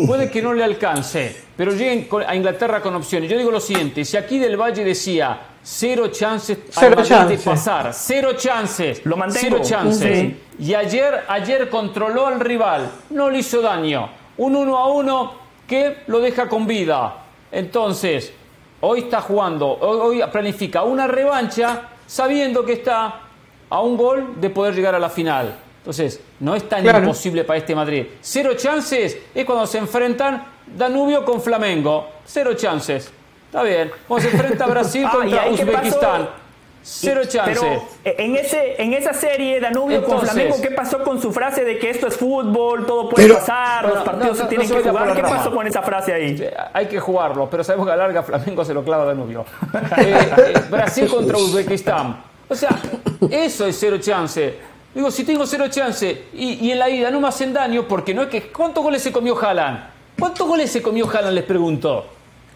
[0.08, 3.30] Puede que no le alcance, pero lleguen a Inglaterra con opciones.
[3.30, 7.92] Yo digo lo siguiente, si aquí del Valle decía cero chances al Cero de pasar,
[7.92, 9.58] cero chances, Lo mantengo.
[9.58, 10.20] cero chances.
[10.20, 10.42] Sí.
[10.60, 14.08] Y ayer, ayer controló al rival, no le hizo daño.
[14.38, 15.34] Un uno a uno
[15.68, 17.16] que lo deja con vida.
[17.52, 18.32] Entonces,
[18.82, 23.22] hoy está jugando, hoy, hoy planifica una revancha sabiendo que está
[23.68, 25.56] a un gol de poder llegar a la final.
[25.80, 27.00] Entonces, no es tan Claro.
[27.00, 28.06] imposible para este Madrid.
[28.22, 32.08] Cero chances es cuando se enfrentan Danubio con Flamengo.
[32.26, 33.12] Cero chances.
[33.56, 33.90] Está bien.
[34.06, 36.30] Cuando se enfrenta Brasil Ah, ¿y contra Uzbekistán.
[36.84, 37.58] Cero chances.
[37.58, 41.32] Pero eh, en, ese, en esa serie, Danubio con Entonces- Flamengo, ¿qué pasó con su
[41.32, 44.50] frase de que esto es fútbol, todo puede Pero- pasar, Bueno, los partidos no, se
[44.50, 45.14] tienen no que jugar?
[45.16, 45.38] ¿Qué rama.
[45.38, 46.38] pasó con esa frase ahí?
[46.38, 49.46] Sí, Hay que jugarlo, pero sabemos que a larga Flamengo se lo clava Danubio.
[49.98, 52.18] Eh, eh, Brasil contra Uzbekistán.
[52.50, 52.70] O sea,
[53.32, 54.60] eso es cero chance.
[54.94, 58.14] Digo, si tengo cero chance y, y en la ida no me hacen daño, porque
[58.14, 58.52] no es que.
[58.52, 59.80] ¿Cuántos goles se comió Haaland?
[60.20, 61.34] ¿Cuántos goles se comió Haaland?
[61.34, 62.06] Les pregunto.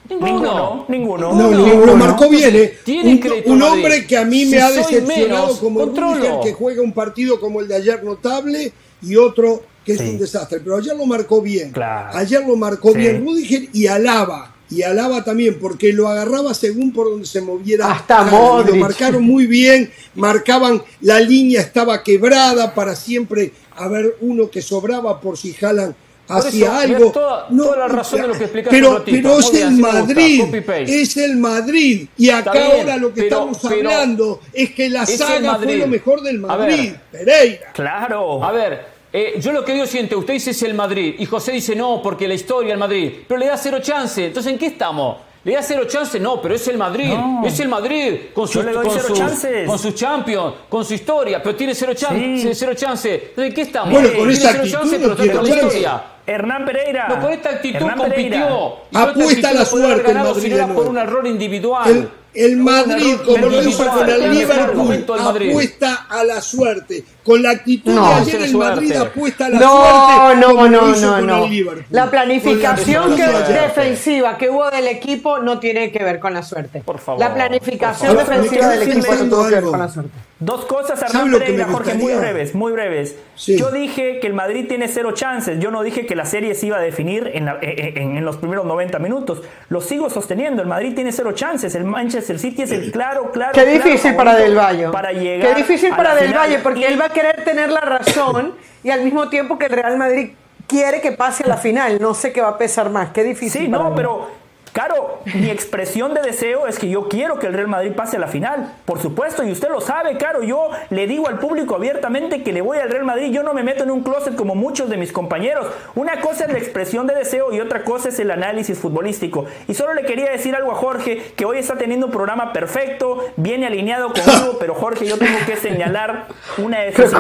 [0.10, 1.34] Ninguno, ninguno.
[1.34, 2.74] No, lo, lo marcó bien, ¿eh?
[2.84, 3.74] Tiene Un, crédito un Madrid.
[3.74, 5.86] hombre que a mí Si me ha decepcionado menos, como.
[5.86, 8.72] Rudiger, que juega un partido como el de ayer notable
[9.02, 10.10] y otro que es Sí.
[10.10, 10.60] un desastre.
[10.62, 11.72] Pero ayer lo marcó bien.
[11.72, 12.18] Claro.
[12.18, 12.98] Ayer lo marcó Sí.
[13.00, 14.56] bien Rudiger y Alaba.
[14.72, 17.92] Y Alaba también, porque lo agarraba según por donde se moviera.
[17.92, 18.76] Hasta Modric.
[18.76, 25.20] Lo marcaron muy bien, marcaban, la línea estaba quebrada para siempre haber uno que sobraba
[25.22, 25.96] por si Haaland
[26.38, 26.98] Eso, algo.
[27.00, 30.42] mira, toda- toda la razón de lo que explicaste pero, pero es el gusta, Madrid,
[30.88, 32.08] es el Madrid.
[32.18, 35.32] Y acá bien, ahora lo que pero- estamos pero hablando es que la es saga
[35.32, 35.80] fue Madrid.
[35.80, 36.70] lo mejor del A ver.
[36.72, 36.94] Madrid.
[37.12, 37.72] Pereira.
[37.74, 38.44] Claro.
[38.44, 41.26] A ver, eh, yo lo que digo es siguiente, usted dice es el Madrid y
[41.26, 44.26] José dice no, porque la historia el Madrid, pero le da cero chance.
[44.28, 45.18] Entonces, ¿en qué estamos?
[45.42, 46.20] ¿Le da cero chance?
[46.20, 47.08] No, pero es el Madrid.
[47.14, 47.42] No.
[47.46, 51.56] Es el Madrid con sus, con cero sus, con sus champions, con su historia, pero
[51.56, 52.50] tiene cero, chan- Sí.
[52.54, 53.14] cero chance.
[53.14, 53.90] Entonces, ¿en qué estamos?
[53.94, 55.78] Bueno, con tiene esa cero actitud chance, no pero está tiene con la chance.
[55.78, 56.04] historia.
[56.30, 57.08] Hernán Pereira.
[57.10, 58.78] No, con esta actitud Hernán compitió.
[58.94, 62.10] Apuesta a la suerte el Madrid si no de era por un error individual.
[62.32, 67.04] El, Madrid, error como lo hizo con el Liverpool, apuesta a la suerte.
[67.24, 68.08] Con la actitud No.
[68.08, 70.42] de ayer el Madrid apuesta a la No, suerte.
[70.42, 71.48] no, no, no, con no.
[71.90, 76.44] La planificación la que- defensiva que hubo del equipo no tiene que ver con la
[76.44, 76.82] suerte.
[76.86, 78.44] Por favor, La planificación por favor.
[78.44, 80.12] defensiva del equipo no tuvo que ver con la suerte.
[80.42, 83.18] Dos cosas, ¿Sabe Hernán Pereira, Jorge, muy breves, muy breves.
[83.36, 83.58] Sí.
[83.58, 85.60] Yo dije que el Madrid tiene cero chances.
[85.60, 88.24] Yo no dije que la serie se iba a definir en, la- en- en- en
[88.26, 89.42] los primeros 90 minutos.
[89.68, 90.62] Lo sigo sosteniendo.
[90.62, 91.76] El Madrid tiene cero chances.
[91.76, 93.52] El Manchester City es el claro, claro.
[93.54, 94.88] Qué claro difícil para favorito Del Valle.
[94.94, 96.40] Para llegar Qué difícil a para Del final.
[96.40, 99.66] Valle, porque Y- él va a querer tener la razón y al mismo tiempo que
[99.66, 100.30] el Real Madrid
[100.68, 102.00] quiere que pase a la final.
[102.00, 103.10] No sé qué va a pesar más.
[103.10, 103.64] Qué difícil.
[103.64, 103.96] Sí, para no, mí.
[103.98, 104.28] pero
[104.74, 108.20] Claro, mi expresión de deseo es que yo quiero que el Real Madrid pase a
[108.20, 112.44] la final, por supuesto, y usted lo sabe, claro, yo le digo al público abiertamente
[112.44, 114.90] que le voy al Real Madrid, yo no me meto en un closet como muchos
[114.90, 115.68] de mis compañeros.
[115.96, 119.46] Una cosa es la expresión de deseo y otra cosa es el análisis futbolístico.
[119.68, 123.26] Y solo le quería decir algo a Jorge, que hoy está teniendo un programa perfecto,
[123.38, 126.28] viene alineado conmigo, pero Jorge, yo tengo que señalar
[126.58, 127.14] una de sus.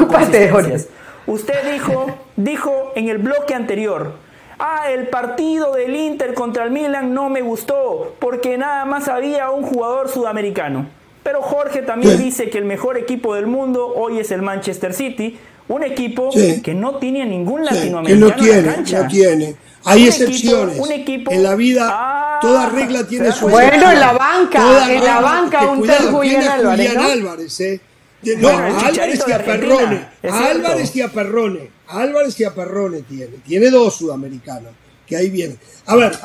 [1.27, 2.07] Usted dijo,
[2.37, 4.13] dijo en el bloque anterior,
[4.59, 9.49] Ah, el partido del Inter contra el Milan no me gustó porque nada más había
[9.51, 10.87] un jugador sudamericano.
[11.23, 12.23] Pero Jorge también Sí.
[12.25, 15.37] dice que el mejor equipo del mundo hoy es el Manchester City,
[15.67, 16.61] un equipo Sí.
[16.61, 19.01] que no tiene ningún Sí, que latinoamericano no en tiene, la cancha.
[19.03, 19.55] no tiene.
[19.85, 20.75] Hay Un excepciones.
[20.75, 23.91] equipo- un equipo- en la vida, Ah, toda regla tiene su Bueno, excepción.
[23.93, 27.11] en la banca, Toda en la banca, un cuidado, tal Julián tiene Álvarez, Julián ¿no?
[27.13, 27.81] Álvarez, ¿eh?
[28.21, 30.09] No, Bueno, Álvarez y de a Argentina, Perrone.
[30.21, 30.51] es A cierto.
[30.51, 31.69] Álvarez y a Perrone.
[31.87, 33.37] A Álvarez y a Perrone tiene.
[33.45, 34.71] Tiene dos sudamericanos.
[35.07, 35.57] Que ahí vienen.
[35.85, 36.17] A ver,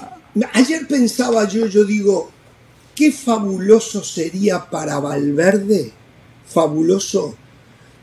[0.52, 2.30] ayer pensaba yo, yo digo,
[2.94, 5.92] qué fabuloso sería para Valverde,
[6.46, 7.36] fabuloso,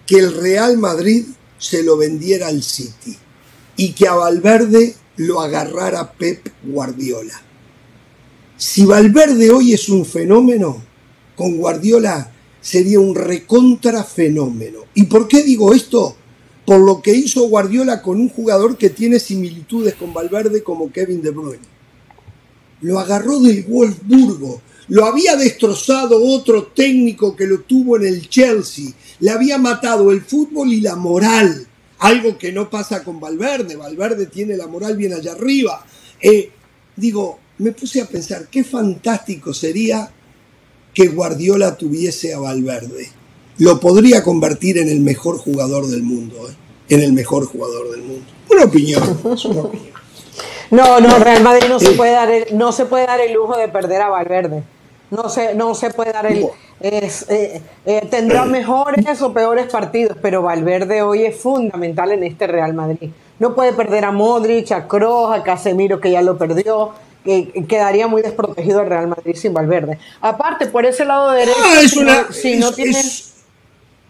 [0.07, 1.25] que el Real Madrid
[1.57, 3.15] se lo vendiera al City
[3.77, 7.39] y que a Valverde lo agarrara Pep Guardiola.
[8.57, 10.81] Si Valverde hoy es un fenómeno,
[11.35, 12.31] con Guardiola
[12.61, 14.79] sería un recontra fenómeno.
[14.93, 16.15] ¿Y por qué digo esto?
[16.65, 21.21] Por lo que hizo Guardiola con un jugador que tiene similitudes con Valverde como Kevin
[21.21, 21.71] De Bruyne.
[22.81, 28.91] Lo agarró del Wolfsburgo, lo había destrozado otro técnico que lo tuvo en el Chelsea,
[29.19, 31.67] le había matado el fútbol y la moral,
[31.99, 35.85] algo que no pasa con Valverde, Valverde tiene la moral bien allá arriba.
[36.19, 36.51] Eh,
[36.95, 40.11] digo, me puse a pensar, qué fantástico sería
[40.93, 43.09] que Guardiola tuviese a Valverde.
[43.57, 46.55] Lo podría convertir en el mejor jugador del mundo, ¿eh?
[46.89, 48.25] en el mejor jugador del mundo.
[48.49, 49.03] Una opinión,
[49.33, 49.91] es una opinión.
[50.71, 53.57] No, no, Real Madrid no se puede dar el, no se puede dar el lujo
[53.57, 54.63] de perder a Valverde.
[55.09, 56.47] No se, no se puede dar el.
[56.79, 62.47] es, eh, eh, tendrá mejores o peores partidos, pero Valverde hoy es fundamental en este
[62.47, 63.09] Real Madrid.
[63.37, 66.93] No puede perder a Modric, a Kroos, a Casemiro, que ya lo perdió.
[67.23, 69.99] Que que quedaría muy desprotegido el Real Madrid sin Valverde.
[70.21, 73.33] Aparte, por ese lado derecho, Ah, es si una, no- si no es- tiene- es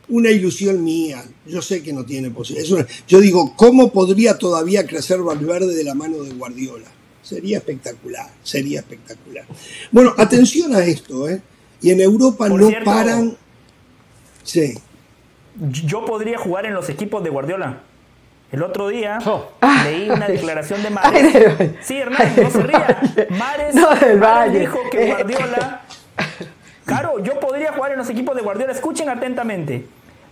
[0.07, 1.23] una ilusión mía.
[1.45, 2.87] Yo sé que no tiene posibilidad.
[3.07, 6.87] Yo digo, ¿cómo podría todavía crecer Valverde de la mano de Guardiola?
[7.21, 9.45] Sería espectacular, sería espectacular.
[9.91, 11.41] Bueno, atención a esto, ¿eh?
[11.81, 13.37] Y en Europa Por no cierto- paran.
[14.43, 14.73] Sí.
[15.85, 17.83] Yo podría jugar en los equipos de Guardiola.
[18.51, 19.45] El otro día Oh.
[19.83, 21.71] leí una declaración de Ay, Mares.
[21.81, 22.99] Sí, Hernán, no se ría.
[23.29, 24.59] Mares, No, del Mares Valle.
[24.59, 25.81] dijo que Guardiola.
[26.85, 28.73] Claro, yo podría jugar en los equipos de Guardiola.
[28.73, 29.85] Escuchen atentamente.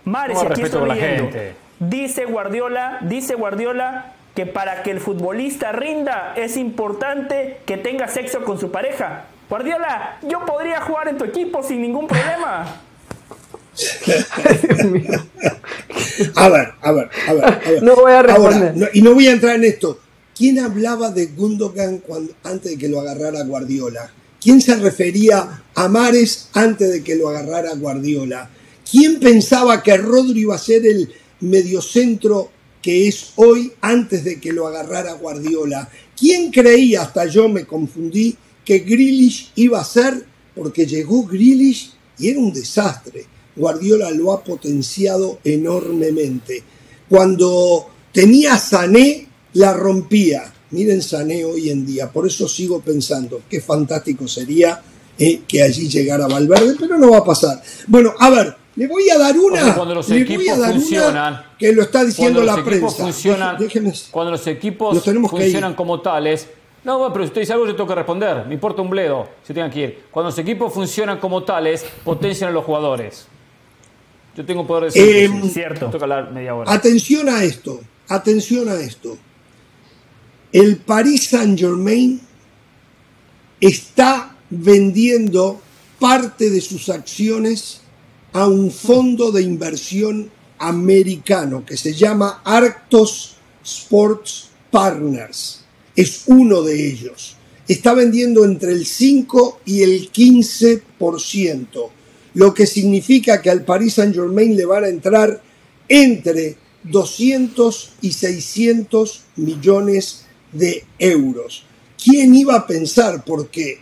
[0.04, 1.30] Mares, No, aquí estoy leyendo.
[1.78, 8.44] Dice Guardiola, dice Guardiola que para que el futbolista rinda es importante que tenga sexo
[8.44, 9.24] con su pareja.
[9.48, 12.66] Guardiola, yo podría jugar en tu equipo sin ningún problema.
[16.36, 17.44] A ver, a ver, a ver.
[17.44, 17.82] a ver.
[17.82, 18.76] No voy a Ahora, responder.
[18.76, 19.98] no- y no voy a entrar en esto.
[20.36, 24.10] ¿Quién hablaba de Gundogan cuando, antes de que lo agarrara Guardiola?
[24.40, 28.48] ¿Quién se refería a Mares antes de que lo agarrara Guardiola?
[28.90, 32.50] ¿Quién pensaba que Rodri iba a ser el mediocentro
[32.82, 35.88] que es hoy antes de que lo agarrara Guardiola?
[36.18, 40.24] ¿Quién creía, hasta yo me confundí, que Grealish iba a ser?
[40.54, 43.26] Porque llegó Grealish y era un desastre.
[43.56, 46.62] Guardiola lo ha potenciado enormemente.
[47.08, 50.52] Cuando tenía Sané, la rompía.
[50.70, 52.08] Miren Sané hoy en día.
[52.10, 54.80] Por eso sigo pensando qué fantástico sería
[55.18, 57.60] eh, que allí llegara Valverde, pero no va a pasar.
[57.88, 59.74] Bueno, a ver, le voy a dar una.
[59.74, 63.04] Cuando los le voy equipos a dar una funcionan, que lo está diciendo la prensa.
[63.58, 64.94] Déjenme- cuando los equipos
[65.42, 66.46] funcionan como tales.
[66.82, 68.46] No, pero si usted dice algo, yo tengo que responder.
[68.46, 69.98] Me importa un bledo si tengan que ir.
[70.10, 73.26] Cuando los equipos funcionan como tales, potencian a los jugadores.
[74.40, 75.52] Yo tengo poder de Eh, síntesis.
[75.52, 75.90] Cierto.
[76.00, 76.72] Hablar media hora.
[76.72, 79.18] Atención a esto, atención a esto.
[80.50, 82.18] El Paris Saint Germain
[83.60, 85.60] está vendiendo
[85.98, 87.82] parte de sus acciones
[88.32, 95.66] a un fondo de inversión americano que se llama Arctos Sports Partners.
[95.94, 97.36] Es uno de ellos.
[97.68, 101.90] Está vendiendo entre el 5 y el 15%,
[102.34, 105.42] lo que significa que al Paris Saint Germain le van a entrar
[105.88, 111.64] entre 200 y 600 millones de euros.
[112.02, 113.24] ¿Quién iba a pensar?
[113.24, 113.80] Porque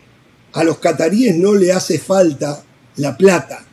[0.53, 2.65] a los cataríes no le hace falta
[2.97, 3.65] la plata.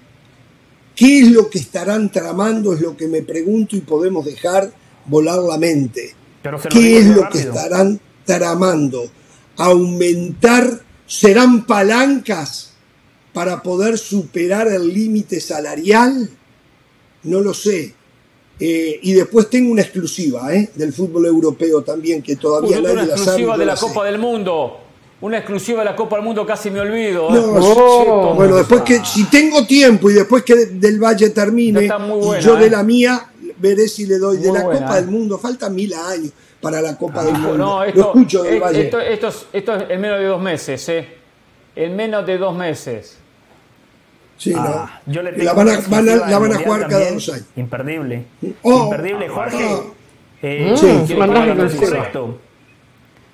[0.96, 2.74] ¿Qué es lo que estarán tramando?
[2.74, 4.72] Es lo que me pregunto y podemos dejar
[5.06, 6.14] volar la mente.
[6.42, 7.30] Pero se lo ¿Qué es lo rápido.
[7.32, 9.10] que estarán tramando?
[9.58, 10.84] ¿Aumentar?
[11.08, 12.75] ¿Serán palancas
[13.36, 16.30] para poder superar el límite salarial?
[17.24, 17.94] No lo sé.
[18.58, 20.70] Eh, y después tengo una exclusiva ¿eh?
[20.74, 23.22] del fútbol europeo también, que todavía nadie una la sabe.
[23.24, 23.86] exclusiva de la sé.
[23.88, 24.80] Copa del Mundo.
[25.20, 27.28] Una exclusiva de la Copa del Mundo, casi me olvido.
[27.30, 27.34] ¿eh?
[27.34, 27.74] No,
[28.06, 28.34] toma.
[28.36, 32.56] bueno, después que si tengo tiempo y después que del Valle termine buena, y yo
[32.56, 32.70] de ¿eh?
[32.70, 35.02] la mía veré si le doy de la buena, Copa ¿eh?
[35.02, 35.38] del Mundo.
[35.38, 36.32] Faltan mil años
[36.62, 37.58] para la Copa del Ah, Mundo.
[37.58, 38.82] no, Lo esto, escucho del Valle.
[38.86, 41.08] esto, esto es, esto es en menos de dos meses, ¿eh?
[41.76, 43.18] En menos de dos meses.
[44.38, 46.64] Sí, Ah, yo le La van a- una van a- exclusiva la van a del
[46.66, 47.46] jugar cada dos años.
[47.56, 48.26] Imperdible.
[48.64, 49.66] Oh, Imperdible, Jorge.
[49.66, 49.80] ah.
[50.42, 52.40] Eh, Sí, su mandame pálpito es correcto.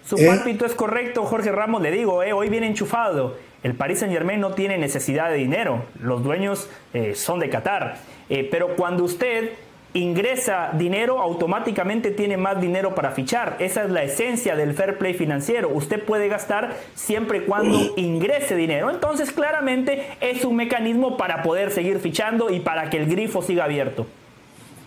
[0.05, 0.27] Su ¿Eh?
[0.27, 3.35] pálpito es correcto, Jorge Ramos, le digo, eh, hoy viene enchufado.
[3.63, 7.97] El Paris Saint Germain no tiene necesidad de dinero, los dueños eh, son de Qatar.
[8.29, 9.51] Eh, pero cuando usted
[9.93, 13.57] ingresa dinero, automáticamente tiene más dinero para fichar.
[13.59, 15.69] Esa es la esencia del fair play financiero.
[15.73, 18.89] Usted puede gastar siempre y cuando ingrese dinero.
[18.89, 23.65] Entonces, claramente es un mecanismo para poder seguir fichando y para que el grifo siga
[23.65, 24.07] abierto.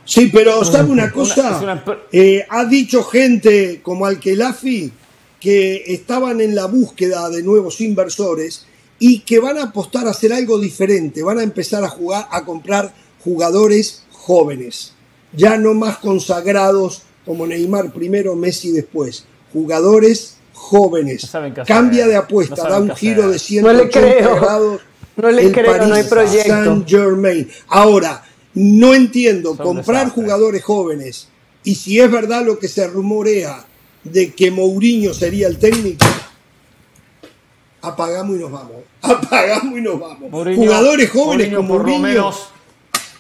[0.07, 1.59] Sí, pero ¿sabe una cosa?
[1.63, 1.83] una
[2.13, 4.93] Eh, ha dicho gente como Alkelafi
[5.41, 8.67] que estaban en la búsqueda de nuevos inversores
[8.99, 12.45] y que van a apostar a hacer algo diferente, van a empezar a jugar, a
[12.45, 14.94] comprar jugadores jóvenes,
[15.37, 21.23] ya no más consagrados como Neymar primero, Messi después, jugadores jóvenes.
[21.23, 23.33] saben qué hacer, Cambia de no apuesta, da un giro hacer.
[23.33, 24.37] de 180 No le creo.
[24.41, 24.81] grados.
[25.17, 26.49] No le el creo, no Paris hay proyecto.
[26.65, 27.49] Saint Germain.
[27.69, 28.25] Ahora,
[28.55, 30.13] no entiendo, Son comprar desastres.
[30.25, 31.29] jugadores jóvenes
[31.63, 33.65] y si es verdad lo que se rumorea
[34.03, 36.05] de que Mourinho sería el técnico,
[37.83, 38.77] apagamos y nos vamos.
[39.03, 40.31] Apagamos y nos vamos.
[40.31, 42.09] Mourinho- jugadores jóvenes Mourinho como por lo Mourinho.
[42.09, 42.49] menos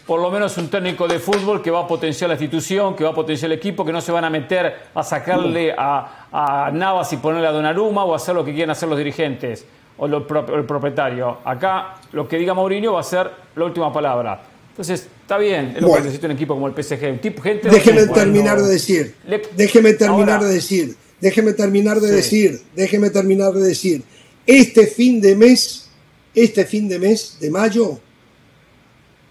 [0.06, 3.10] por lo menos un técnico de fútbol que va a potenciar la institución, que va
[3.10, 7.12] a potenciar el equipo, que no se van a meter a sacarle a, a Navas
[7.12, 9.64] y ponerle a Donnarumma o hacer lo que quieran hacer los dirigentes
[9.96, 10.18] o lo
[10.54, 11.38] el propietario.
[11.44, 14.42] Acá lo que diga Mourinho va a ser la última palabra.
[14.70, 16.02] Entonces, está bien, es lo Bueno.
[16.02, 17.10] que necesita un equipo como el PSG.
[17.12, 19.14] Un tipo, gente Déjeme terminar de decir.
[19.26, 20.96] le- Déjeme terminar Ahora- de decir.
[21.20, 22.14] Déjeme terminar de Sí.
[22.16, 22.60] decir.
[22.74, 24.02] Déjeme terminar de decir.
[24.44, 25.88] Este fin de mes,
[26.34, 28.00] este fin de mes de mayo,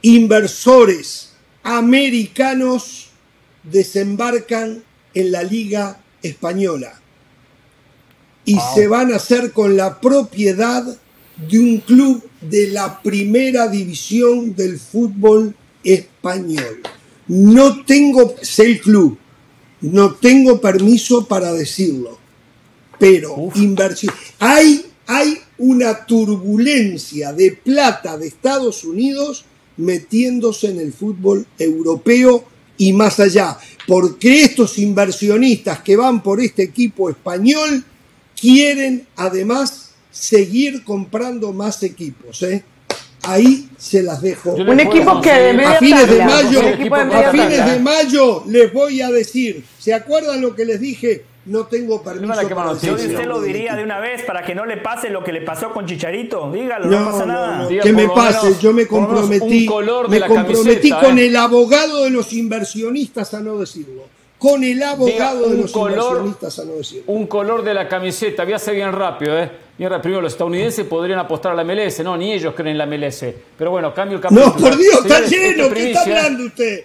[0.03, 1.29] inversores
[1.63, 3.07] americanos
[3.63, 6.99] desembarcan en la Liga Española
[8.45, 10.83] y se van a hacer con la propiedad
[11.49, 16.81] de un club de la primera división del fútbol español.
[17.27, 19.17] No tengo, sé el club,
[19.79, 22.19] no tengo permiso para decirlo,
[22.99, 24.13] pero inversión.
[24.39, 29.45] Hay, hay una turbulencia de plata de Estados Unidos
[29.77, 32.45] metiéndose en el fútbol europeo
[32.77, 37.83] y más allá, porque estos inversionistas que van por este equipo español
[38.39, 42.41] quieren además seguir comprando más equipos.
[42.43, 42.63] ¿eh?
[43.23, 44.53] Ahí se las dejo.
[44.53, 49.01] Un equipo que de media a fines de mayo, a fines de mayo les voy
[49.01, 51.23] a decir, ¿se acuerdan lo que les dije?
[51.45, 54.77] No tengo permiso para Yo usted lo diría de una vez para que no le
[54.77, 56.49] pase lo que le pasó con Chicharito.
[56.51, 57.57] Dígalo, no, No, pasa no, nada.
[57.63, 61.25] no, que me pase, yo me comprometí, color de me comprometí camiseta, con ¿eh?
[61.25, 64.03] el abogado de los inversionistas a no decirlo,
[64.37, 67.03] con el abogado Diga de los color- inversionistas a no decirlo.
[67.07, 69.51] Un color de la camiseta, voy a ser bien rápido, ¿eh?
[69.77, 70.01] Bien rápido.
[70.03, 73.25] Primero, los estadounidenses podrían apostar a la MLS, no, ni ellos creen en la MLS.
[73.57, 74.47] Pero bueno, cambio el capítulo.
[74.47, 76.15] No, por Dios, está Señores, lleno, es ¿qué está ¿eh?
[76.15, 76.83] hablando usted?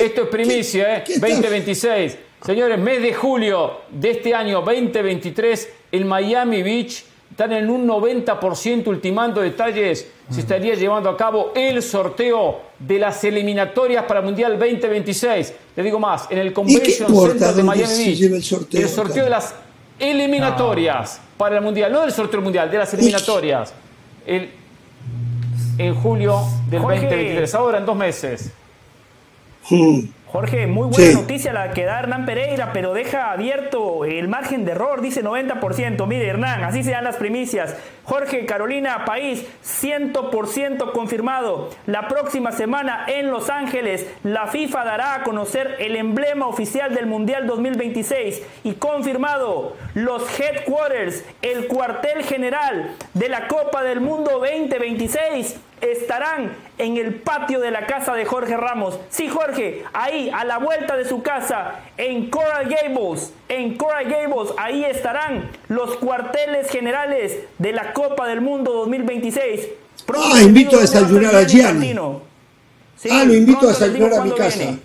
[0.00, 1.04] Esto es primicia, ¿eh?
[1.06, 2.16] qué está- 2026.
[2.44, 8.86] Señores, mes de julio de este año 2023, en Miami Beach están en un 90%
[8.86, 10.06] ultimando detalles.
[10.30, 15.52] Se estaría llevando a cabo el sorteo de las eliminatorias para el Mundial 2026.
[15.76, 18.20] Le digo más, en el Convention Center de Miami Beach.
[18.32, 19.54] el sorteo, el sorteo de las
[19.98, 23.72] eliminatorias para el Mundial, no del sorteo del Mundial, de las eliminatorias.
[24.26, 24.50] El-
[25.78, 26.40] en julio
[26.70, 27.00] del Jorge.
[27.02, 28.50] 2023, ahora en dos meses.
[30.28, 31.14] Jorge, muy buena Sí.
[31.14, 36.04] noticia la que da Hernán Pereira, pero deja abierto el margen de error, dice 90%.
[36.06, 37.76] Mire, Hernán, así se dan las primicias.
[38.04, 41.70] Jorge, Carolina, país, 100% confirmado.
[41.86, 47.06] La próxima semana en Los Ángeles, la FIFA dará a conocer el emblema oficial del
[47.06, 55.56] Mundial 2026 y confirmado los headquarters, el cuartel general de la Copa del Mundo 2026
[55.80, 58.98] estarán en el patio de la casa de Jorge Ramos.
[59.10, 64.52] Sí, Jorge, ahí a la vuelta de su casa, en Coral Gables, en Coral Gables,
[64.58, 69.60] ahí estarán los cuarteles generales de la Copa del Mundo 2026.
[70.06, 71.94] Pronto Ah, invito a desayunar a Gianni.
[72.96, 74.76] Sí, Ah, lo invito a desayunar a mi casa.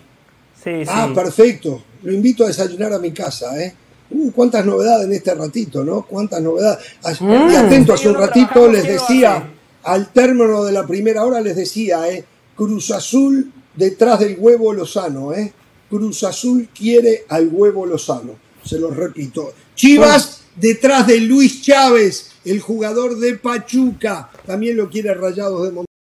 [0.62, 1.14] Sí, Ah, sí.
[1.14, 1.82] perfecto.
[2.02, 3.74] Lo invito a desayunar a mi casa, ¿eh?
[4.10, 6.02] Uh, cuántas novedades en este ratito, ¿no?
[6.02, 6.84] Cuántas novedades.
[7.20, 7.50] Mm.
[7.50, 9.42] Y atento, hace un ratito les ¿quién lo decía?
[9.84, 12.24] Al término de la primera hora les decía, ¿eh?
[12.54, 15.52] Cruz Azul detrás del huevo Lozano, ¿eh?
[15.88, 18.36] Cruz Azul quiere al huevo Lozano.
[18.64, 19.52] Se lo repito.
[19.74, 24.30] Chivas detrás de Luis Chávez, el jugador de Pachuca.
[24.46, 25.91] También lo quiere Rayados de Monterrey.